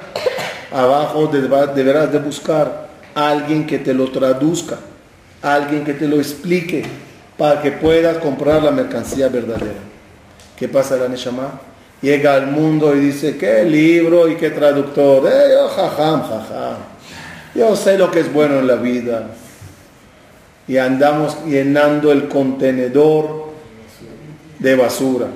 Abajo 0.71 1.27
deberás 1.27 2.11
de 2.11 2.19
buscar 2.19 2.87
a 3.13 3.29
alguien 3.29 3.67
que 3.67 3.79
te 3.79 3.93
lo 3.93 4.09
traduzca, 4.09 4.77
alguien 5.41 5.83
que 5.83 5.93
te 5.93 6.07
lo 6.07 6.17
explique, 6.17 6.83
para 7.37 7.61
que 7.61 7.71
puedas 7.71 8.17
comprar 8.17 8.63
la 8.63 8.71
mercancía 8.71 9.27
verdadera. 9.29 9.79
¿Qué 10.57 10.67
pasa, 10.67 10.95
la 10.97 11.07
Neshama? 11.07 11.59
llega 12.01 12.35
al 12.35 12.47
mundo 12.47 12.95
y 12.95 12.99
dice, 12.99 13.37
qué 13.37 13.63
libro 13.63 14.29
y 14.29 14.35
qué 14.35 14.51
traductor. 14.51 15.27
Eh, 15.27 15.53
yo, 15.53 15.67
jajam, 15.67 16.21
jajam. 16.21 16.77
Yo 17.55 17.75
sé 17.75 17.97
lo 17.97 18.09
que 18.11 18.21
es 18.21 18.31
bueno 18.31 18.59
en 18.59 18.67
la 18.67 18.75
vida. 18.75 19.27
Y 20.67 20.77
andamos 20.77 21.43
llenando 21.45 22.11
el 22.11 22.27
contenedor 22.27 23.49
de 24.59 24.75
basura, 24.75 25.27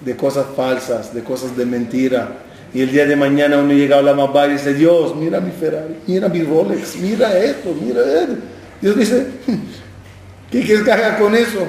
de 0.00 0.16
cosas 0.16 0.46
falsas, 0.54 1.14
de 1.14 1.22
cosas 1.24 1.56
de 1.56 1.64
mentira. 1.64 2.28
Y 2.74 2.82
el 2.82 2.90
día 2.90 3.06
de 3.06 3.14
mañana 3.14 3.58
uno 3.58 3.72
llega 3.72 3.98
a 3.98 4.02
la 4.02 4.14
mamá 4.14 4.48
y 4.48 4.54
dice, 4.54 4.74
Dios, 4.74 5.14
mira 5.14 5.40
mi 5.40 5.52
Ferrari, 5.52 5.94
mira 6.08 6.28
mi 6.28 6.42
Rolex, 6.42 6.96
mira 6.96 7.38
esto, 7.38 7.72
mira 7.80 8.00
esto. 8.00 8.34
Dios 8.80 8.96
dice, 8.96 9.26
¿qué 10.50 10.60
quieres 10.60 10.82
que 10.82 10.90
haga 10.90 11.16
con 11.16 11.36
eso? 11.36 11.64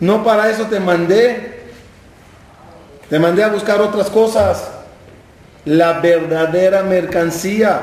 No 0.00 0.22
para 0.22 0.50
eso 0.50 0.66
te 0.66 0.78
mandé. 0.80 1.62
Te 3.08 3.18
mandé 3.18 3.42
a 3.42 3.48
buscar 3.48 3.80
otras 3.80 4.10
cosas. 4.10 4.68
La 5.64 6.00
verdadera 6.00 6.82
mercancía. 6.82 7.80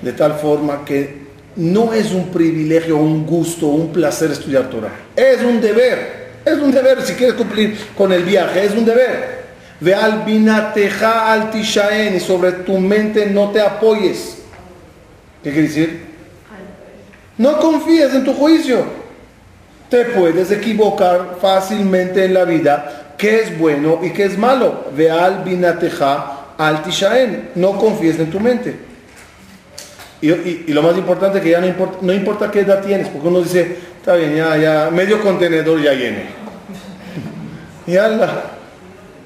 De 0.00 0.12
tal 0.12 0.34
forma 0.34 0.84
que 0.84 1.22
no 1.56 1.92
es 1.92 2.12
un 2.12 2.28
privilegio, 2.28 2.98
un 2.98 3.26
gusto, 3.26 3.66
un 3.66 3.92
placer 3.92 4.30
estudiar 4.30 4.70
Torah. 4.70 4.92
Es 5.16 5.42
un 5.42 5.60
deber. 5.60 6.22
Es 6.44 6.58
un 6.58 6.70
deber 6.70 7.02
si 7.02 7.14
quieres 7.14 7.34
cumplir 7.34 7.76
con 7.96 8.12
el 8.12 8.22
viaje. 8.22 8.64
Es 8.64 8.72
un 8.72 8.84
deber. 8.84 9.41
Ve 9.82 9.94
al 9.94 10.22
binateja 10.24 11.32
al 11.32 11.50
tishaen 11.50 12.16
y 12.16 12.20
sobre 12.20 12.52
tu 12.52 12.78
mente 12.78 13.26
no 13.26 13.50
te 13.50 13.60
apoyes. 13.60 14.38
¿Qué 15.42 15.50
quiere 15.50 15.68
decir? 15.68 16.06
No 17.36 17.58
confíes 17.58 18.14
en 18.14 18.24
tu 18.24 18.32
juicio 18.32 19.02
te 19.92 20.06
puedes 20.06 20.50
equivocar 20.50 21.36
fácilmente 21.38 22.24
en 22.24 22.32
la 22.32 22.46
vida 22.46 23.14
qué 23.18 23.40
es 23.40 23.58
bueno 23.58 24.00
y 24.02 24.08
qué 24.08 24.24
es 24.24 24.38
malo. 24.38 24.86
Ve 24.96 25.10
al 25.10 25.44
binateja 25.44 26.54
al 26.56 26.82
tishaen. 26.82 27.50
No 27.56 27.76
confíes 27.76 28.18
en 28.18 28.30
tu 28.30 28.40
mente. 28.40 28.74
Y, 30.22 30.72
lo 30.72 30.82
más 30.82 30.96
importante 30.96 31.42
que 31.42 31.50
ya 31.50 31.60
no 31.60 31.66
importa, 31.66 31.98
no 32.00 32.14
importa 32.14 32.50
qué 32.50 32.60
edad 32.60 32.80
tienes, 32.82 33.08
porque 33.08 33.28
uno 33.28 33.42
dice, 33.42 33.76
está 33.98 34.14
bien, 34.14 34.34
ya, 34.34 34.56
ya, 34.56 34.90
medio 34.90 35.20
contenedor 35.20 35.82
ya 35.82 35.92
lleno. 35.92 36.20
Y 37.86 37.96
ala, 37.96 38.44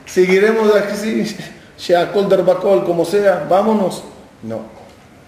seguiremos 0.06 0.74
aquí, 0.74 1.36
Sheakol 1.78 2.28
Darbakol, 2.28 2.84
como 2.84 3.04
sea, 3.04 3.46
vámonos. 3.48 4.02
No, 4.42 4.60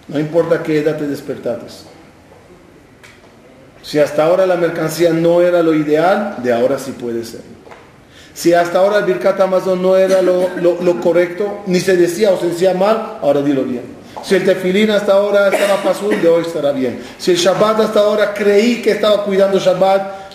no 0.08 0.18
importa 0.18 0.62
qué 0.62 0.78
edad 0.78 0.96
te 0.96 1.06
despertates. 1.06 1.84
Si 3.82 3.98
hasta 3.98 4.24
ahora 4.24 4.46
la 4.46 4.56
mercancía 4.56 5.12
no 5.12 5.40
era 5.42 5.62
lo 5.62 5.74
ideal, 5.74 6.36
de 6.42 6.52
ahora 6.52 6.78
sí 6.78 6.92
puede 6.92 7.24
ser. 7.24 7.40
Si 8.34 8.54
hasta 8.54 8.78
ahora 8.78 8.98
el 8.98 9.04
Birkat 9.04 9.40
Amazon 9.40 9.82
no 9.82 9.96
era 9.96 10.22
lo, 10.22 10.48
lo 10.60 11.00
correcto, 11.00 11.62
ni 11.66 11.80
se 11.80 11.96
decía 11.96 12.30
o 12.30 12.38
se 12.38 12.48
decía 12.48 12.74
mal, 12.74 13.18
ahora 13.20 13.42
dilo 13.42 13.64
bien. 13.64 13.98
Si 14.22 14.34
el 14.34 14.44
tefilín 14.44 14.90
hasta 14.90 15.12
ahora 15.12 15.48
estaba 15.48 15.82
pasul, 15.82 16.20
de 16.20 16.28
hoy 16.28 16.42
estará 16.42 16.72
bien. 16.72 17.00
Si 17.18 17.30
el 17.30 17.36
Shabbat 17.36 17.80
hasta 17.80 18.00
ahora 18.00 18.34
creí 18.34 18.82
que 18.82 18.92
estaba 18.92 19.24
cuidando 19.24 19.58
Shabbat, 19.58 20.27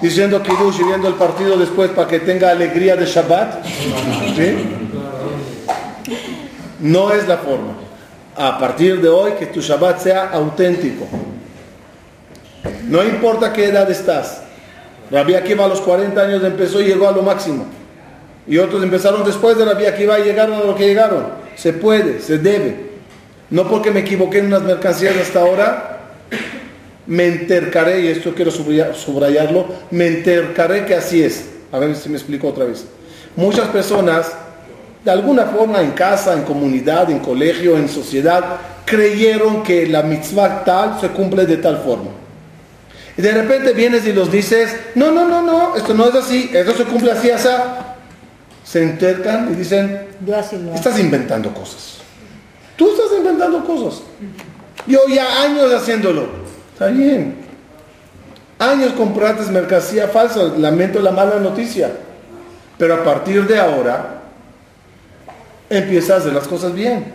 diciendo 0.00 0.42
Kiddush 0.42 0.80
y 0.80 0.84
viendo 0.84 1.08
el 1.08 1.14
partido 1.14 1.56
después 1.56 1.90
para 1.90 2.08
que 2.08 2.20
tenga 2.20 2.50
alegría 2.50 2.96
de 2.96 3.06
Shabbat, 3.06 3.64
no 6.80 7.12
es 7.12 7.26
la 7.26 7.38
forma. 7.38 7.74
A 8.36 8.58
partir 8.58 9.00
de 9.00 9.08
hoy, 9.08 9.32
que 9.32 9.46
tu 9.46 9.60
Shabbat 9.60 10.00
sea 10.00 10.30
auténtico. 10.30 11.06
No 12.86 13.02
importa 13.02 13.52
qué 13.52 13.66
edad 13.66 13.90
estás. 13.90 14.42
Rabbi 15.10 15.34
Akiva 15.34 15.64
a 15.64 15.68
los 15.68 15.80
40 15.80 16.20
años 16.20 16.44
empezó 16.44 16.80
y 16.80 16.84
llegó 16.84 17.08
a 17.08 17.12
lo 17.12 17.22
máximo. 17.22 17.66
Y 18.46 18.58
otros 18.58 18.82
empezaron 18.82 19.24
después 19.24 19.58
de 19.58 19.64
Rabbi 19.64 19.86
Akiva 19.86 20.18
y 20.20 20.24
llegaron 20.24 20.54
a 20.54 20.64
lo 20.64 20.74
que 20.74 20.86
llegaron. 20.86 21.26
Se 21.56 21.72
puede, 21.72 22.20
se 22.20 22.38
debe. 22.38 22.88
No 23.50 23.68
porque 23.68 23.90
me 23.90 24.00
equivoqué 24.00 24.38
en 24.38 24.46
unas 24.46 24.62
mercancías 24.62 25.16
hasta 25.16 25.40
ahora, 25.40 25.97
me 27.08 27.26
entercaré, 27.26 28.02
y 28.02 28.08
esto 28.08 28.34
quiero 28.34 28.50
subrayarlo, 28.50 29.66
me 29.90 30.06
entercaré 30.06 30.84
que 30.84 30.94
así 30.94 31.22
es. 31.22 31.46
A 31.72 31.78
ver 31.78 31.96
si 31.96 32.08
me 32.08 32.16
explico 32.16 32.48
otra 32.48 32.64
vez. 32.64 32.84
Muchas 33.34 33.68
personas, 33.68 34.30
de 35.04 35.10
alguna 35.10 35.46
forma 35.46 35.80
en 35.80 35.90
casa, 35.90 36.34
en 36.34 36.42
comunidad, 36.42 37.10
en 37.10 37.18
colegio, 37.18 37.76
en 37.76 37.88
sociedad, 37.88 38.58
creyeron 38.84 39.62
que 39.62 39.86
la 39.86 40.02
mitzvah 40.02 40.64
tal 40.64 41.00
se 41.00 41.08
cumple 41.08 41.46
de 41.46 41.56
tal 41.56 41.78
forma. 41.78 42.10
Y 43.16 43.22
de 43.22 43.32
repente 43.32 43.72
vienes 43.72 44.06
y 44.06 44.12
los 44.12 44.30
dices, 44.30 44.76
no, 44.94 45.10
no, 45.10 45.28
no, 45.28 45.42
no, 45.42 45.76
esto 45.76 45.92
no 45.92 46.08
es 46.08 46.14
así, 46.14 46.50
esto 46.52 46.72
se 46.74 46.84
cumple 46.84 47.10
así, 47.10 47.30
así 47.30 47.48
se 48.70 48.82
entercan 48.82 49.50
y 49.50 49.54
dicen, 49.54 50.08
estás 50.74 50.98
inventando 51.00 51.54
cosas. 51.54 51.98
Tú 52.76 52.90
estás 52.90 53.16
inventando 53.16 53.64
cosas. 53.64 54.02
Yo 54.86 55.00
ya 55.08 55.42
años 55.42 55.72
haciéndolo. 55.72 56.47
Está 56.78 56.92
bien. 56.92 57.34
Años 58.60 58.92
compraste 58.92 59.50
mercancía 59.50 60.06
falsa. 60.06 60.44
Lamento 60.56 61.00
la 61.00 61.10
mala 61.10 61.40
noticia. 61.40 61.90
Pero 62.78 62.94
a 62.94 63.02
partir 63.02 63.44
de 63.48 63.58
ahora, 63.58 64.20
empiezas 65.68 66.10
a 66.10 66.16
hacer 66.18 66.32
las 66.34 66.46
cosas 66.46 66.72
bien. 66.72 67.06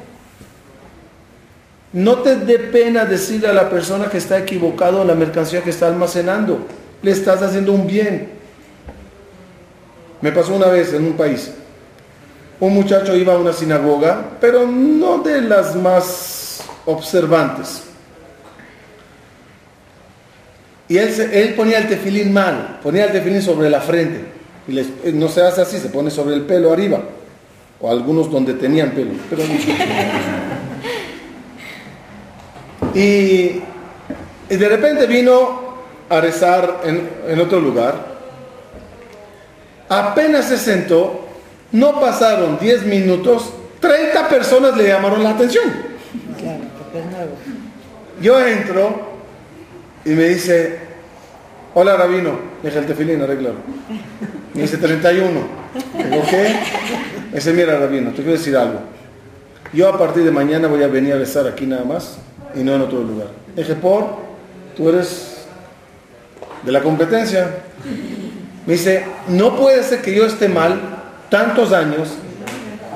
No 1.94 2.18
te 2.18 2.36
dé 2.36 2.60
pena 2.60 3.06
decirle 3.06 3.48
a 3.48 3.54
la 3.54 3.70
persona 3.70 4.08
que 4.08 4.18
está 4.18 4.38
equivocado 4.38 5.02
en 5.02 5.08
la 5.08 5.16
mercancía 5.16 5.62
que 5.62 5.70
está 5.70 5.88
almacenando. 5.88 6.68
Le 7.02 7.12
estás 7.12 7.42
haciendo 7.42 7.72
un 7.72 7.88
bien. 7.88 8.32
Me 10.20 10.34
pasó 10.34 10.56
una 10.56 10.68
vez 10.68 10.92
en 10.94 11.06
un 11.06 11.14
país. 11.14 11.54
Un 12.60 12.74
muchacho 12.74 13.16
iba 13.16 13.34
a 13.34 13.38
una 13.38 13.54
sinagoga, 13.54 14.26
pero 14.42 14.68
no 14.68 15.20
de 15.20 15.40
las 15.40 15.74
más 15.74 16.66
observantes. 16.86 17.93
Y 20.88 20.98
él, 20.98 21.54
ponía 21.56 21.80
el 21.80 21.88
tefilín 21.88 22.34
mal, 22.34 22.80
ponía 22.84 23.06
el 23.06 23.12
tefilín 23.12 23.42
sobre 23.42 23.70
la 23.70 23.82
frente. 23.82 24.26
Y 24.68 24.80
eh, 24.80 24.86
no 25.14 25.30
se 25.30 25.42
hace 25.42 25.62
así, 25.62 25.80
se 25.80 25.90
pone 25.90 26.12
sobre 26.12 26.36
el 26.36 26.42
pelo 26.42 26.74
arriba. 26.74 27.02
O 27.80 27.90
algunos 27.90 28.30
donde 28.32 28.54
tenían 28.54 28.92
pelo. 28.92 29.12
Pero 29.30 29.44
y, 32.96 33.62
de 34.50 34.70
repente 34.70 35.08
vino 35.08 35.64
a 36.10 36.22
rezar 36.22 36.82
en, 36.84 37.10
en 37.28 37.40
otro 37.40 37.60
lugar 37.60 38.14
Apenas 39.94 40.46
se 40.46 40.58
sentó, 40.58 41.28
no 41.72 42.00
pasaron 42.00 42.58
10 42.60 42.86
minutos, 42.86 43.54
30 43.80 44.28
personas 44.28 44.76
le 44.76 44.88
llamaron 44.88 45.24
la 45.24 45.32
atención. 45.32 45.72
Yo 48.22 48.46
entro 48.46 49.13
y 50.06 50.10
me 50.10 50.30
dice, 50.30 50.80
hola 51.74 51.96
rabino, 51.96 52.38
dije 52.62 52.80
el 52.80 52.86
tefilín, 52.86 53.22
arreglalo. 53.22 53.58
Me 54.54 54.62
dice 54.62 54.78
31. 54.78 55.30
Digo, 55.34 56.24
¿qué? 56.30 56.56
Me 57.32 57.36
dice, 57.36 57.54
mira 57.54 57.80
rabino, 57.80 58.10
te 58.10 58.18
quiero 58.18 58.34
decir 58.34 58.56
algo. 58.58 58.82
Yo 59.72 59.90
a 59.90 59.98
partir 59.98 60.24
de 60.24 60.32
mañana 60.32 60.68
voy 60.68 60.84
a 60.84 60.88
venir 60.88 61.14
a 61.14 61.18
rezar 61.18 61.48
aquí 61.48 61.66
nada 61.66 61.84
más 61.84 62.18
y 62.54 62.60
no 62.60 62.76
en 62.76 62.82
otro 62.82 63.02
lugar. 63.02 63.28
Dije, 63.56 63.76
por, 63.76 64.18
tú 64.76 64.90
eres 64.90 65.46
de 66.64 66.72
la 66.72 66.82
competencia. 66.82 67.50
Me 68.66 68.74
dice, 68.74 69.06
no 69.30 69.56
puede 69.56 69.84
ser 69.84 70.02
que 70.02 70.14
yo 70.14 70.26
esté 70.26 70.48
mal 70.48 70.80
tantos 71.30 71.72
años 71.72 72.10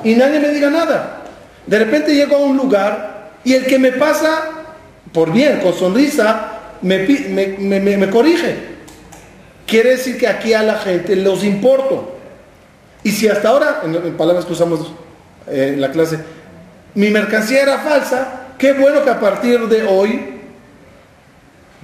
y 0.04 0.14
nadie 0.14 0.40
me 0.40 0.50
diga 0.50 0.70
nada. 0.70 1.22
De 1.66 1.78
repente 1.78 2.14
llego 2.14 2.36
a 2.36 2.40
un 2.40 2.56
lugar 2.56 3.30
y 3.44 3.54
el 3.54 3.66
que 3.66 3.78
me 3.78 3.92
pasa 3.92 4.42
por 5.12 5.32
bien, 5.32 5.60
con 5.60 5.72
sonrisa, 5.72 6.57
me, 6.82 6.98
me, 7.96 8.10
corrige. 8.10 8.78
Quiere 9.66 9.90
decir 9.90 10.18
que 10.18 10.26
aquí 10.26 10.52
a 10.54 10.62
la 10.62 10.78
gente 10.78 11.16
los 11.16 11.44
importo. 11.44 12.16
Y 13.04 13.10
si 13.10 13.28
hasta 13.28 13.48
ahora, 13.48 13.82
en, 13.84 14.16
palabras 14.16 14.44
que 14.44 14.52
usamos 14.52 14.92
eh, 15.46 15.72
en 15.74 15.80
la 15.80 15.90
clase, 15.90 16.18
mi 16.94 17.10
mercancía 17.10 17.62
era 17.62 17.78
falsa, 17.78 18.46
qué 18.58 18.72
bueno 18.72 19.04
que 19.04 19.10
a 19.10 19.20
partir 19.20 19.68
de 19.68 19.84
hoy 19.84 20.38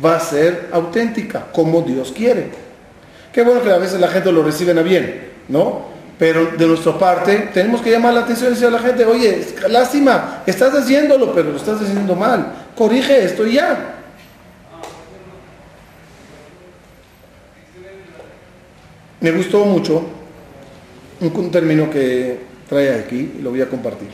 va 0.04 0.16
a 0.16 0.20
ser 0.20 0.68
auténtica, 0.72 1.46
como 1.52 1.82
Dios 1.82 2.12
quiere. 2.16 2.50
Qué 3.32 3.42
bueno 3.42 3.62
que 3.62 3.70
a 3.70 3.78
veces 3.78 4.00
la 4.00 4.08
gente 4.08 4.32
lo 4.32 4.42
reciben 4.42 4.78
a 4.78 4.82
bien, 4.82 5.32
¿no? 5.48 5.94
Pero 6.18 6.52
de 6.56 6.66
nuestra 6.66 6.96
parte 6.96 7.50
tenemos 7.52 7.80
que 7.80 7.90
llamar 7.90 8.14
la 8.14 8.20
atención 8.20 8.48
y 8.48 8.54
decir 8.54 8.68
a 8.68 8.70
la 8.70 8.78
gente, 8.78 9.04
oye, 9.04 9.44
lástima, 9.68 10.42
estás 10.46 10.72
haciéndolo, 10.74 11.34
pero 11.34 11.50
lo 11.50 11.56
estás 11.56 11.80
haciendo 11.80 12.14
mal. 12.14 12.52
Corrige 12.76 13.24
esto 13.24 13.46
y 13.46 13.54
ya. 13.54 13.93
Me 19.24 19.32
gustó 19.32 19.64
mucho 19.64 20.02
un, 21.18 21.50
término 21.50 21.88
que 21.88 22.40
trae 22.68 22.92
aquí 22.92 23.32
y 23.38 23.40
lo 23.40 23.48
voy 23.48 23.62
a 23.62 23.68
compartir. 23.70 24.08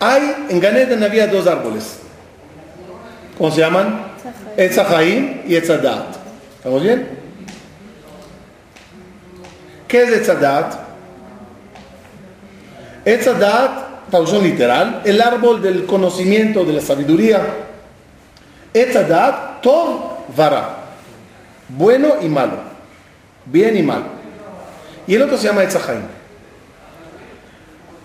Hay, 0.00 0.48
en 0.50 0.60
Ganeden 0.60 1.02
había 1.02 1.26
dos 1.28 1.46
árboles. 1.46 2.00
¿Cómo 3.38 3.50
se 3.50 3.62
llaman? 3.62 4.02
Etzahaim 4.54 5.40
y 5.46 5.54
Etzadat. 5.54 6.14
¿Estamos 6.58 6.82
bien? 6.82 7.08
¿Qué 9.88 10.02
es 10.02 10.10
Etzadat? 10.10 10.74
Etzadat, 13.06 14.10
traducción 14.10 14.42
literal, 14.42 15.00
el 15.06 15.22
árbol 15.22 15.62
del 15.62 15.86
conocimiento, 15.86 16.66
de 16.66 16.74
la 16.74 16.82
sabiduría. 16.82 17.40
Etzadat, 18.74 19.62
Tov 19.62 20.10
Vara, 20.36 20.79
bueno 21.76 22.14
y 22.22 22.28
malo, 22.28 22.58
bien 23.46 23.76
y 23.76 23.82
mal. 23.82 24.04
Y 25.06 25.14
el 25.14 25.22
otro 25.22 25.36
se 25.36 25.48
llama 25.48 25.62
Etzahaim. 25.62 26.02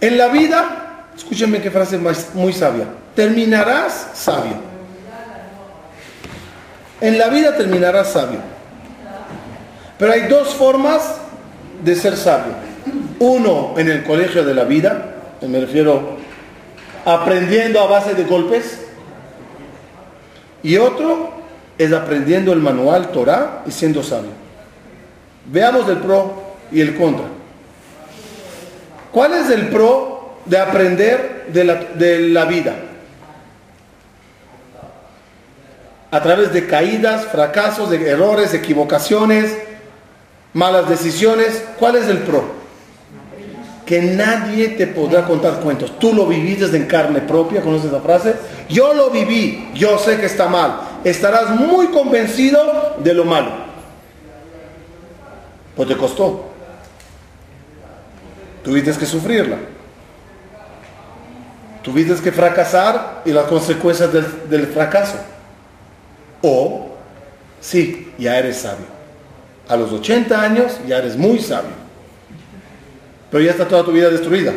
En 0.02 0.18
la 0.18 0.28
vida, 0.28 1.08
escúchenme 1.16 1.62
qué 1.62 1.72
frase 1.72 2.00
muy 2.34 2.54
sabia, 2.54 2.86
terminarás 3.16 4.12
sabio 4.14 4.76
en 7.02 7.18
la 7.18 7.28
vida 7.28 7.56
terminarás 7.56 8.14
sabio. 8.14 8.40
Pero 9.98 10.12
hay 10.12 10.22
dos 10.28 10.54
formas 10.56 11.18
de 11.84 11.96
ser 11.96 12.18
sabio. 12.18 12.54
Uno 13.20 13.76
en 13.78 13.90
el 13.90 14.04
colegio 14.04 14.44
de 14.44 14.54
la 14.54 14.64
vida, 14.64 15.16
me 15.42 15.60
refiero 15.60 16.18
aprendiendo 17.06 17.80
a 17.80 17.88
base 17.88 18.14
de 18.14 18.24
golpes. 18.24 18.80
Y 20.64 20.78
otro 20.78 21.34
es 21.78 21.92
aprendiendo 21.94 22.54
el 22.54 22.60
manual 22.60 23.10
Torah 23.10 23.64
y 23.66 23.72
siendo 23.72 24.04
sabio. 24.04 24.32
Veamos 25.52 25.88
el 25.90 25.98
pro 25.98 26.34
y 26.72 26.82
el 26.82 26.96
contra. 26.96 27.26
¿Cuál 29.12 29.34
es 29.34 29.50
el 29.50 29.70
pro 29.70 30.40
de 30.46 30.58
aprender 30.58 31.46
de 31.48 31.64
la, 31.64 31.76
de 31.76 32.20
la 32.30 32.46
vida? 32.46 32.76
a 36.16 36.22
través 36.22 36.54
de 36.54 36.66
caídas, 36.66 37.26
fracasos, 37.26 37.90
de 37.90 38.10
errores, 38.10 38.54
equivocaciones, 38.54 39.54
malas 40.54 40.88
decisiones. 40.88 41.62
¿Cuál 41.78 41.98
es 41.98 42.08
el 42.08 42.20
pro? 42.20 42.46
Que 43.86 44.02
nadie 44.02 44.70
te 44.70 44.88
podrá 44.88 45.26
contar 45.26 45.60
cuentos. 45.60 46.00
Tú 46.00 46.14
lo 46.14 46.26
viviste 46.26 46.74
en 46.78 46.86
carne 46.86 47.20
propia, 47.20 47.62
¿conoces 47.62 47.88
esa 47.92 48.00
frase? 48.00 48.34
Yo 48.70 48.94
lo 48.94 49.10
viví, 49.10 49.72
yo 49.76 49.98
sé 49.98 50.18
que 50.18 50.28
está 50.28 50.48
mal. 50.48 50.80
Estarás 51.06 51.52
muy 51.52 51.90
convencido 51.90 52.96
de 52.98 53.14
lo 53.14 53.26
malo. 53.26 53.52
Pues 55.76 55.88
te 55.88 55.96
costó. 55.96 56.50
Tuviste 58.64 58.92
que 58.94 59.06
sufrirla. 59.06 59.58
tuviste 61.84 62.16
que 62.24 62.32
fracasar 62.32 63.22
y 63.24 63.30
las 63.30 63.46
consecuencias 63.46 64.12
del, 64.50 64.66
fracaso. 64.66 65.18
O, 66.42 66.96
sí, 67.62 68.12
ya 68.18 68.40
eres 68.40 68.58
sabio. 68.58 68.88
A 69.68 69.76
los 69.76 69.92
80 69.92 70.42
años 70.42 70.80
ya 70.88 70.98
eres 70.98 71.16
muy 71.16 71.38
sabio. 71.38 71.86
Pero 73.30 73.44
ya 73.44 73.52
está 73.52 73.68
toda 73.68 73.86
tu 73.86 73.92
vida 73.92 74.10
destruida. 74.10 74.54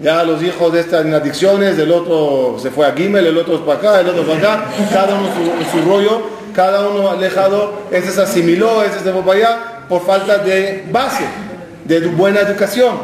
Ya 0.00 0.22
los 0.24 0.42
hijos 0.42 0.72
de 0.72 0.80
estas 0.80 1.04
adicciones, 1.04 1.78
el 1.78 1.92
otro 1.92 2.58
se 2.58 2.70
fue 2.70 2.86
a 2.86 2.92
Gimel, 2.92 3.26
el 3.26 3.36
otro 3.36 3.64
para 3.66 3.78
acá, 3.78 4.00
el 4.00 4.08
otro 4.08 4.24
para 4.24 4.38
acá, 4.38 4.64
cada 4.90 5.14
uno 5.14 5.28
su, 5.34 5.78
su 5.78 5.84
rollo, 5.86 6.22
cada 6.54 6.88
uno 6.88 7.10
alejado, 7.10 7.82
ese 7.90 8.10
se 8.10 8.22
asimiló, 8.22 8.82
ese 8.82 9.00
se 9.00 9.12
fue 9.12 9.22
para 9.22 9.32
allá, 9.32 9.58
por 9.88 10.06
falta 10.06 10.38
de 10.38 10.84
base, 10.90 11.24
de 11.84 12.00
buena 12.06 12.40
educación. 12.40 12.98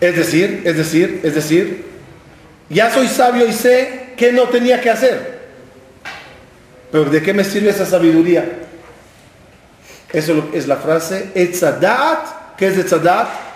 Es 0.00 0.16
decir, 0.16 0.62
es 0.64 0.76
decir, 0.76 1.20
es 1.24 1.34
decir, 1.34 1.84
ya 2.68 2.90
soy 2.90 3.08
sabio 3.08 3.46
y 3.46 3.52
sé 3.52 4.14
que 4.16 4.32
no 4.32 4.44
tenía 4.44 4.80
que 4.80 4.90
hacer. 4.90 5.40
Pero 6.92 7.06
¿de 7.06 7.22
qué 7.22 7.32
me 7.32 7.42
sirve 7.42 7.70
esa 7.70 7.86
sabiduría? 7.86 8.44
Eso 10.12 10.48
es 10.52 10.68
la 10.68 10.76
frase 10.76 11.30
Etzadat. 11.34 12.56
¿Qué 12.56 12.68
es 12.68 12.78
Etzadat? 12.78 13.51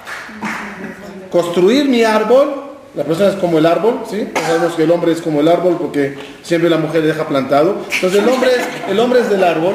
Construir 1.36 1.86
mi 1.86 2.02
árbol. 2.02 2.62
La 2.94 3.04
persona 3.04 3.28
es 3.28 3.36
como 3.36 3.58
el 3.58 3.66
árbol, 3.66 4.00
¿sí? 4.10 4.26
Sabemos 4.34 4.72
que 4.72 4.84
el 4.84 4.90
hombre 4.90 5.12
es 5.12 5.20
como 5.20 5.40
el 5.40 5.48
árbol 5.48 5.76
porque 5.78 6.16
siempre 6.42 6.70
la 6.70 6.78
mujer 6.78 7.02
le 7.02 7.08
deja 7.08 7.28
plantado. 7.28 7.82
Entonces 7.92 8.22
el 8.22 8.28
hombre 8.28 8.50
es, 8.52 8.90
el 8.90 8.98
hombre 8.98 9.20
es 9.20 9.28
del 9.28 9.44
árbol. 9.44 9.74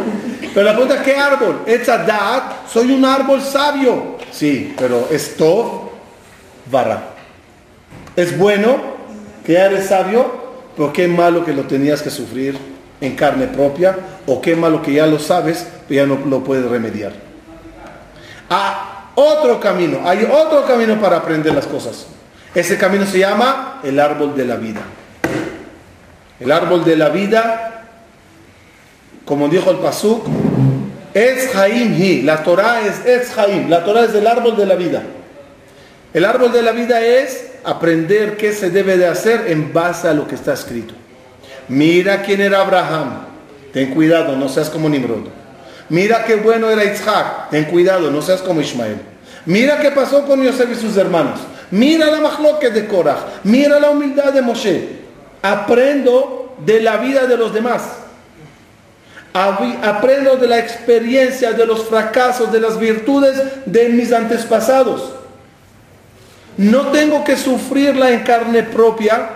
Pero 0.54 0.66
la 0.66 0.72
pregunta, 0.72 1.04
¿qué 1.04 1.16
árbol? 1.16 1.62
Etzadat. 1.68 2.68
Soy 2.68 2.92
un 2.92 3.06
árbol 3.06 3.40
sabio. 3.44 4.18
Sí, 4.32 4.74
pero 4.76 5.08
es 5.12 5.38
Tov 5.38 5.92
Vara. 6.72 7.10
Es 8.16 8.36
bueno 8.36 8.78
que 9.46 9.56
eres 9.56 9.86
sabio, 9.90 10.26
pero 10.76 10.92
qué 10.92 11.08
malo 11.08 11.46
que 11.46 11.54
lo 11.54 11.66
tenías 11.66 12.02
que 12.02 12.10
sufrir 12.10 12.58
en 13.02 13.16
carne 13.16 13.48
propia, 13.48 13.98
o 14.26 14.42
qué 14.42 14.56
malo 14.56 14.82
que 14.82 14.94
ya 14.94 15.06
lo 15.06 15.20
sabes, 15.20 15.68
pero 15.88 16.02
ya 16.02 16.08
no 16.08 16.26
lo 16.26 16.44
puedes 16.44 16.66
remediar. 16.66 17.14
Ah, 18.50 18.91
otro 19.16 19.60
camino, 19.60 20.02
hay 20.06 20.24
otro 20.24 20.66
camino 20.66 21.00
para 21.00 21.18
aprender 21.18 21.54
las 21.54 21.66
cosas. 21.66 22.08
Ese 22.54 22.78
camino 22.78 23.06
se 23.06 23.20
llama 23.20 23.80
el 23.84 24.00
árbol 24.00 24.36
de 24.36 24.46
la 24.46 24.56
vida. 24.58 24.82
El 26.40 26.52
árbol 26.52 26.84
de 26.84 26.96
la 26.96 27.10
vida, 27.10 27.86
como 29.26 29.48
dijo 29.48 29.72
el 29.72 29.78
Pasuk, 29.78 30.26
es 31.14 31.52
Jaim 31.52 31.94
Hi. 31.94 32.22
La 32.24 32.44
Torah 32.44 32.82
es 32.82 33.06
Es 33.06 33.32
Jaim. 33.32 33.70
La 33.70 33.84
Torah 33.84 34.06
es 34.06 34.16
el 34.16 34.28
árbol 34.28 34.58
de 34.58 34.66
la 34.66 34.76
vida. 34.76 35.04
El 36.14 36.26
árbol 36.26 36.52
de 36.52 36.62
la 36.62 36.72
vida 36.72 37.02
es 37.02 37.52
aprender 37.64 38.38
qué 38.38 38.52
se 38.54 38.70
debe 38.70 38.98
de 38.98 39.08
hacer 39.08 39.46
en 39.48 39.72
base 39.72 40.08
a 40.08 40.14
lo 40.14 40.28
que 40.28 40.36
está 40.36 40.54
escrito. 40.54 40.94
Mira 41.70 42.22
quién 42.22 42.42
era 42.42 42.62
Abraham. 42.62 43.28
Ten 43.72 43.94
cuidado, 43.94 44.36
no 44.36 44.50
seas 44.50 44.70
como 44.70 44.90
Nimrod. 44.90 45.41
Mira 45.92 46.24
qué 46.24 46.36
bueno 46.36 46.70
era 46.70 46.86
Isaac. 46.86 47.50
Ten 47.50 47.66
cuidado, 47.66 48.10
no 48.10 48.22
seas 48.22 48.42
como 48.42 48.62
Ismael. 48.62 48.96
Mira 49.46 49.78
qué 49.82 49.92
pasó 49.92 50.26
con 50.26 50.42
Yosef 50.42 50.72
y 50.72 50.76
sus 50.76 50.96
hermanos. 50.96 51.42
Mira 51.70 52.10
la 52.10 52.22
majloque 52.22 52.70
de 52.70 52.88
Korah. 52.88 53.18
Mira 53.44 53.78
la 53.78 53.90
humildad 53.90 54.32
de 54.32 54.42
Moshe. 54.42 54.88
Aprendo 55.42 56.56
de 56.66 56.80
la 56.80 56.96
vida 56.96 57.26
de 57.28 57.36
los 57.36 57.54
demás. 57.54 57.82
Aprendo 59.34 60.38
de 60.38 60.48
la 60.48 60.60
experiencia, 60.60 61.52
de 61.52 61.66
los 61.66 61.84
fracasos, 61.84 62.54
de 62.54 62.62
las 62.62 62.80
virtudes 62.80 63.42
de 63.66 63.90
mis 63.90 64.14
antepasados. 64.14 65.12
No 66.56 66.88
tengo 66.88 67.26
que 67.26 67.36
sufrirla 67.36 68.12
en 68.12 68.22
carne 68.22 68.64
propia 68.64 69.30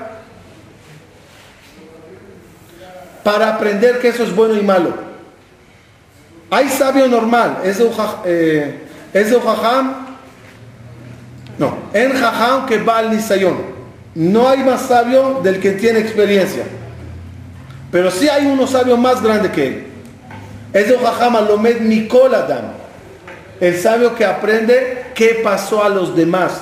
para 3.24 3.56
aprender 3.56 4.00
que 4.00 4.08
eso 4.08 4.24
es 4.24 4.34
bueno 4.34 4.56
y 4.56 4.64
malo. 4.64 5.15
Hay 6.56 6.70
sabio 6.70 7.10
normal, 7.10 7.58
es 7.66 7.80
de 7.80 7.92
eh, 8.24 8.80
jajam, 9.14 9.94
no, 11.58 11.78
en 11.94 12.14
jajam 12.14 12.66
que 12.66 12.78
va 12.78 13.00
al 13.00 13.12
nisayón. 13.12 13.58
No 14.16 14.48
hay 14.48 14.60
más 14.60 14.84
sabio 14.84 15.42
del 15.44 15.60
que 15.60 15.72
tiene 15.72 16.00
experiencia. 16.00 16.64
Pero 17.92 18.10
sí 18.10 18.30
hay 18.30 18.46
uno 18.46 18.66
sabio 18.68 18.96
más 18.96 19.22
grande 19.22 19.52
que 19.52 19.68
él. 19.68 19.84
Es 20.72 20.88
de 20.88 20.98
jajam 20.98 21.36
alomed 21.36 21.82
Mikol 21.82 22.34
Adam. 22.34 22.68
El 23.60 23.78
sabio 23.78 24.16
que 24.16 24.24
aprende 24.24 25.08
qué 25.14 25.42
pasó 25.44 25.84
a 25.84 25.90
los 25.90 26.16
demás. 26.16 26.62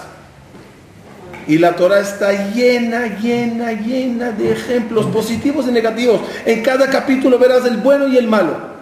Y 1.48 1.60
la 1.60 1.76
Torah 1.76 2.00
está 2.00 2.32
llena, 2.52 3.20
llena, 3.20 3.74
llena 3.74 4.32
de 4.32 4.54
ejemplos 4.54 5.06
positivos 5.06 5.68
y 5.68 5.72
negativos. 5.72 6.20
En 6.48 6.64
cada 6.64 6.90
capítulo 6.90 7.38
verás 7.38 7.64
el 7.66 7.78
bueno 7.78 8.08
y 8.08 8.18
el 8.18 8.28
malo. 8.28 8.73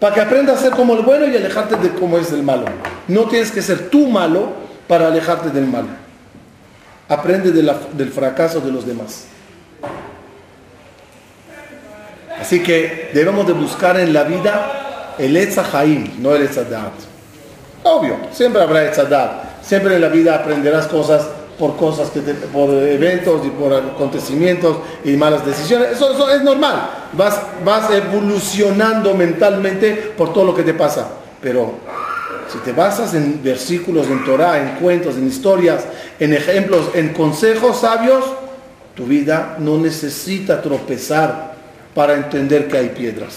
Para 0.00 0.14
que 0.14 0.20
aprendas 0.20 0.58
a 0.58 0.62
ser 0.62 0.70
como 0.72 0.94
el 0.94 1.02
bueno 1.02 1.26
y 1.26 1.36
alejarte 1.36 1.76
de 1.76 1.90
cómo 1.90 2.18
es 2.18 2.32
el 2.32 2.42
malo. 2.42 2.64
No 3.06 3.24
tienes 3.24 3.52
que 3.52 3.62
ser 3.62 3.90
tú 3.90 4.08
malo 4.08 4.48
para 4.88 5.08
alejarte 5.08 5.50
del 5.50 5.66
malo. 5.66 5.88
Aprende 7.08 7.52
del 7.52 8.10
fracaso 8.10 8.60
de 8.60 8.72
los 8.72 8.86
demás. 8.86 9.26
Así 12.40 12.62
que 12.62 13.10
debemos 13.12 13.46
de 13.46 13.52
buscar 13.52 14.00
en 14.00 14.12
la 14.14 14.24
vida 14.24 15.14
el 15.18 15.36
Etzahaim, 15.36 16.22
no 16.22 16.34
el 16.34 16.42
Etzadat. 16.42 16.92
Obvio, 17.82 18.16
siempre 18.32 18.62
habrá 18.62 18.84
Etzadat 18.84 19.50
Siempre 19.62 19.94
en 19.94 20.00
la 20.00 20.08
vida 20.08 20.34
aprenderás 20.34 20.86
cosas 20.86 21.26
por 21.60 21.76
cosas 21.76 22.08
que 22.08 22.20
por 22.20 22.70
eventos 22.70 23.46
y 23.46 23.50
por 23.50 23.74
acontecimientos 23.74 24.78
y 25.04 25.10
malas 25.10 25.44
decisiones. 25.44 25.92
Eso, 25.92 26.30
es 26.30 26.42
normal. 26.42 26.90
Vas, 27.12 27.38
vas 27.62 27.90
evolucionando 27.90 29.12
mentalmente 29.14 30.14
por 30.16 30.32
todo 30.32 30.46
lo 30.46 30.54
que 30.54 30.62
te 30.62 30.72
pasa. 30.72 31.08
Pero 31.42 31.74
si 32.50 32.56
te 32.60 32.72
basas 32.72 33.12
en 33.12 33.42
versículos, 33.42 34.06
en 34.06 34.24
Torah, 34.24 34.58
en 34.58 34.76
cuentos, 34.76 35.16
en 35.16 35.28
historias, 35.28 35.84
en 36.18 36.32
ejemplos, 36.32 36.86
en 36.94 37.12
consejos 37.12 37.80
sabios, 37.80 38.24
tu 38.94 39.04
vida 39.04 39.56
no 39.58 39.76
necesita 39.76 40.62
tropezar 40.62 41.56
para 41.94 42.14
entender 42.14 42.68
que 42.68 42.78
hay 42.78 42.88
piedras. 42.88 43.36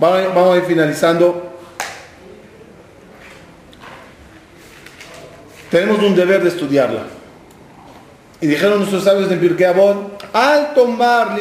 Vamos 0.00 0.54
a 0.54 0.56
ir 0.56 0.64
finalizando. 0.64 1.53
Tenemos 5.74 5.98
un 6.04 6.14
deber 6.14 6.40
de 6.40 6.50
estudiarla. 6.50 7.02
Y 8.40 8.46
dijeron 8.46 8.78
nuestros 8.78 9.02
sabios 9.02 9.28
de 9.28 9.36
Pirkei 9.36 9.66
Avot, 9.66 10.22
al 10.32 10.72
tomar 10.72 11.36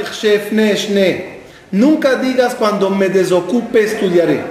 nunca 1.70 2.16
digas 2.16 2.56
cuando 2.56 2.90
me 2.90 3.10
desocupe 3.10 3.84
estudiaré, 3.84 4.42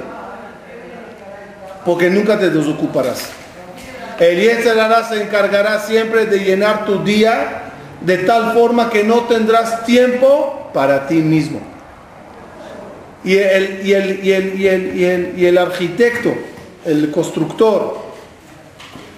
porque 1.84 2.08
nunca 2.10 2.38
te 2.38 2.50
desocuparás. 2.50 3.30
El 4.20 4.40
Yetzerará 4.40 5.02
se 5.08 5.20
encargará 5.20 5.80
siempre 5.80 6.26
de 6.26 6.38
llenar 6.38 6.84
tu 6.84 7.02
día 7.02 7.72
de 8.02 8.18
tal 8.18 8.52
forma 8.52 8.88
que 8.88 9.02
no 9.02 9.22
tendrás 9.22 9.84
tiempo 9.84 10.70
para 10.72 11.08
ti 11.08 11.16
mismo. 11.16 11.60
Y 13.24 13.36
el, 13.36 13.84
y 13.84 13.94
el, 13.94 14.24
y 14.24 14.32
el, 14.32 14.60
y 14.60 14.68
el, 14.68 14.96
y 14.96 15.04
el, 15.04 15.34
y 15.38 15.46
el 15.46 15.58
arquitecto, 15.58 16.32
el 16.84 17.10
constructor, 17.10 18.01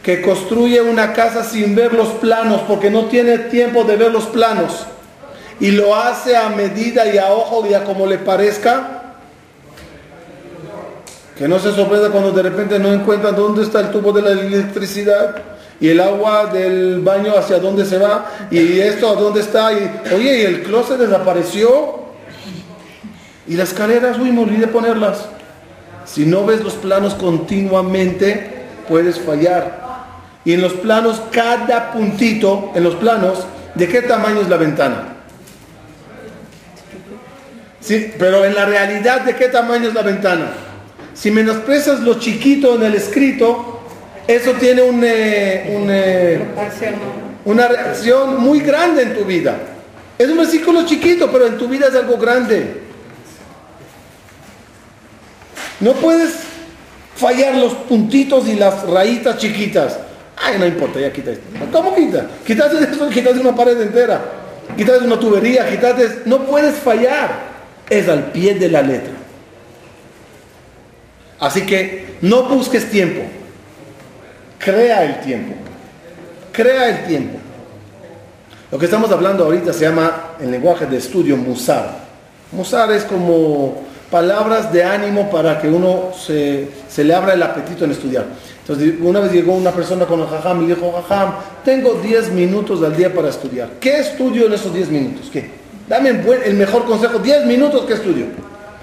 que 0.05 0.21
construye 0.21 0.83
una 0.83 1.15
casa 1.15 1.43
sin 1.43 1.75
ver 1.75 1.95
los 1.95 2.09
planos 2.09 2.61
porque 2.69 2.91
no 2.91 3.07
tiene 3.07 3.39
tiempo 3.39 3.85
de 3.85 3.97
ver 3.97 4.13
los 4.13 4.25
planos 4.27 4.87
y 5.59 5.71
lo 5.71 5.97
hace 5.97 6.37
a 6.37 6.51
medida 6.51 7.07
y 7.13 7.17
a 7.17 7.33
ojo 7.33 7.67
y 7.67 7.73
a 7.73 7.85
como 7.85 8.07
le 8.07 8.19
parezca, 8.19 9.15
que 11.39 11.49
no 11.49 11.59
se 11.59 11.73
sorprenda 11.73 12.11
cuando 12.11 12.33
de 12.33 12.43
repente 12.43 12.79
no 12.79 12.93
encuentran 12.93 13.35
dónde 13.35 13.63
está 13.63 13.81
el 13.81 13.91
tubo 13.91 14.13
de 14.13 14.21
la 14.21 14.33
electricidad 14.33 15.37
y 15.81 15.89
el 15.89 15.99
agua 16.01 16.47
del 16.47 17.01
baño 17.01 17.33
hacia 17.37 17.59
dónde 17.59 17.87
se 17.87 17.97
va 17.97 18.31
y 18.51 18.79
esto 18.81 19.09
a 19.09 19.15
dónde 19.15 19.41
está 19.41 19.73
y 19.73 19.91
oye, 20.15 20.39
y 20.39 20.43
el 20.43 20.63
closet 20.65 20.99
desapareció 20.99 22.05
y 23.47 23.57
las 23.57 23.71
escaleras, 23.71 24.19
uy, 24.19 24.31
me 24.33 24.43
olvidé 24.43 24.67
ponerlas. 24.67 25.29
Si 26.05 26.27
no 26.27 26.45
ves 26.45 26.63
los 26.63 26.75
planos 26.75 27.15
continuamente, 27.15 28.65
puedes 28.87 29.19
fallar. 29.19 29.84
Y 30.45 30.53
en 30.53 30.61
los 30.61 30.75
planos, 30.75 31.23
cada 31.31 31.93
puntito, 31.93 32.73
en 32.75 32.85
los 32.85 32.97
planos, 32.97 33.47
¿de 33.75 33.89
qué 33.89 34.03
tamaño 34.03 34.41
es 34.41 34.49
la 34.49 34.57
ventana? 34.57 35.09
Sí, 37.81 38.13
pero 38.19 38.45
en 38.45 38.55
la 38.55 38.65
realidad, 38.65 39.23
¿de 39.23 39.37
qué 39.37 39.49
tamaño 39.49 39.89
es 39.89 39.95
la 39.95 40.03
ventana? 40.03 40.53
Si 41.15 41.31
menosprecias 41.31 42.01
lo 42.01 42.19
chiquito 42.19 42.75
en 42.77 42.83
el 42.83 42.95
escrito, 42.95 43.81
eso 44.27 44.53
tiene 44.53 44.83
un, 44.83 45.03
eh, 45.05 45.65
eh, 45.67 46.41
una 47.45 47.69
reacción 47.69 48.41
muy 48.41 48.61
grande 48.61 49.03
en 49.03 49.15
tu 49.15 49.25
vida. 49.25 49.57
Es 50.19 50.29
un 50.29 50.39
versículo 50.39 50.87
chiquito, 50.87 51.31
pero 51.31 51.47
en 51.47 51.59
tu 51.59 51.69
vida 51.69 51.89
es 51.89 51.95
algo 51.95 52.17
grande. 52.17 52.83
No 55.81 55.93
puedes 55.93 56.35
fallar 57.17 57.57
los 57.57 57.75
puntitos 57.75 58.49
y 58.49 58.55
las 58.55 58.89
rayitas 58.89 59.39
chiquitas. 59.39 59.99
Ay, 60.37 60.59
no 60.59 60.67
importa, 60.67 61.01
ya 61.01 61.13
quita 61.13 61.31
esto. 61.31 61.45
¿Cómo 61.73 61.95
quita? 61.95 62.27
Quítate 62.45 62.77
de 62.77 62.93
eso, 62.93 63.09
quítate 63.09 63.39
una 63.41 63.55
pared 63.55 63.81
entera. 63.81 64.21
Quítate 64.77 65.05
una 65.05 65.19
tubería, 65.19 65.69
quítate... 65.69 66.23
No 66.25 66.45
puedes 66.45 66.77
fallar. 66.77 67.55
Es 67.89 68.09
al 68.09 68.33
pie 68.33 68.55
de 68.55 68.69
la 68.69 68.83
letra. 68.83 69.13
Así 71.39 71.63
que 71.67 72.17
no 72.23 72.45
busques 72.45 72.91
tiempo. 72.91 73.23
Crea 74.59 75.05
el 75.05 75.21
tiempo. 75.21 75.55
Crea 76.53 76.89
el 76.89 77.07
tiempo. 77.07 77.39
Lo 78.71 78.79
que 78.79 78.87
estamos 78.87 79.11
hablando 79.13 79.45
ahorita 79.45 79.73
se 79.73 79.85
llama, 79.85 80.33
en 80.41 80.51
lenguaje 80.51 80.87
de 80.87 80.97
estudio, 80.97 81.37
musar. 81.37 81.99
Musar 82.51 82.91
es 82.93 83.05
como 83.05 83.85
palabras 84.15 84.73
de 84.73 84.85
ánimo 84.85 85.29
para 85.29 85.61
que 85.61 85.69
uno 85.69 86.13
se, 86.17 86.69
se 86.89 87.03
le 87.03 87.13
abra 87.13 87.33
el 87.33 87.43
apetito 87.43 87.85
en 87.85 87.91
estudiar. 87.91 88.27
Entonces, 88.61 88.95
una 89.01 89.19
vez 89.19 89.33
llegó 89.33 89.55
una 89.55 89.73
persona 89.73 90.07
con 90.07 90.21
el 90.21 90.29
jajam 90.29 90.63
y 90.63 90.67
dijo, 90.67 90.93
jajam, 90.93 91.33
tengo 91.65 91.95
10 91.95 92.31
minutos 92.31 92.81
al 92.85 92.97
día 92.97 93.13
para 93.13 93.31
estudiar. 93.31 93.71
¿Qué 93.81 93.99
estudio 93.99 94.47
en 94.47 94.53
esos 94.53 94.73
10 94.73 94.89
minutos? 94.91 95.29
¿Qué? 95.33 95.51
Dame 95.89 96.11
el 96.11 96.55
mejor 96.55 96.85
consejo, 96.85 97.19
10 97.19 97.47
minutos, 97.47 97.87
¿qué 97.89 97.95
estudio? 97.95 98.27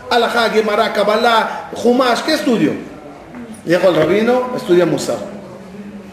Alajá, 0.10 0.50
Gemara, 0.50 0.92
Kabbalah, 0.92 1.72
Humash, 1.82 2.24
¿qué 2.24 2.34
estudio? 2.34 2.74
Dijo 3.64 3.88
el 3.88 3.96
rabino, 3.96 4.50
estudia 4.58 4.86
Musar. 4.86 5.20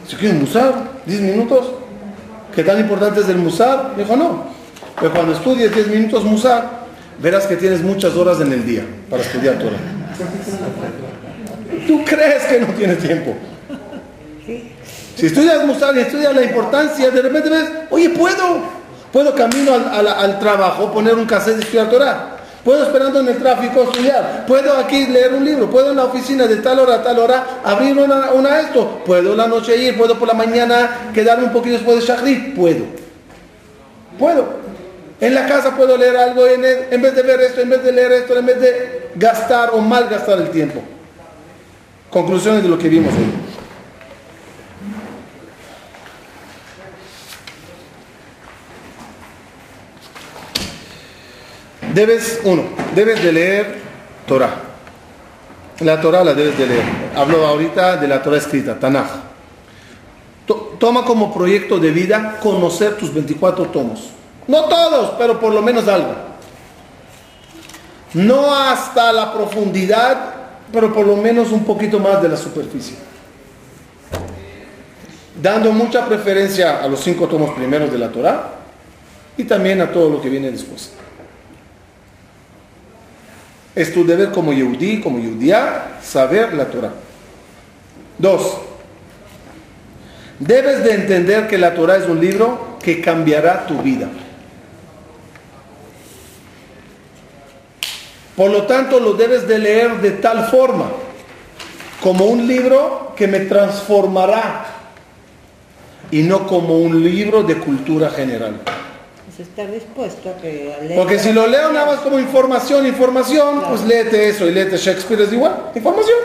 ¿Se 0.06 0.16
quiere 0.16 0.38
Musar? 0.38 0.74
¿10 1.08 1.20
minutos? 1.22 1.72
¿Qué 2.54 2.62
tan 2.62 2.78
importante 2.78 3.18
es 3.18 3.28
el 3.28 3.38
Musar? 3.38 3.96
Dijo, 3.96 4.16
no. 4.16 4.44
Pero 5.00 5.12
cuando 5.12 5.32
estudies 5.32 5.74
10 5.74 5.88
minutos 5.88 6.22
Musar, 6.22 6.77
verás 7.20 7.46
que 7.46 7.56
tienes 7.56 7.82
muchas 7.82 8.14
horas 8.14 8.40
en 8.40 8.52
el 8.52 8.64
día 8.64 8.84
para 9.10 9.22
estudiar 9.22 9.58
Torah. 9.58 9.78
Tú 11.86 12.04
crees 12.04 12.44
que 12.44 12.60
no 12.60 12.66
tienes 12.74 12.98
tiempo. 12.98 13.34
Si 15.16 15.26
estudias 15.26 15.64
Musar 15.66 15.96
y 15.96 16.00
estudias 16.00 16.34
la 16.34 16.42
importancia, 16.42 17.10
de 17.10 17.22
repente 17.22 17.48
ves, 17.48 17.70
oye, 17.90 18.10
puedo. 18.10 18.78
Puedo 19.12 19.34
camino 19.34 19.72
al, 19.74 20.38
trabajo, 20.38 20.92
poner 20.92 21.14
un 21.14 21.24
cassette 21.24 21.58
y 21.58 21.60
estudiar 21.62 21.88
Torah. 21.90 22.36
Puedo 22.62 22.84
esperando 22.84 23.20
en 23.20 23.28
el 23.28 23.38
tráfico 23.38 23.84
estudiar. 23.84 24.44
Puedo 24.46 24.76
aquí 24.76 25.06
leer 25.06 25.32
un 25.32 25.44
libro. 25.44 25.70
Puedo 25.70 25.90
en 25.90 25.96
la 25.96 26.04
oficina 26.04 26.46
de 26.46 26.56
tal 26.56 26.78
hora 26.78 26.96
a 26.96 27.02
tal 27.02 27.18
hora 27.18 27.60
abrir 27.64 27.96
una, 27.96 28.32
una 28.32 28.60
esto. 28.60 29.02
Puedo 29.06 29.34
la 29.34 29.46
noche 29.46 29.76
ir. 29.76 29.96
Puedo 29.96 30.18
por 30.18 30.28
la 30.28 30.34
mañana 30.34 31.10
quedarme 31.14 31.46
un 31.46 31.52
poquito 31.52 31.76
después 31.76 32.00
de 32.00 32.06
Shahri. 32.06 32.52
Puedo. 32.54 32.84
Puedo. 34.18 34.67
En 35.20 35.34
la 35.34 35.46
casa 35.46 35.76
puedo 35.76 35.96
leer 35.96 36.16
algo 36.16 36.46
en, 36.46 36.64
en 36.64 37.02
vez 37.02 37.14
de 37.14 37.22
ver 37.22 37.40
esto, 37.40 37.60
en 37.60 37.70
vez 37.70 37.82
de 37.82 37.92
leer 37.92 38.12
esto, 38.12 38.38
en 38.38 38.46
vez 38.46 38.60
de 38.60 39.10
gastar 39.16 39.70
o 39.72 39.80
mal 39.80 40.08
gastar 40.08 40.38
el 40.38 40.50
tiempo. 40.50 40.80
Conclusiones 42.10 42.62
de 42.62 42.68
lo 42.68 42.78
que 42.78 42.88
vimos 42.88 43.12
hoy. 43.12 43.48
Debes, 51.92 52.40
uno, 52.44 52.62
debes 52.94 53.22
de 53.22 53.32
leer 53.32 53.78
Torah. 54.26 54.54
La 55.80 56.00
Torah 56.00 56.22
la 56.22 56.34
debes 56.34 56.56
de 56.56 56.66
leer. 56.66 56.84
Hablo 57.16 57.44
ahorita 57.44 57.96
de 57.96 58.06
la 58.06 58.22
Torah 58.22 58.36
escrita, 58.36 58.78
Tanaj. 58.78 59.08
Toma 60.78 61.04
como 61.04 61.34
proyecto 61.34 61.78
de 61.78 61.90
vida 61.90 62.38
conocer 62.40 62.96
tus 62.96 63.12
24 63.12 63.66
tomos. 63.66 64.10
No 64.48 64.64
todos, 64.64 65.12
pero 65.18 65.38
por 65.38 65.52
lo 65.52 65.62
menos 65.62 65.86
algo. 65.86 66.14
No 68.14 68.54
hasta 68.54 69.12
la 69.12 69.32
profundidad, 69.34 70.34
pero 70.72 70.92
por 70.92 71.06
lo 71.06 71.16
menos 71.16 71.52
un 71.52 71.64
poquito 71.64 71.98
más 72.00 72.22
de 72.22 72.30
la 72.30 72.36
superficie. 72.36 72.96
Dando 75.40 75.70
mucha 75.70 76.06
preferencia 76.06 76.82
a 76.82 76.88
los 76.88 77.00
cinco 77.00 77.28
tomos 77.28 77.50
primeros 77.50 77.92
de 77.92 77.98
la 77.98 78.10
Torah 78.10 78.48
y 79.36 79.44
también 79.44 79.82
a 79.82 79.92
todo 79.92 80.08
lo 80.08 80.20
que 80.20 80.30
viene 80.30 80.50
después. 80.50 80.92
Es 83.74 83.92
tu 83.92 84.04
deber 84.04 84.32
como 84.32 84.52
Yehudi, 84.52 85.00
como 85.02 85.18
Yehudiá, 85.18 85.98
saber 86.02 86.54
la 86.54 86.64
Torah. 86.64 86.92
Dos, 88.16 88.58
debes 90.40 90.82
de 90.82 90.94
entender 90.94 91.46
que 91.46 91.58
la 91.58 91.74
Torah 91.74 91.96
es 91.96 92.08
un 92.08 92.18
libro 92.18 92.78
que 92.82 93.00
cambiará 93.02 93.66
tu 93.66 93.80
vida. 93.82 94.08
Por 98.38 98.50
lo 98.50 98.62
tanto, 98.62 99.00
lo 99.00 99.12
debes 99.12 99.46
de 99.46 99.58
leer 99.58 100.00
de 100.00 100.12
tal 100.12 100.46
forma, 100.46 100.90
como 102.00 102.24
un 102.24 102.48
libro 102.48 103.12
que 103.14 103.26
me 103.26 103.40
transformará 103.40 104.64
y 106.10 106.22
no 106.22 106.46
como 106.46 106.78
un 106.78 107.04
libro 107.04 107.42
de 107.42 107.58
cultura 107.58 108.08
general 108.08 108.62
estar 109.42 109.70
dispuesto 109.70 110.30
a 110.30 110.36
que 110.40 110.94
Porque 110.96 111.18
si 111.18 111.32
lo 111.32 111.46
leo 111.46 111.72
nada 111.72 111.86
más 111.86 112.00
como 112.00 112.18
información, 112.18 112.86
información, 112.86 113.62
pues 113.68 113.84
léete 113.84 114.28
eso 114.28 114.46
y 114.46 114.52
léete 114.52 114.76
Shakespeare 114.76 115.22
es 115.22 115.32
igual, 115.32 115.70
información. 115.74 116.18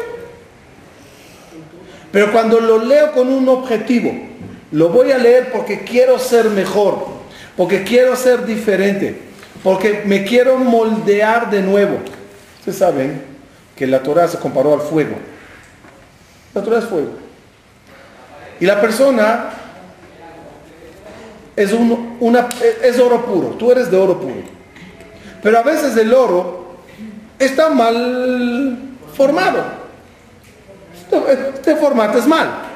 Pero 2.11 2.31
cuando 2.31 2.59
lo 2.59 2.83
leo 2.83 3.11
con 3.11 3.29
un 3.29 3.47
objetivo, 3.49 4.13
lo 4.71 4.89
voy 4.89 5.11
a 5.11 5.17
leer 5.17 5.51
porque 5.51 5.83
quiero 5.83 6.17
ser 6.17 6.49
mejor, 6.49 7.05
porque 7.55 7.83
quiero 7.83 8.15
ser 8.15 8.45
diferente, 8.45 9.19
porque 9.63 10.03
me 10.05 10.25
quiero 10.25 10.57
moldear 10.57 11.49
de 11.49 11.61
nuevo. 11.61 11.99
Ustedes 12.59 12.77
saben 12.77 13.23
que 13.75 13.87
la 13.87 14.03
Torah 14.03 14.27
se 14.27 14.37
comparó 14.37 14.73
al 14.73 14.81
fuego. 14.81 15.15
La 16.53 16.61
Torah 16.61 16.79
es 16.79 16.85
fuego. 16.85 17.11
Y 18.59 18.65
la 18.65 18.79
persona 18.79 19.49
es, 21.55 21.71
una, 21.73 22.49
es 22.83 22.99
oro 22.99 23.25
puro, 23.25 23.47
tú 23.49 23.71
eres 23.71 23.89
de 23.89 23.97
oro 23.97 24.19
puro. 24.19 24.43
Pero 25.41 25.59
a 25.59 25.63
veces 25.63 25.95
el 25.97 26.13
oro 26.13 26.77
está 27.39 27.69
mal 27.69 28.77
formado. 29.15 29.83
Este 31.55 31.75
formato 31.75 32.17
es 32.17 32.27
mal. 32.27 32.72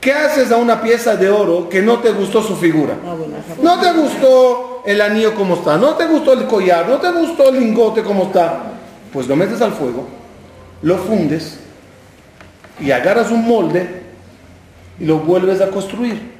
¿Qué 0.00 0.12
haces 0.12 0.52
a 0.52 0.56
una 0.56 0.80
pieza 0.80 1.16
de 1.16 1.28
oro 1.28 1.68
que 1.68 1.82
no 1.82 1.98
te 1.98 2.12
gustó 2.12 2.42
su 2.42 2.54
figura? 2.56 2.94
Ah, 3.04 3.16
no 3.60 3.80
te 3.80 3.92
gustó 3.92 4.82
el 4.86 5.00
anillo 5.00 5.34
como 5.34 5.54
está, 5.54 5.76
no 5.76 5.94
te 5.94 6.06
gustó 6.06 6.34
el 6.34 6.46
collar, 6.46 6.88
no 6.88 6.98
te 6.98 7.10
gustó 7.10 7.48
el 7.48 7.58
lingote 7.58 8.02
como 8.02 8.24
está. 8.24 8.62
Pues 9.12 9.26
lo 9.26 9.34
metes 9.34 9.60
al 9.60 9.72
fuego, 9.72 10.06
lo 10.82 10.98
fundes 10.98 11.58
y 12.80 12.90
agarras 12.92 13.30
un 13.30 13.44
molde 13.44 14.02
y 15.00 15.04
lo 15.04 15.18
vuelves 15.18 15.60
a 15.60 15.68
construir. 15.68 16.38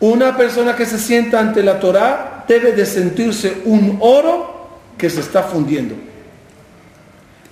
Una 0.00 0.36
persona 0.36 0.76
que 0.76 0.86
se 0.86 0.98
sienta 0.98 1.40
ante 1.40 1.62
la 1.62 1.80
Torah 1.80 2.44
debe 2.46 2.72
de 2.72 2.84
sentirse 2.84 3.62
un 3.64 3.98
oro 4.00 4.68
que 4.98 5.08
se 5.08 5.20
está 5.20 5.42
fundiendo. 5.42 5.94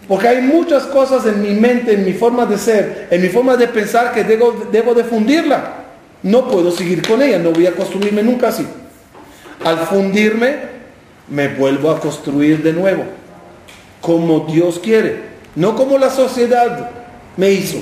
Porque 0.08 0.26
hay 0.26 0.40
muchas 0.40 0.84
cosas 0.84 1.26
en 1.26 1.42
mi 1.42 1.50
mente, 1.50 1.92
en 1.92 2.04
mi 2.04 2.14
forma 2.14 2.46
de 2.46 2.56
ser, 2.56 3.08
en 3.10 3.20
mi 3.20 3.28
forma 3.28 3.58
de 3.58 3.68
pensar 3.68 4.14
que 4.14 4.24
debo, 4.24 4.94
de 4.94 5.04
fundirla. 5.04 5.74
No 6.22 6.48
puedo 6.48 6.70
seguir 6.70 7.06
con 7.06 7.20
ella, 7.20 7.38
no 7.38 7.50
voy 7.50 7.66
a 7.66 7.72
construirme 7.72 8.22
nunca 8.22 8.48
así. 8.48 8.66
Al 9.62 9.76
fundirme, 9.80 10.56
me 11.28 11.48
vuelvo 11.48 11.90
a 11.90 12.00
construir 12.00 12.62
de 12.62 12.72
nuevo, 12.72 13.04
como 14.00 14.46
Dios 14.50 14.78
quiere, 14.78 15.24
no 15.54 15.76
como 15.76 15.98
la 15.98 16.08
sociedad 16.08 16.90
me 17.36 17.50
hizo. 17.50 17.76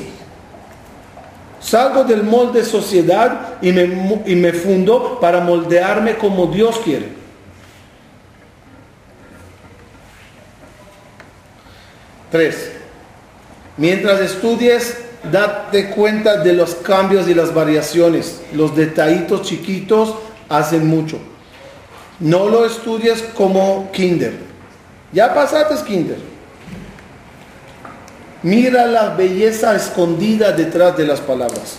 Salgo 1.61 2.03
del 2.03 2.25
molde 2.25 2.65
sociedad 2.65 3.55
y 3.63 3.71
me, 3.71 4.23
y 4.27 4.35
me 4.35 4.53
fundo 4.53 5.19
para 5.21 5.41
moldearme 5.41 6.17
como 6.17 6.49
Dios 6.49 6.81
quiere. 6.85 7.26
Mientras 13.77 14.21
estudies, 14.21 14.97
date 15.31 15.91
cuenta 15.91 16.39
de 16.39 16.53
los 16.53 16.75
cambios 16.77 17.29
y 17.29 17.35
las 17.35 17.53
variaciones. 17.53 18.41
Los 18.53 18.77
detallitos 18.77 19.43
chiquitos 19.43 20.15
hacen 20.49 20.87
mucho. 20.87 21.19
No 22.21 22.49
lo 22.49 22.65
estudies 22.65 23.23
como 23.35 23.91
kinder. 23.93 24.35
Ya 25.13 25.35
pasaste 25.35 25.75
kinder. 25.87 26.19
Mira 28.43 28.87
la 28.87 29.15
belleza 29.15 29.75
escondida 29.75 30.53
detrás 30.53 30.97
de 30.97 31.07
las 31.07 31.21
palabras. 31.21 31.79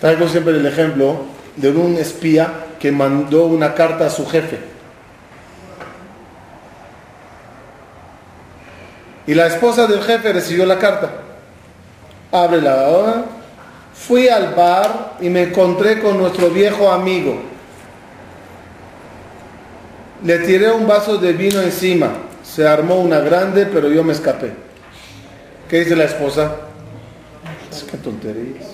Traigo 0.00 0.28
siempre 0.28 0.56
el 0.56 0.66
ejemplo 0.66 1.22
de 1.56 1.70
un 1.70 1.96
espía 1.96 2.66
que 2.78 2.92
mandó 2.92 3.46
una 3.46 3.74
carta 3.74 4.06
a 4.06 4.10
su 4.10 4.26
jefe. 4.26 4.75
Y 9.26 9.34
la 9.34 9.46
esposa 9.46 9.86
del 9.86 10.02
jefe 10.02 10.32
recibió 10.32 10.66
la 10.66 10.78
carta. 10.78 11.10
Ábrela. 12.32 13.24
Fui 13.94 14.28
al 14.28 14.54
bar 14.54 15.16
y 15.20 15.28
me 15.30 15.44
encontré 15.44 16.00
con 16.00 16.18
nuestro 16.18 16.50
viejo 16.50 16.90
amigo. 16.90 17.40
Le 20.22 20.38
tiré 20.40 20.70
un 20.70 20.86
vaso 20.86 21.16
de 21.18 21.32
vino 21.32 21.60
encima 21.62 22.10
se 22.46 22.66
armó 22.66 23.00
una 23.00 23.20
grande, 23.20 23.66
pero 23.66 23.90
yo 23.90 24.04
me 24.04 24.12
escapé. 24.12 24.52
¿Qué 25.68 25.80
dice 25.80 25.96
la 25.96 26.04
esposa? 26.04 26.52
Es 27.70 27.82
que 27.82 27.96
tonterías. 27.96 28.64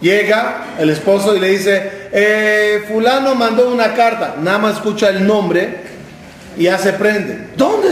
Llega 0.00 0.64
el 0.78 0.90
esposo 0.90 1.36
y 1.36 1.40
le 1.40 1.50
dice, 1.50 2.08
eh, 2.10 2.84
fulano 2.88 3.34
mandó 3.34 3.70
una 3.70 3.92
carta, 3.94 4.36
nada 4.40 4.58
más 4.58 4.76
escucha 4.76 5.10
el 5.10 5.26
nombre 5.26 5.76
y 6.56 6.64
ya 6.64 6.78
se 6.78 6.94
prende. 6.94 7.50
¿Dónde? 7.56 7.89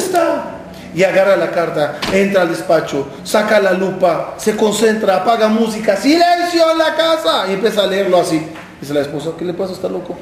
Y 0.98 1.04
agarra 1.04 1.36
la 1.36 1.52
carta, 1.52 2.00
entra 2.12 2.42
al 2.42 2.48
despacho, 2.48 3.06
saca 3.22 3.60
la 3.60 3.70
lupa, 3.70 4.34
se 4.36 4.56
concentra, 4.56 5.18
apaga 5.18 5.46
música, 5.46 5.96
silencio 5.96 6.72
en 6.72 6.76
la 6.76 6.96
casa 6.96 7.44
y 7.48 7.52
empieza 7.52 7.84
a 7.84 7.86
leerlo 7.86 8.18
así. 8.18 8.44
Dice 8.80 8.94
la 8.94 9.02
esposa, 9.02 9.30
¿qué 9.38 9.44
le 9.44 9.54
pasa? 9.54 9.74
Está 9.74 9.88
loco. 9.88 10.18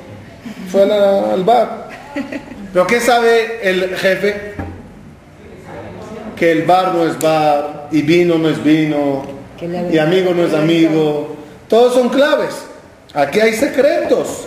Fue 0.70 0.82
al 0.82 1.42
bar. 1.44 1.88
¿Pero 2.74 2.86
qué 2.86 3.00
sabe 3.00 3.66
el 3.66 3.96
jefe? 3.96 4.52
Que 6.36 6.52
el 6.52 6.64
bar 6.64 6.92
no 6.92 7.06
es 7.06 7.18
bar, 7.18 7.88
y 7.90 8.02
vino 8.02 8.36
no 8.36 8.50
es 8.50 8.62
vino, 8.62 9.24
y 9.90 9.96
amigo 9.96 10.34
no 10.34 10.44
es 10.44 10.52
amigo. 10.52 11.36
Todos 11.68 11.94
son 11.94 12.10
claves. 12.10 12.54
Aquí 13.14 13.40
hay 13.40 13.54
secretos. 13.54 14.46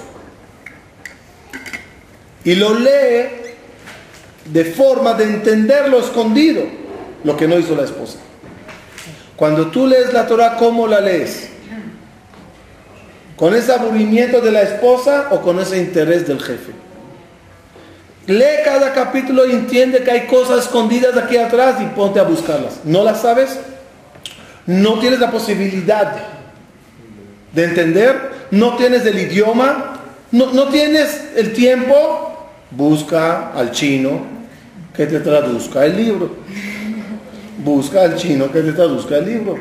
Y 2.43 2.53
lo 2.53 2.77
lee 2.77 3.48
de 4.51 4.65
forma 4.65 5.13
de 5.13 5.25
entender 5.25 5.89
lo 5.89 5.99
escondido, 5.99 6.63
lo 7.23 7.37
que 7.37 7.47
no 7.47 7.57
hizo 7.57 7.75
la 7.75 7.83
esposa. 7.83 8.17
Cuando 9.35 9.67
tú 9.67 9.87
lees 9.87 10.11
la 10.11 10.27
Torah, 10.27 10.57
¿cómo 10.57 10.87
la 10.87 10.99
lees? 10.99 11.49
¿Con 13.35 13.53
ese 13.55 13.71
aburrimiento 13.71 14.41
de 14.41 14.51
la 14.51 14.63
esposa 14.63 15.27
o 15.31 15.41
con 15.41 15.59
ese 15.59 15.77
interés 15.77 16.27
del 16.27 16.41
jefe? 16.41 16.73
Lee 18.27 18.63
cada 18.65 18.93
capítulo 18.93 19.45
y 19.45 19.51
entiende 19.51 20.03
que 20.03 20.11
hay 20.11 20.27
cosas 20.27 20.65
escondidas 20.65 21.15
aquí 21.15 21.37
atrás 21.37 21.75
y 21.81 21.85
ponte 21.95 22.19
a 22.19 22.23
buscarlas. 22.23 22.81
¿No 22.83 23.03
las 23.03 23.21
sabes? 23.21 23.59
No 24.65 24.99
tienes 24.99 25.19
la 25.19 25.31
posibilidad 25.31 26.15
de 27.53 27.63
entender, 27.63 28.31
no 28.51 28.75
tienes 28.75 29.05
el 29.05 29.17
idioma, 29.17 30.01
no, 30.31 30.51
no 30.51 30.67
tienes 30.67 31.29
el 31.35 31.53
tiempo, 31.53 32.49
busca 32.71 33.51
al 33.53 33.71
chino 33.71 34.38
que 34.95 35.05
te 35.05 35.19
traduzca 35.19 35.85
el 35.85 35.97
libro. 35.97 36.31
Busca 37.63 38.01
al 38.01 38.15
chino 38.15 38.51
que 38.51 38.61
te 38.61 38.73
traduzca 38.73 39.17
el 39.17 39.25
libro. 39.25 39.57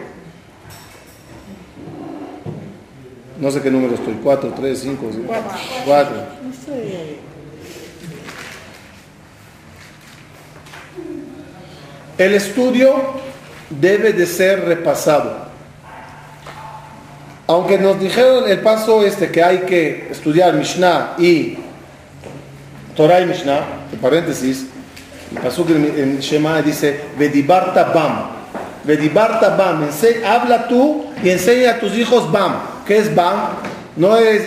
No 3.41 3.51
sé 3.51 3.63
qué 3.63 3.71
número 3.71 3.95
estoy, 3.95 4.19
4, 4.23 4.53
3, 4.57 4.79
5, 4.79 5.11
4. 5.85 6.17
El 12.19 12.35
estudio 12.35 12.95
debe 13.71 14.13
de 14.13 14.27
ser 14.27 14.65
repasado. 14.65 15.47
Aunque 17.47 17.79
nos 17.79 18.01
dijeron 18.01 18.49
el 18.49 18.59
paso 18.59 19.05
este 19.05 19.31
que 19.31 19.43
hay 19.43 19.59
que 19.61 20.09
estudiar 20.11 20.53
Mishnah 20.55 21.15
y 21.17 21.59
Torah 22.97 23.21
y 23.21 23.27
Mishnah, 23.27 23.65
en 23.93 23.99
paréntesis, 24.01 24.67
el 25.31 25.39
paso 25.43 25.67
en 25.69 26.21
Shema 26.21 26.63
dice, 26.63 27.01
Vedibarta 27.19 27.85
Bam. 27.95 28.39
Vedibarta 28.85 29.57
Bam, 29.57 29.89
habla 30.25 30.69
tú 30.69 31.05
y 31.23 31.31
enseña 31.31 31.73
a 31.73 31.79
tus 31.79 31.97
hijos 31.97 32.31
Bam. 32.33 32.55
¿Qué 32.87 32.97
es 32.97 33.15
BAM? 33.15 33.37
No 33.97 34.17
es 34.17 34.45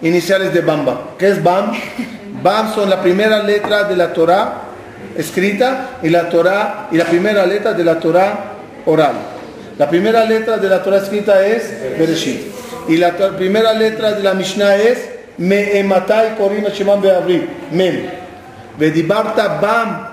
iniciales 0.00 0.54
de 0.54 0.62
Bamba. 0.62 1.10
¿Qué 1.18 1.28
es 1.28 1.42
BAM? 1.42 1.72
BAM 2.42 2.74
son 2.74 2.88
la 2.88 3.02
primera 3.02 3.42
letra 3.42 3.84
de 3.84 3.94
la 3.94 4.12
Torah 4.14 4.62
escrita 5.14 5.98
y 6.02 6.08
la 6.08 6.30
Torah 6.30 6.88
y 6.90 6.96
la 6.96 7.04
primera 7.04 7.44
letra 7.44 7.74
de 7.74 7.84
la 7.84 8.00
Torah 8.00 8.54
oral. 8.86 9.16
La 9.76 9.88
primera 9.90 10.24
letra 10.24 10.56
de 10.56 10.68
la 10.68 10.82
Torah 10.82 10.98
escrita 10.98 11.46
es 11.46 11.70
Bereshit. 11.98 12.40
Y 12.88 12.96
la 12.96 13.12
primera 13.36 13.74
letra 13.74 14.12
de 14.12 14.22
la 14.22 14.32
Mishnah 14.32 14.76
es 14.76 14.98
Me 15.36 15.78
ematai 15.78 16.36
korim 16.36 16.64
Shemam 16.64 17.00
be'avri. 17.00 17.46
Mem. 17.70 18.27
Vedibarta 18.78 19.58
Bam. 19.60 20.08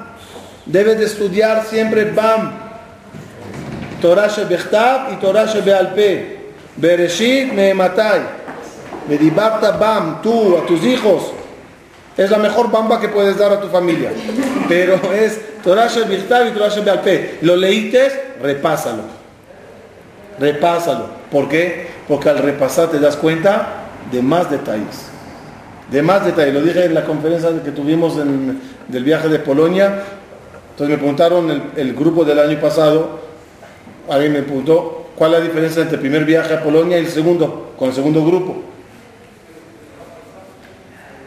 Debes 0.66 0.98
de 0.98 1.06
estudiar 1.06 1.64
siempre 1.66 2.12
Bam. 2.12 2.66
Torah 4.02 4.28
Shebechtav 4.28 5.14
y 5.14 5.16
Torah 5.18 5.46
Shebealpe. 5.46 6.36
Bereshit 6.76 7.54
me 7.54 7.74
matai. 7.74 8.22
Me 9.08 9.18
dibarta 9.18 9.72
bam, 9.72 10.22
tú, 10.22 10.58
a 10.58 10.66
tus 10.66 10.84
hijos. 10.84 11.32
Es 12.18 12.30
la 12.30 12.38
mejor 12.38 12.72
bamba 12.72 13.00
que 13.00 13.10
puedes 13.10 13.38
dar 13.38 13.52
a 13.52 13.62
tu 13.62 13.68
familia. 13.68 14.12
Pero 14.68 15.00
es 15.14 15.40
Torah 15.64 15.88
Shebirtav 15.88 16.48
y 16.48 16.52
Torah 16.52 16.70
Shebealpe. 16.70 17.40
Lo 17.42 17.56
leíste, 17.56 18.36
repásalo. 18.42 19.04
Repásalo. 20.40 21.10
¿Por 21.32 21.50
qué? 21.50 21.88
Porque 22.08 22.30
al 22.30 22.40
repasar 22.40 22.90
te 22.90 23.00
das 23.00 23.16
cuenta 23.16 23.86
de 24.12 24.22
más 24.22 24.50
detalles. 24.50 25.15
De 25.92 26.02
más 26.02 26.26
detalles. 26.26 26.54
Lo 26.54 26.62
dije 26.62 26.86
en 26.86 26.94
la 26.94 27.06
conferencia 27.06 27.50
que 27.64 27.72
tuvimos 27.72 28.16
del 28.18 29.04
viaje 29.04 29.30
de 29.30 29.40
Polonia. 29.40 30.04
Entonces 30.72 30.90
me 30.90 30.98
preguntaron 30.98 31.50
el, 31.52 31.62
el 31.76 31.94
grupo 31.94 32.26
del 32.26 32.40
año 32.40 32.60
pasado. 32.60 33.20
Alguien 34.10 34.34
me 34.34 34.44
preguntó, 34.44 35.06
¿Cuál 35.16 35.34
es 35.34 35.40
la 35.40 35.46
diferencia 35.46 35.82
entre 35.82 35.96
el 35.96 36.02
primer 36.02 36.26
viaje 36.26 36.54
a 36.54 36.62
Polonia 36.62 36.98
y 36.98 37.06
el 37.06 37.10
segundo, 37.10 37.74
con 37.78 37.88
el 37.90 37.96
segundo 37.96 38.26
grupo? 38.26 38.62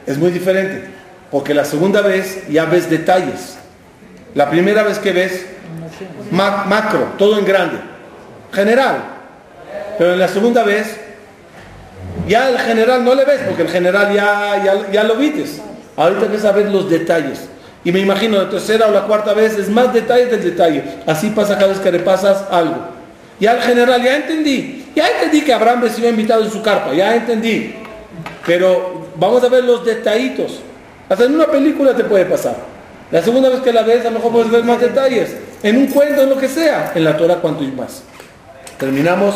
Es 0.07 0.19
muy 0.19 0.31
diferente, 0.31 0.85
porque 1.31 1.55
la 1.55 1.65
segunda 1.65 2.03
vez 2.03 2.47
ya 2.49 2.67
ves 2.67 2.91
detalles. 2.91 3.59
La 4.35 4.51
primera 4.51 4.83
vez 4.83 4.99
que 4.99 5.13
ves, 5.13 5.47
macro, 6.31 7.13
todo 7.17 7.39
en 7.39 7.47
grande, 7.47 7.79
general. 8.53 9.05
Pero 9.97 10.13
en 10.13 10.19
la 10.19 10.29
segunda 10.29 10.63
vez, 10.65 11.01
ya 12.29 12.51
el 12.51 12.59
general 12.59 13.05
no 13.05 13.15
le 13.15 13.25
ves, 13.25 13.41
porque 13.47 13.63
el 13.63 13.69
general 13.69 14.15
ya, 14.15 14.63
ya, 14.65 14.93
ya 14.93 15.05
lo 15.05 15.17
vites. 15.17 15.61
Ahorita 15.97 16.27
ves 16.27 16.45
a 16.45 16.53
ver 16.53 16.71
los 16.71 16.89
detalles. 16.89 17.49
Y 17.85 17.93
me 17.93 18.01
imagino 18.01 18.39
la 18.39 18.51
tercera 18.51 18.87
o 18.87 18.91
la 18.91 19.03
cuarta 19.03 19.33
vez 19.35 19.57
es 19.59 19.69
más 19.69 19.93
detalle 19.93 20.27
del 20.27 20.43
detalle. 20.43 20.85
Así 21.07 21.31
pasa 21.31 21.57
cada 21.57 21.69
vez 21.69 21.79
que 21.79 21.91
repasas 21.91 22.45
algo. 22.51 22.77
Ya 23.41 23.53
el 23.53 23.63
general, 23.63 24.03
ya 24.03 24.17
entendí. 24.17 24.87
Ya 24.95 25.09
entendí 25.09 25.43
que 25.43 25.53
Abraham 25.53 25.83
recibió 25.83 26.11
invitado 26.11 26.45
en 26.45 26.51
su 26.51 26.61
carpa, 26.61 26.93
ya 26.93 27.15
entendí. 27.15 27.75
Pero 28.47 29.07
vamos 29.17 29.43
a 29.45 29.49
ver 29.49 29.65
los 29.65 29.85
detallitos. 29.85 30.61
Hasta 31.09 31.25
en 31.25 31.35
una 31.35 31.47
película 31.47 31.95
te 31.95 32.05
puede 32.05 32.25
pasar. 32.25 32.57
La 33.11 33.23
segunda 33.23 33.49
vez 33.49 33.61
que 33.61 33.73
la 33.73 33.83
ves, 33.83 34.05
a 34.05 34.11
lo 34.11 34.17
mejor 34.17 34.33
puedes 34.33 34.51
ver 34.51 34.65
más 34.65 34.81
detalles. 34.81 35.35
En 35.63 35.79
un 35.79 35.87
cuento, 35.87 36.23
en 36.23 36.31
lo 36.31 36.37
que 36.37 36.49
sea. 36.49 36.93
En 36.95 37.05
la 37.05 37.17
Torah, 37.17 37.37
cuanto 37.37 37.65
y 37.65 37.69
más. 37.69 38.03
Terminamos. 38.79 39.35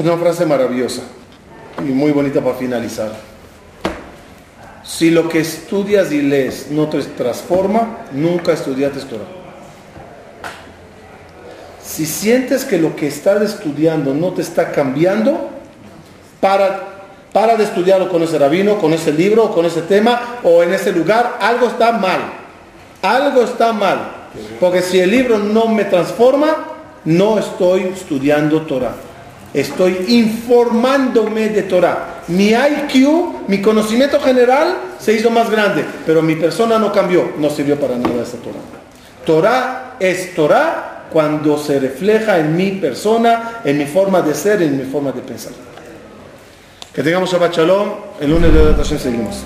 Una 0.00 0.16
frase 0.16 0.46
maravillosa 0.46 1.02
y 1.78 1.90
muy 1.90 2.10
bonita 2.10 2.40
para 2.40 2.56
finalizar. 2.56 3.12
Si 4.82 5.10
lo 5.10 5.28
que 5.28 5.40
estudias 5.40 6.10
y 6.10 6.22
lees 6.22 6.68
no 6.70 6.88
te 6.88 7.02
transforma, 7.02 7.98
nunca 8.10 8.54
estudiaste 8.54 9.00
Torah. 9.00 9.26
Si 11.84 12.06
sientes 12.06 12.64
que 12.64 12.78
lo 12.78 12.96
que 12.96 13.08
estás 13.08 13.42
estudiando 13.42 14.14
no 14.14 14.32
te 14.32 14.40
está 14.40 14.72
cambiando, 14.72 15.50
para, 16.40 17.10
para 17.30 17.56
de 17.56 17.64
estudiarlo 17.64 18.08
con 18.08 18.22
ese 18.22 18.38
rabino, 18.38 18.78
con 18.78 18.94
ese 18.94 19.12
libro, 19.12 19.52
con 19.52 19.66
ese 19.66 19.82
tema 19.82 20.38
o 20.42 20.62
en 20.62 20.72
ese 20.72 20.92
lugar, 20.92 21.36
algo 21.42 21.66
está 21.66 21.92
mal. 21.92 22.20
Algo 23.02 23.42
está 23.42 23.74
mal. 23.74 24.12
Porque 24.60 24.80
si 24.80 24.98
el 24.98 25.10
libro 25.10 25.38
no 25.38 25.66
me 25.66 25.84
transforma, 25.84 26.56
no 27.04 27.38
estoy 27.38 27.82
estudiando 27.82 28.62
Torah. 28.62 29.09
Estoy 29.52 30.04
informándome 30.08 31.48
de 31.48 31.62
Torah. 31.62 32.22
Mi 32.28 32.50
IQ, 32.50 33.48
mi 33.48 33.60
conocimiento 33.60 34.20
general 34.20 34.76
se 35.00 35.12
hizo 35.12 35.30
más 35.30 35.50
grande, 35.50 35.84
pero 36.06 36.22
mi 36.22 36.36
persona 36.36 36.78
no 36.78 36.92
cambió, 36.92 37.32
no 37.38 37.50
sirvió 37.50 37.78
para 37.78 37.96
nada 37.96 38.22
esa 38.22 38.36
Torah. 38.38 38.60
Torah 39.24 39.96
es 39.98 40.34
Torah 40.34 41.06
cuando 41.12 41.58
se 41.58 41.80
refleja 41.80 42.38
en 42.38 42.56
mi 42.56 42.72
persona, 42.72 43.60
en 43.64 43.78
mi 43.78 43.86
forma 43.86 44.22
de 44.22 44.34
ser, 44.34 44.62
en 44.62 44.78
mi 44.78 44.84
forma 44.84 45.10
de 45.10 45.20
pensar. 45.20 45.52
Que 46.94 47.02
tengamos 47.02 47.30
Shabbat 47.30 47.56
Shalom, 47.56 47.88
el 48.20 48.30
lunes 48.30 48.54
de 48.54 48.76
la 48.76 48.84
seguimos. 48.84 49.44